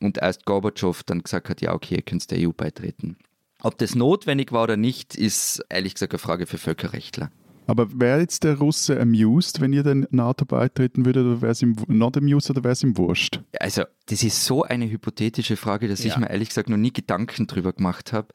Und 0.00 0.18
erst 0.18 0.44
Gorbatschow 0.44 1.02
dann 1.04 1.22
gesagt 1.22 1.48
hat, 1.48 1.60
ja, 1.60 1.72
okay, 1.74 1.96
ihr 1.96 2.02
könnt 2.02 2.30
der 2.30 2.38
EU 2.46 2.52
beitreten. 2.52 3.16
Ob 3.62 3.78
das 3.78 3.94
notwendig 3.94 4.52
war 4.52 4.64
oder 4.64 4.76
nicht, 4.76 5.14
ist 5.14 5.64
ehrlich 5.68 5.94
gesagt 5.94 6.12
eine 6.12 6.18
Frage 6.18 6.46
für 6.46 6.58
Völkerrechtler. 6.58 7.30
Aber 7.66 7.88
wäre 7.98 8.20
jetzt 8.20 8.44
der 8.44 8.58
Russe 8.58 9.00
amused, 9.00 9.60
wenn 9.60 9.72
ihr 9.72 9.82
den 9.82 10.06
NATO 10.10 10.44
beitreten 10.44 11.04
würdet, 11.04 11.26
oder 11.26 11.42
wäre 11.42 11.52
es 11.52 11.62
ihm 11.62 11.74
not 11.88 12.16
amused 12.16 12.48
oder 12.50 12.62
wäre 12.62 12.72
es 12.72 12.82
ihm 12.82 12.96
wurscht? 12.96 13.40
Also, 13.58 13.82
das 14.06 14.22
ist 14.22 14.44
so 14.44 14.62
eine 14.62 14.88
hypothetische 14.88 15.56
Frage, 15.56 15.88
dass 15.88 16.04
ja. 16.04 16.12
ich 16.12 16.16
mir 16.16 16.30
ehrlich 16.30 16.50
gesagt 16.50 16.68
noch 16.68 16.76
nie 16.76 16.92
Gedanken 16.92 17.48
drüber 17.48 17.72
gemacht 17.72 18.12
habe. 18.12 18.28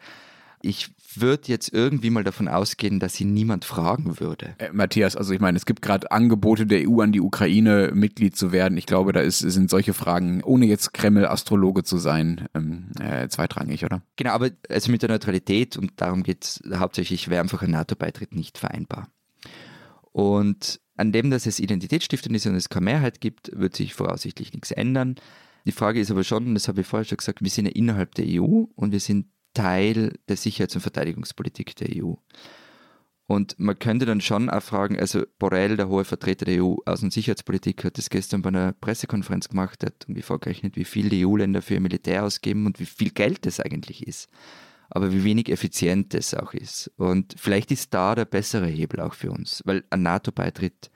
Ich 0.62 0.90
würde 1.16 1.44
jetzt 1.48 1.74
irgendwie 1.74 2.10
mal 2.10 2.24
davon 2.24 2.48
ausgehen, 2.48 3.00
dass 3.00 3.16
sie 3.16 3.26
niemand 3.26 3.66
fragen 3.66 4.20
würde. 4.20 4.56
Äh, 4.58 4.72
Matthias, 4.72 5.16
also 5.16 5.34
ich 5.34 5.40
meine, 5.40 5.58
es 5.58 5.66
gibt 5.66 5.82
gerade 5.82 6.12
Angebote 6.12 6.66
der 6.66 6.88
EU 6.90 7.02
an 7.02 7.12
die 7.12 7.22
Ukraine, 7.22 7.92
Mitglied 7.94 8.36
zu 8.36 8.52
werden. 8.52 8.78
Ich 8.78 8.86
glaube, 8.86 9.12
da 9.12 9.20
ist, 9.20 9.40
sind 9.40 9.70
solche 9.70 9.94
Fragen, 9.94 10.44
ohne 10.44 10.66
jetzt 10.66 10.94
Kreml-Astrologe 10.94 11.84
zu 11.84 11.98
sein, 11.98 12.48
ähm, 12.54 12.92
äh, 13.00 13.28
zweitrangig, 13.28 13.84
oder? 13.84 14.02
Genau, 14.16 14.32
aber 14.32 14.52
also 14.70 14.92
mit 14.92 15.02
der 15.02 15.10
Neutralität, 15.10 15.78
und 15.78 15.94
darum 15.98 16.24
geht 16.24 16.44
es 16.44 16.64
hauptsächlich, 16.74 17.30
wäre 17.30 17.42
einfach 17.42 17.62
ein 17.62 17.72
NATO-Beitritt 17.72 18.36
nicht 18.36 18.58
vereinbar. 18.58 19.08
Und 20.12 20.80
an 20.98 21.12
dem, 21.12 21.32
dass 21.32 21.46
es 21.46 21.60
identitätsstiftend 21.60 22.36
ist 22.36 22.46
und 22.46 22.56
es 22.56 22.70
keine 22.70 22.86
Mehrheit 22.86 23.22
gibt, 23.22 23.52
wird 23.54 23.76
sich 23.76 23.94
voraussichtlich 23.94 24.54
nichts 24.54 24.72
ändern. 24.72 25.16
Die 25.66 25.72
Frage 25.72 26.00
ist 26.00 26.12
aber 26.12 26.24
schon, 26.24 26.48
und 26.48 26.54
das 26.56 26.68
habe 26.68 26.82
ich 26.82 26.88
vorher 26.88 27.06
schon 27.06 27.18
gesagt, 27.18 27.42
wir 27.42 27.50
sind 27.50 27.66
ja 27.66 27.72
innerhalb 27.72 28.16
der 28.16 28.26
EU 28.28 28.66
und 28.76 28.92
wir 28.92 29.00
sind 29.00 29.28
Teil 29.54 30.14
der 30.28 30.38
Sicherheits- 30.38 30.76
und 30.76 30.82
Verteidigungspolitik 30.82 31.76
der 31.76 32.04
EU. 32.04 32.14
Und 33.28 33.58
man 33.60 33.80
könnte 33.80 34.06
dann 34.06 34.20
schon 34.20 34.50
auch 34.50 34.62
fragen, 34.62 35.00
also 35.00 35.24
Borrell, 35.40 35.78
der 35.78 35.88
hohe 35.88 36.04
Vertreter 36.04 36.46
der 36.46 36.62
EU-Außen- 36.62 37.04
und 37.04 37.14
Sicherheitspolitik, 37.14 37.86
hat 37.86 37.98
das 37.98 38.10
gestern 38.10 38.42
bei 38.42 38.50
einer 38.50 38.74
Pressekonferenz 38.74 39.48
gemacht, 39.48 39.86
hat 39.86 40.04
irgendwie 40.04 40.22
vorgerechnet, 40.22 40.76
wie 40.76 40.84
viel 40.84 41.08
die 41.08 41.26
EU-Länder 41.26 41.62
für 41.62 41.76
ihr 41.76 41.80
Militär 41.80 42.26
ausgeben 42.26 42.66
und 42.66 42.80
wie 42.80 42.86
viel 42.86 43.12
Geld 43.12 43.46
das 43.46 43.60
eigentlich 43.60 44.06
ist 44.06 44.30
aber 44.92 45.12
wie 45.12 45.24
wenig 45.24 45.50
effizient 45.50 46.14
es 46.14 46.34
auch 46.34 46.54
ist. 46.54 46.92
Und 46.98 47.36
vielleicht 47.38 47.72
ist 47.72 47.94
da 47.94 48.14
der 48.14 48.26
bessere 48.26 48.68
Hebel 48.68 49.00
auch 49.00 49.14
für 49.14 49.32
uns, 49.32 49.62
weil 49.66 49.86
ein 49.90 50.04
NATO-Beitritt, 50.04 50.92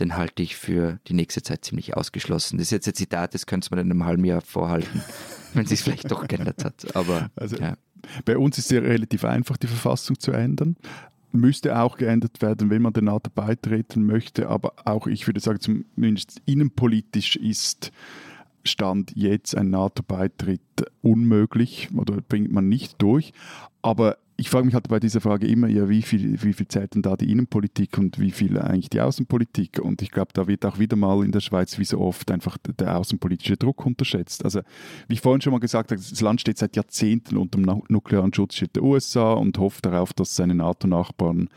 den 0.00 0.16
halte 0.16 0.42
ich 0.42 0.56
für 0.56 0.98
die 1.08 1.14
nächste 1.14 1.42
Zeit 1.42 1.64
ziemlich 1.64 1.96
ausgeschlossen. 1.96 2.58
Das 2.58 2.66
ist 2.66 2.72
jetzt 2.72 2.88
ein 2.88 2.94
Zitat, 2.94 3.34
das 3.34 3.46
könnte 3.46 3.68
man 3.70 3.80
in 3.80 3.90
einem 3.90 4.04
halben 4.04 4.24
Jahr 4.24 4.40
vorhalten, 4.40 5.02
wenn 5.54 5.64
es 5.64 5.70
sich 5.70 5.80
vielleicht 5.80 6.10
doch 6.10 6.26
geändert 6.26 6.64
hat. 6.64 6.94
Aber 6.94 7.30
also, 7.36 7.56
ja. 7.56 7.76
bei 8.24 8.36
uns 8.36 8.58
ist 8.58 8.66
es 8.66 8.70
ja 8.72 8.80
relativ 8.80 9.24
einfach, 9.24 9.56
die 9.56 9.68
Verfassung 9.68 10.18
zu 10.18 10.32
ändern 10.32 10.76
müsste 11.32 11.78
auch 11.78 11.98
geändert 11.98 12.40
werden, 12.42 12.70
wenn 12.70 12.82
man 12.82 12.92
der 12.92 13.02
NATO 13.02 13.30
beitreten 13.34 14.06
möchte. 14.06 14.48
Aber 14.48 14.72
auch, 14.84 15.06
ich 15.06 15.26
würde 15.26 15.40
sagen, 15.40 15.60
zumindest 15.60 16.40
innenpolitisch 16.46 17.36
ist 17.36 17.92
Stand 18.64 19.12
jetzt 19.14 19.56
ein 19.56 19.70
NATO-Beitritt 19.70 20.60
unmöglich 21.02 21.88
oder 21.96 22.20
bringt 22.20 22.50
man 22.50 22.68
nicht 22.68 23.00
durch. 23.00 23.32
Aber 23.82 24.18
ich 24.38 24.50
frage 24.50 24.66
mich 24.66 24.74
halt 24.74 24.88
bei 24.88 25.00
dieser 25.00 25.22
Frage 25.22 25.46
immer, 25.46 25.66
ja, 25.68 25.88
wie 25.88 26.02
viel, 26.02 26.42
wie 26.42 26.52
viel 26.52 26.68
zählt 26.68 26.94
denn 26.94 27.02
da 27.02 27.16
die 27.16 27.30
Innenpolitik 27.30 27.96
und 27.96 28.20
wie 28.20 28.30
viel 28.30 28.58
eigentlich 28.58 28.90
die 28.90 29.00
Außenpolitik? 29.00 29.78
Und 29.80 30.02
ich 30.02 30.10
glaube, 30.10 30.32
da 30.34 30.46
wird 30.46 30.66
auch 30.66 30.78
wieder 30.78 30.96
mal 30.96 31.24
in 31.24 31.32
der 31.32 31.40
Schweiz, 31.40 31.78
wie 31.78 31.84
so 31.84 32.00
oft, 32.00 32.30
einfach 32.30 32.58
der 32.78 32.98
außenpolitische 32.98 33.56
Druck 33.56 33.86
unterschätzt. 33.86 34.44
Also, 34.44 34.60
wie 35.08 35.14
ich 35.14 35.22
vorhin 35.22 35.40
schon 35.40 35.52
mal 35.52 35.60
gesagt 35.60 35.90
habe, 35.90 36.00
das 36.00 36.20
Land 36.20 36.42
steht 36.42 36.58
seit 36.58 36.76
Jahrzehnten 36.76 37.38
unter 37.38 37.58
dem 37.58 37.82
nuklearen 37.88 38.32
Schutzschild 38.34 38.76
der 38.76 38.82
USA 38.82 39.32
und 39.32 39.56
hofft 39.58 39.86
darauf, 39.86 40.12
dass 40.12 40.36
seine 40.36 40.54
NATO-Nachbarn 40.54 41.48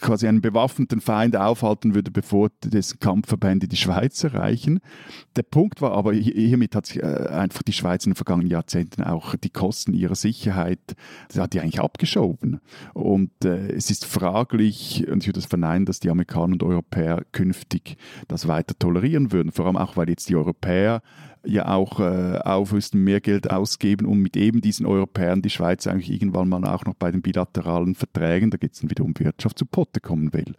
quasi 0.00 0.28
einen 0.28 0.40
bewaffneten 0.40 1.00
Feind 1.00 1.36
aufhalten 1.36 1.94
würde, 1.94 2.10
bevor 2.10 2.50
dessen 2.64 3.00
Kampfverbände 3.00 3.68
die 3.68 3.76
Schweiz 3.76 4.22
erreichen. 4.24 4.80
Der 5.36 5.42
Punkt 5.42 5.80
war 5.80 5.92
aber, 5.92 6.12
hiermit 6.12 6.74
hat 6.74 6.86
sich 6.86 7.02
äh, 7.02 7.06
einfach 7.06 7.62
die 7.62 7.72
Schweiz 7.72 8.06
in 8.06 8.10
den 8.10 8.16
vergangenen 8.16 8.50
Jahrzehnten 8.50 9.02
auch 9.02 9.34
die 9.36 9.50
Kosten 9.50 9.94
ihrer 9.94 10.14
Sicherheit, 10.14 10.80
das 11.28 11.38
hat 11.38 11.52
die 11.52 11.60
eigentlich 11.60 11.80
abgeschoben. 11.80 12.60
Und 12.92 13.30
äh, 13.44 13.72
es 13.72 13.90
ist 13.90 14.04
fraglich, 14.04 15.06
und 15.08 15.22
ich 15.22 15.28
würde 15.28 15.40
das 15.40 15.46
verneinen, 15.46 15.86
dass 15.86 16.00
die 16.00 16.10
Amerikaner 16.10 16.52
und 16.52 16.62
Europäer 16.62 17.22
künftig 17.32 17.96
das 18.28 18.48
weiter 18.48 18.78
tolerieren 18.78 19.32
würden, 19.32 19.52
vor 19.52 19.66
allem 19.66 19.76
auch, 19.76 19.96
weil 19.96 20.08
jetzt 20.08 20.28
die 20.28 20.36
Europäer 20.36 21.02
ja 21.46 21.68
auch 21.68 22.00
äh, 22.00 22.38
aufrüsten, 22.38 23.02
mehr 23.02 23.20
Geld 23.20 23.50
ausgeben, 23.50 24.06
um 24.06 24.18
mit 24.18 24.36
eben 24.36 24.60
diesen 24.60 24.86
Europäern 24.86 25.42
die 25.42 25.50
Schweiz 25.50 25.86
eigentlich 25.86 26.10
irgendwann 26.10 26.48
mal 26.48 26.64
auch 26.64 26.84
noch 26.84 26.94
bei 26.94 27.10
den 27.10 27.22
bilateralen 27.22 27.94
Verträgen, 27.94 28.50
da 28.50 28.56
geht 28.56 28.72
es 28.72 28.80
dann 28.80 28.90
wieder 28.90 29.04
um 29.04 29.18
Wirtschaft, 29.18 29.58
zu 29.58 29.66
Potte 29.66 30.00
kommen 30.00 30.32
will. 30.32 30.54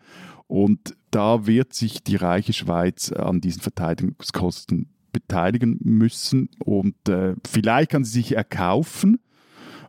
Und 0.48 0.96
da 1.12 1.48
wird 1.48 1.74
sich 1.74 2.04
die 2.04 2.18
reiche 2.18 2.54
Schweiz 2.54 3.12
an 3.12 3.42
diesen 3.42 3.62
Verteidigungskosten 3.62 4.90
beteiligen 5.12 5.80
müssen 5.82 6.50
und 6.60 7.08
äh, 7.08 7.36
vielleicht 7.48 7.92
kann 7.92 8.04
sie 8.04 8.12
sich 8.12 8.36
erkaufen, 8.36 9.20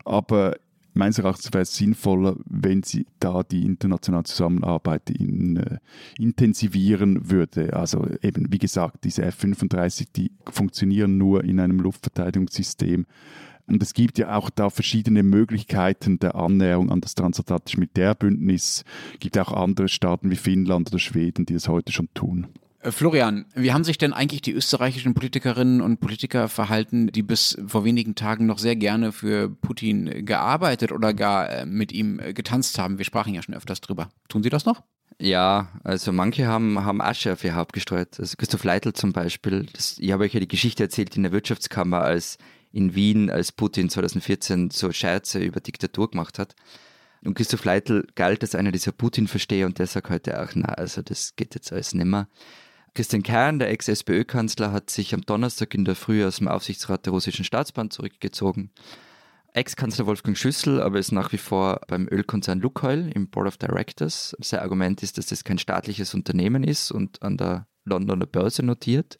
aber 0.05 0.55
meines 0.97 1.19
Erachtens 1.19 1.53
wäre 1.53 1.63
es 1.63 1.75
sinnvoller, 1.75 2.35
wenn 2.45 2.83
sie 2.83 3.05
da 3.19 3.43
die 3.43 3.63
internationale 3.65 4.23
Zusammenarbeit 4.23 5.09
in, 5.09 5.57
äh, 5.57 5.77
intensivieren 6.17 7.29
würde. 7.29 7.73
Also 7.73 8.07
eben, 8.21 8.51
wie 8.51 8.57
gesagt, 8.57 9.03
diese 9.03 9.23
F-35, 9.23 10.07
die 10.15 10.31
funktionieren 10.49 11.17
nur 11.17 11.43
in 11.43 11.59
einem 11.59 11.79
Luftverteidigungssystem. 11.79 13.05
Und 13.67 13.83
es 13.83 13.93
gibt 13.93 14.17
ja 14.17 14.35
auch 14.37 14.49
da 14.49 14.69
verschiedene 14.69 15.23
Möglichkeiten 15.23 16.19
der 16.19 16.35
Annäherung 16.35 16.89
an 16.89 17.01
das 17.01 17.15
transatlantische 17.15 17.79
Militärbündnis. 17.79 18.85
Es 19.13 19.19
gibt 19.19 19.37
auch 19.37 19.51
andere 19.51 19.89
Staaten 19.89 20.31
wie 20.31 20.37
Finnland 20.37 20.89
oder 20.89 20.99
Schweden, 20.99 21.45
die 21.45 21.53
das 21.53 21.67
heute 21.67 21.91
schon 21.91 22.07
tun. 22.13 22.47
Äh, 22.87 22.91
Florian, 22.91 23.45
wie 23.55 23.73
haben 23.73 23.83
sich 23.83 23.97
denn 23.97 24.13
eigentlich 24.13 24.41
die 24.41 24.53
österreichischen 24.53 25.13
Politikerinnen 25.13 25.81
und 25.81 25.99
Politiker 25.99 26.47
verhalten, 26.47 27.07
die 27.07 27.23
bis 27.23 27.57
vor 27.67 27.83
wenigen 27.83 28.15
Tagen 28.15 28.45
noch 28.45 28.59
sehr 28.59 28.75
gerne 28.75 29.11
für 29.11 29.49
Putin 29.49 30.25
gearbeitet 30.25 30.91
oder 30.91 31.13
gar 31.13 31.49
äh, 31.49 31.65
mit 31.65 31.91
ihm 31.91 32.19
äh, 32.19 32.33
getanzt 32.33 32.79
haben? 32.79 32.97
Wir 32.97 33.05
sprachen 33.05 33.33
ja 33.33 33.41
schon 33.41 33.55
öfters 33.55 33.81
drüber. 33.81 34.09
Tun 34.29 34.43
sie 34.43 34.49
das 34.49 34.65
noch? 34.65 34.83
Ja, 35.19 35.69
also 35.83 36.11
manche 36.13 36.47
haben, 36.47 36.83
haben 36.85 37.01
Asche 37.01 37.33
auf 37.33 37.43
ihr 37.43 37.55
Haupt 37.55 37.73
gestreut. 37.73 38.19
Also 38.19 38.35
Christoph 38.37 38.63
Leitl 38.63 38.93
zum 38.93 39.13
Beispiel. 39.13 39.65
Das, 39.73 39.97
ich 39.97 40.11
habe 40.11 40.23
euch 40.23 40.33
ja 40.33 40.39
die 40.39 40.47
Geschichte 40.47 40.83
erzählt 40.83 41.15
in 41.17 41.23
der 41.23 41.31
Wirtschaftskammer, 41.31 42.01
als 42.01 42.37
in 42.71 42.93
Wien, 42.93 43.31
als 43.31 43.51
Putin 43.51 43.89
2014 43.89 44.69
so 44.69 44.91
Scherze 44.91 45.39
über 45.39 45.59
Diktatur 45.59 46.11
gemacht 46.11 46.37
hat. 46.37 46.55
Und 47.25 47.33
Christoph 47.33 47.65
Leitl 47.65 48.05
galt 48.13 48.43
als 48.43 48.53
einer 48.53 48.71
dieser 48.71 48.91
Putin-Versteher 48.91 49.65
und 49.65 49.79
der 49.79 49.87
sagt 49.87 50.11
heute 50.11 50.39
auch, 50.39 50.49
na, 50.53 50.69
also 50.69 51.01
das 51.01 51.35
geht 51.35 51.55
jetzt 51.55 51.73
alles 51.73 51.95
nimmer. 51.95 52.27
Christian 52.97 53.21
Kern, 53.21 53.59
der 53.59 53.69
Ex-SPÖ-Kanzler, 53.69 54.71
hat 54.71 54.89
sich 54.89 55.13
am 55.13 55.21
Donnerstag 55.21 55.75
in 55.75 55.85
der 55.85 55.93
Früh 55.93 56.25
aus 56.25 56.37
dem 56.37 56.47
Aufsichtsrat 56.47 57.05
der 57.05 57.13
russischen 57.13 57.45
Staatsbahn 57.45 57.91
zurückgezogen. 57.91 58.71
Ex-Kanzler 59.53 60.07
Wolfgang 60.07 60.35
Schüssel 60.35 60.81
aber 60.81 60.97
ist 60.97 61.11
nach 61.11 61.31
wie 61.31 61.37
vor 61.37 61.79
beim 61.87 62.07
Ölkonzern 62.09 62.59
Lukoil 62.59 63.11
im 63.13 63.29
Board 63.29 63.49
of 63.49 63.57
Directors. 63.57 64.35
Sein 64.39 64.61
Argument 64.61 65.03
ist, 65.03 65.19
dass 65.19 65.27
das 65.27 65.43
kein 65.43 65.59
staatliches 65.59 66.15
Unternehmen 66.15 66.63
ist 66.63 66.89
und 66.89 67.21
an 67.21 67.37
der 67.37 67.67
Londoner 67.85 68.25
Börse 68.25 68.65
notiert. 68.65 69.19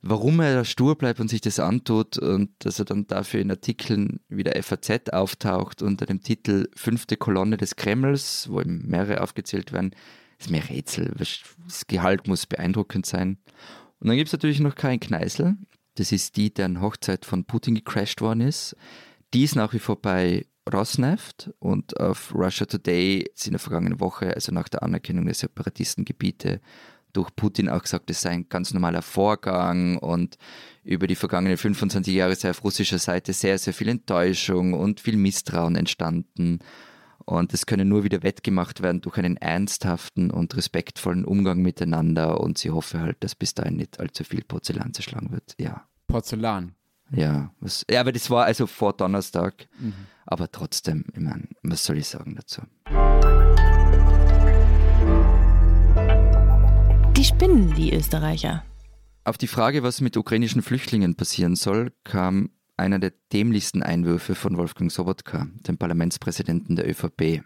Warum 0.00 0.40
er 0.40 0.52
da 0.52 0.64
stur 0.64 0.98
bleibt 0.98 1.20
und 1.20 1.28
sich 1.28 1.40
das 1.40 1.60
antut 1.60 2.18
und 2.18 2.50
dass 2.58 2.80
er 2.80 2.84
dann 2.84 3.06
dafür 3.06 3.42
in 3.42 3.52
Artikeln 3.52 4.18
wie 4.28 4.42
der 4.42 4.60
FAZ 4.60 5.10
auftaucht 5.12 5.82
unter 5.82 6.04
dem 6.04 6.20
Titel 6.20 6.68
Fünfte 6.74 7.16
Kolonne 7.16 7.58
des 7.58 7.76
Kremls, 7.76 8.48
wo 8.50 8.60
ihm 8.60 8.82
mehrere 8.88 9.20
aufgezählt 9.20 9.72
werden, 9.72 9.94
ist 10.42 10.50
mir 10.50 10.68
Rätsel. 10.68 11.14
Das 11.18 11.86
Gehalt 11.86 12.26
muss 12.28 12.46
beeindruckend 12.46 13.06
sein. 13.06 13.38
Und 14.00 14.08
dann 14.08 14.16
gibt 14.16 14.28
es 14.28 14.32
natürlich 14.32 14.60
noch 14.60 14.74
Karin 14.74 15.00
Kneißl. 15.00 15.56
Das 15.94 16.12
ist 16.12 16.36
die, 16.36 16.52
deren 16.52 16.80
Hochzeit 16.80 17.24
von 17.24 17.44
Putin 17.44 17.74
gecrashed 17.74 18.20
worden 18.20 18.40
ist. 18.40 18.76
Die 19.34 19.44
ist 19.44 19.56
nach 19.56 19.72
wie 19.72 19.78
vor 19.78 20.00
bei 20.00 20.46
Rosneft 20.72 21.50
und 21.58 21.98
auf 21.98 22.34
Russia 22.34 22.66
Today 22.66 23.24
ist 23.34 23.46
in 23.46 23.52
der 23.52 23.58
vergangenen 23.58 24.00
Woche, 24.00 24.32
also 24.34 24.52
nach 24.52 24.68
der 24.68 24.82
Anerkennung 24.82 25.24
der 25.24 25.34
Separatistengebiete, 25.34 26.60
durch 27.12 27.34
Putin 27.34 27.68
auch 27.68 27.82
gesagt, 27.82 28.10
es 28.10 28.22
sei 28.22 28.30
ein 28.30 28.48
ganz 28.48 28.72
normaler 28.72 29.02
Vorgang 29.02 29.98
und 29.98 30.38
über 30.82 31.06
die 31.06 31.14
vergangenen 31.14 31.58
25 31.58 32.14
Jahre 32.14 32.34
sei 32.36 32.50
auf 32.50 32.64
russischer 32.64 32.98
Seite 32.98 33.32
sehr, 33.32 33.58
sehr 33.58 33.74
viel 33.74 33.88
Enttäuschung 33.88 34.72
und 34.72 35.00
viel 35.00 35.16
Misstrauen 35.16 35.76
entstanden. 35.76 36.60
Und 37.24 37.52
das 37.52 37.66
könne 37.66 37.84
nur 37.84 38.04
wieder 38.04 38.22
wettgemacht 38.22 38.82
werden 38.82 39.00
durch 39.00 39.18
einen 39.18 39.36
ernsthaften 39.36 40.30
und 40.30 40.56
respektvollen 40.56 41.24
Umgang 41.24 41.62
miteinander. 41.62 42.40
Und 42.40 42.58
sie 42.58 42.70
hoffe 42.70 43.00
halt, 43.00 43.22
dass 43.24 43.34
bis 43.34 43.54
dahin 43.54 43.76
nicht 43.76 44.00
allzu 44.00 44.24
viel 44.24 44.42
Porzellan 44.42 44.92
zerschlagen 44.94 45.30
wird. 45.30 45.54
Ja. 45.58 45.86
Porzellan. 46.06 46.74
Ja, 47.10 47.52
was, 47.60 47.84
ja, 47.90 48.00
aber 48.00 48.12
das 48.12 48.30
war 48.30 48.44
also 48.44 48.66
vor 48.66 48.94
Donnerstag. 48.94 49.68
Mhm. 49.78 49.94
Aber 50.26 50.50
trotzdem, 50.50 51.04
ich 51.12 51.20
meine, 51.20 51.48
was 51.62 51.84
soll 51.84 51.98
ich 51.98 52.08
sagen 52.08 52.36
dazu? 52.36 52.62
Die 57.16 57.24
spinnen, 57.24 57.74
die 57.74 57.94
Österreicher. 57.94 58.64
Auf 59.24 59.38
die 59.38 59.46
Frage, 59.46 59.82
was 59.82 60.00
mit 60.00 60.16
ukrainischen 60.16 60.62
Flüchtlingen 60.62 61.14
passieren 61.14 61.54
soll, 61.54 61.92
kam 62.02 62.50
einer 62.76 62.98
der 62.98 63.12
dämlichsten 63.32 63.82
Einwürfe 63.82 64.34
von 64.34 64.56
Wolfgang 64.56 64.90
Sobotka, 64.90 65.46
dem 65.66 65.78
Parlamentspräsidenten 65.78 66.76
der 66.76 66.88
ÖVP. 66.88 67.42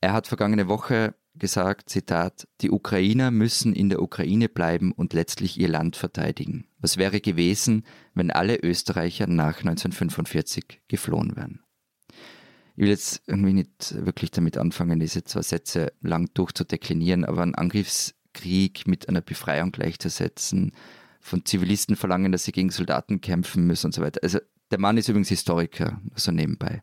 Er 0.00 0.12
hat 0.12 0.26
vergangene 0.26 0.68
Woche 0.68 1.14
gesagt, 1.34 1.90
Zitat, 1.90 2.46
die 2.60 2.70
Ukrainer 2.70 3.30
müssen 3.30 3.74
in 3.74 3.88
der 3.88 4.02
Ukraine 4.02 4.48
bleiben 4.48 4.92
und 4.92 5.12
letztlich 5.12 5.58
ihr 5.58 5.68
Land 5.68 5.96
verteidigen. 5.96 6.66
Was 6.78 6.96
wäre 6.96 7.20
gewesen, 7.20 7.84
wenn 8.14 8.30
alle 8.30 8.62
Österreicher 8.62 9.26
nach 9.26 9.58
1945 9.58 10.82
geflohen 10.88 11.36
wären? 11.36 11.60
Ich 12.76 12.82
will 12.82 12.88
jetzt 12.88 13.22
irgendwie 13.26 13.52
nicht 13.52 14.04
wirklich 14.04 14.30
damit 14.30 14.58
anfangen, 14.58 14.98
diese 14.98 15.24
zwei 15.24 15.42
Sätze 15.42 15.92
lang 16.00 16.28
durchzudeklinieren, 16.34 17.24
aber 17.24 17.42
einen 17.42 17.54
Angriffskrieg 17.54 18.86
mit 18.86 19.08
einer 19.08 19.20
Befreiung 19.20 19.70
gleichzusetzen, 19.70 20.72
von 21.24 21.44
Zivilisten 21.44 21.96
verlangen, 21.96 22.32
dass 22.32 22.44
sie 22.44 22.52
gegen 22.52 22.70
Soldaten 22.70 23.22
kämpfen 23.22 23.66
müssen 23.66 23.86
und 23.86 23.94
so 23.94 24.02
weiter. 24.02 24.20
Also 24.22 24.40
der 24.70 24.78
Mann 24.78 24.98
ist 24.98 25.08
übrigens 25.08 25.30
Historiker, 25.30 26.00
so 26.14 26.30
nebenbei. 26.30 26.82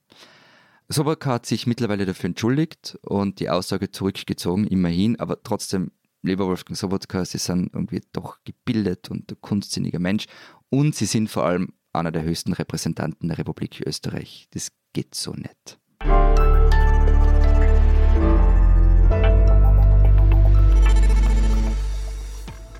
Sobaka 0.89 1.34
hat 1.34 1.46
sich 1.46 1.68
mittlerweile 1.68 2.08
dafür 2.08 2.30
entschuldigt 2.30 2.98
und 3.04 3.39
die 3.39 3.50
Aussage 3.50 3.92
zurückgezogen, 3.92 4.66
immerhin, 4.66 5.20
aber 5.20 5.44
trotzdem, 5.44 5.92
lieber 6.24 6.48
Wolfgang 6.48 6.76
Sobotka, 6.76 7.24
Sie 7.24 7.38
sind 7.38 7.72
irgendwie 7.74 8.02
doch 8.14 8.39
gebildet 8.44 9.12
und 9.12 9.32
ein 9.32 9.42
kunstsinniger 9.42 10.00
Mensch 10.00 10.26
und 10.70 10.96
Sie 10.96 11.06
sind 11.06 11.30
vor 11.30 11.46
allem 11.46 11.74
einer 11.94 12.12
der 12.12 12.24
höchsten 12.24 12.54
Repräsentanten 12.54 13.30
der 13.30 13.38
Republik 13.38 13.84
Österreich. 13.86 14.48
Das 14.52 14.72
geht 14.92 15.14
so 15.14 15.34
nicht. 15.34 15.80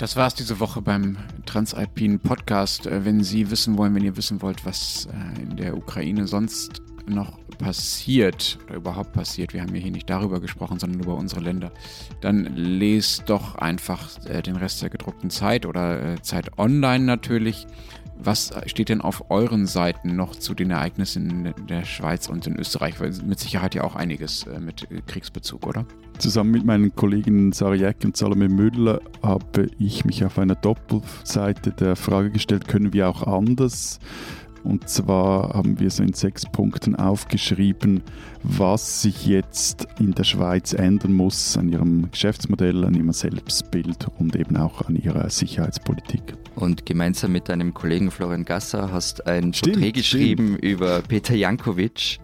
Das 0.02 0.16
war 0.16 0.26
es 0.26 0.34
diese 0.34 0.60
Woche 0.60 0.82
beim 0.82 1.20
Transalpinen 1.52 2.20
Podcast. 2.20 2.88
Äh, 2.88 3.04
wenn 3.04 3.24
Sie 3.24 3.52
wissen 3.52 3.78
wollen, 3.78 3.94
wenn 3.94 4.06
ihr 4.06 4.16
wissen 4.16 4.42
wollt, 4.42 4.66
was 4.66 5.08
äh, 5.08 5.42
in 5.42 5.58
der 5.58 5.76
Ukraine 5.76 6.26
sonst 6.26 6.82
noch 7.06 7.40
passiert 7.58 8.58
oder 8.66 8.76
überhaupt 8.76 9.12
passiert, 9.12 9.54
wir 9.54 9.62
haben 9.62 9.76
ja 9.76 9.82
hier 9.82 9.92
nicht 9.92 10.10
darüber 10.10 10.40
gesprochen, 10.40 10.80
sondern 10.80 11.02
über 11.02 11.16
unsere 11.16 11.42
Länder, 11.42 11.74
dann 12.22 12.56
lest 12.56 13.30
doch 13.30 13.56
einfach 13.56 14.10
äh, 14.28 14.42
den 14.42 14.56
Rest 14.56 14.82
der 14.82 14.90
gedruckten 14.90 15.30
Zeit 15.30 15.66
oder 15.66 16.24
Zeit 16.24 16.58
online 16.58 17.04
natürlich. 17.04 17.68
Was 18.24 18.52
steht 18.68 18.90
denn 18.90 19.02
auf 19.02 19.32
euren 19.32 19.66
Seiten 19.66 20.16
noch 20.16 20.36
zu 20.36 20.54
den 20.54 20.70
Ereignissen 20.70 21.46
in 21.46 21.68
der 21.68 21.86
Schweiz 21.86 22.30
und 22.30 22.46
in 22.46 22.56
Österreich? 22.58 23.00
Weil 23.00 23.12
mit 23.26 23.40
Sicherheit 23.40 23.74
ja 23.74 23.84
auch 23.84 23.96
einiges 23.96 24.46
äh, 24.46 24.60
mit 24.60 24.88
Kriegsbezug, 25.08 25.66
oder? 25.66 25.86
Zusammen 26.20 26.52
mit 26.52 26.64
meinen 26.64 26.96
Kolleginnen 26.96 27.52
Sarah 27.52 27.94
und 28.04 28.16
Salome 28.16 28.48
Müller 28.48 29.02
habe 29.24 29.72
ich 29.80 30.06
mich 30.06 30.24
auf 30.24 30.38
einer 30.38 30.54
Doppelseite 30.54 31.72
der 31.72 31.96
Frage 31.96 32.30
gestellt, 32.30 32.68
können 32.68 32.94
wir 32.94 33.10
auch 33.10 33.26
anders 33.26 34.00
und 34.64 34.90
zwar 34.90 35.54
haben 35.54 35.80
wir 35.80 35.90
so 35.90 36.04
in 36.04 36.14
sechs 36.14 36.46
Punkten 36.46 36.96
aufgeschrieben, 36.96 38.02
was 38.44 39.02
sich 39.02 39.26
jetzt 39.26 39.88
in 40.00 40.14
der 40.14 40.24
Schweiz 40.24 40.74
ändern 40.74 41.14
muss 41.14 41.58
an 41.58 41.70
ihrem 41.70 42.10
Geschäftsmodell, 42.12 42.84
an 42.86 42.94
ihrem 42.94 43.12
Selbstbild 43.12 44.08
und 44.20 44.36
eben 44.36 44.58
auch 44.58 44.82
an 44.84 44.96
ihrer 44.96 45.30
Sicherheitspolitik. 45.30 46.36
Und 46.56 46.86
gemeinsam 46.86 47.32
mit 47.32 47.50
deinem 47.50 47.74
Kollegen 47.74 48.12
Florian 48.12 48.46
Gasser 48.46 48.92
hast 48.92 49.26
ein 49.28 49.54
stimmt, 49.54 49.76
Porträt 49.76 49.92
geschrieben 49.94 50.58
stimmt. 50.58 50.64
über 50.64 51.02
Peter 51.02 51.34
Jankovic 51.34 52.20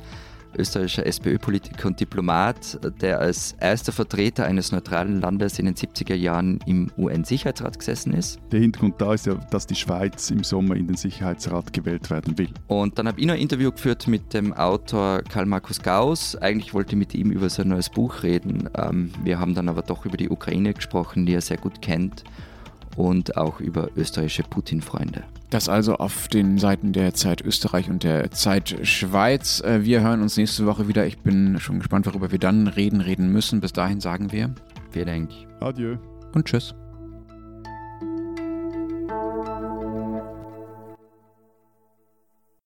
österreichischer 0.58 1.06
SPÖ-Politiker 1.06 1.88
und 1.88 2.00
Diplomat, 2.00 2.80
der 3.02 3.20
als 3.20 3.56
erster 3.60 3.92
Vertreter 3.92 4.46
eines 4.46 4.72
neutralen 4.72 5.22
Landes 5.22 5.60
in 5.60 5.66
den 5.66 5.76
70er 5.76 6.16
Jahren 6.16 6.60
im 6.66 6.92
UN-Sicherheitsrat 6.98 7.80
gesessen 7.80 8.14
ist. 8.14 8.40
Der 8.52 8.60
Hintergrund 8.60 8.96
da 9.00 9.14
ist 9.14 9.26
ja, 9.26 9.36
dass 9.36 9.68
die 9.68 9.76
Schweiz 9.76 10.30
im 10.32 10.44
Sommer 10.44 10.76
in 10.76 10.88
den 10.88 10.96
Sicherheitsrat 10.96 11.74
gewählt 11.74 12.10
werden 12.10 12.38
will. 12.38 12.50
Und 12.68 12.98
dann 12.98 13.08
habe 13.08 13.20
ich 13.20 13.26
noch 13.26 13.34
ein 13.34 13.40
Interview 13.40 13.72
geführt 13.72 14.08
mit 14.08 14.34
dem 14.34 14.54
Autor 14.54 15.22
Karl 15.24 15.46
Markus 15.46 15.82
Gauss. 15.82 16.36
Eigentlich 16.36 16.74
wollte 16.74 16.92
ich 16.92 16.98
mit 16.98 17.14
ihm 17.14 17.32
über 17.32 17.50
sein 17.50 17.70
neues 17.70 17.90
Buch 17.90 18.24
reden. 18.24 18.70
Ähm, 18.78 19.12
wir 19.24 19.40
haben 19.40 19.56
dann 19.56 19.70
aber 19.70 19.82
doch 19.82 20.06
über 20.06 20.18
die 20.18 20.30
Ukraine 20.30 20.74
gesprochen, 20.74 21.26
die 21.26 21.34
er 21.34 21.42
sehr 21.42 21.58
gut 21.58 21.82
kennt 21.82 22.24
und 22.98 23.38
auch 23.38 23.62
über 23.62 23.90
österreichische 23.96 24.44
Putin-Freunde. 24.44 25.24
Das 25.50 25.70
also 25.70 25.96
auf 25.96 26.28
den 26.28 26.58
Seiten 26.58 26.92
der 26.92 27.14
Zeit 27.14 27.42
Österreich 27.42 27.90
und 27.90 28.04
der 28.04 28.32
Zeit 28.32 28.76
Schweiz. 28.84 29.62
Äh, 29.62 29.86
wir 29.86 30.02
hören 30.02 30.22
uns 30.22 30.36
nächste 30.36 30.66
Woche 30.66 30.90
wieder. 30.90 31.06
Ich 31.06 31.20
bin 31.20 31.58
schon 31.60 31.80
gespannt, 31.80 32.06
worüber 32.06 32.32
wir 32.32 32.40
dann 32.40 32.68
reden, 32.68 33.00
reden 33.00 33.32
müssen. 33.32 33.62
Bis 33.62 33.72
dahin 33.72 34.02
sagen 34.02 34.32
wir. 34.34 34.54
Vielen 34.92 35.08
Dank. 35.08 35.30
Adieu. 35.62 35.96
Und 36.34 36.46
tschüss. 36.46 36.76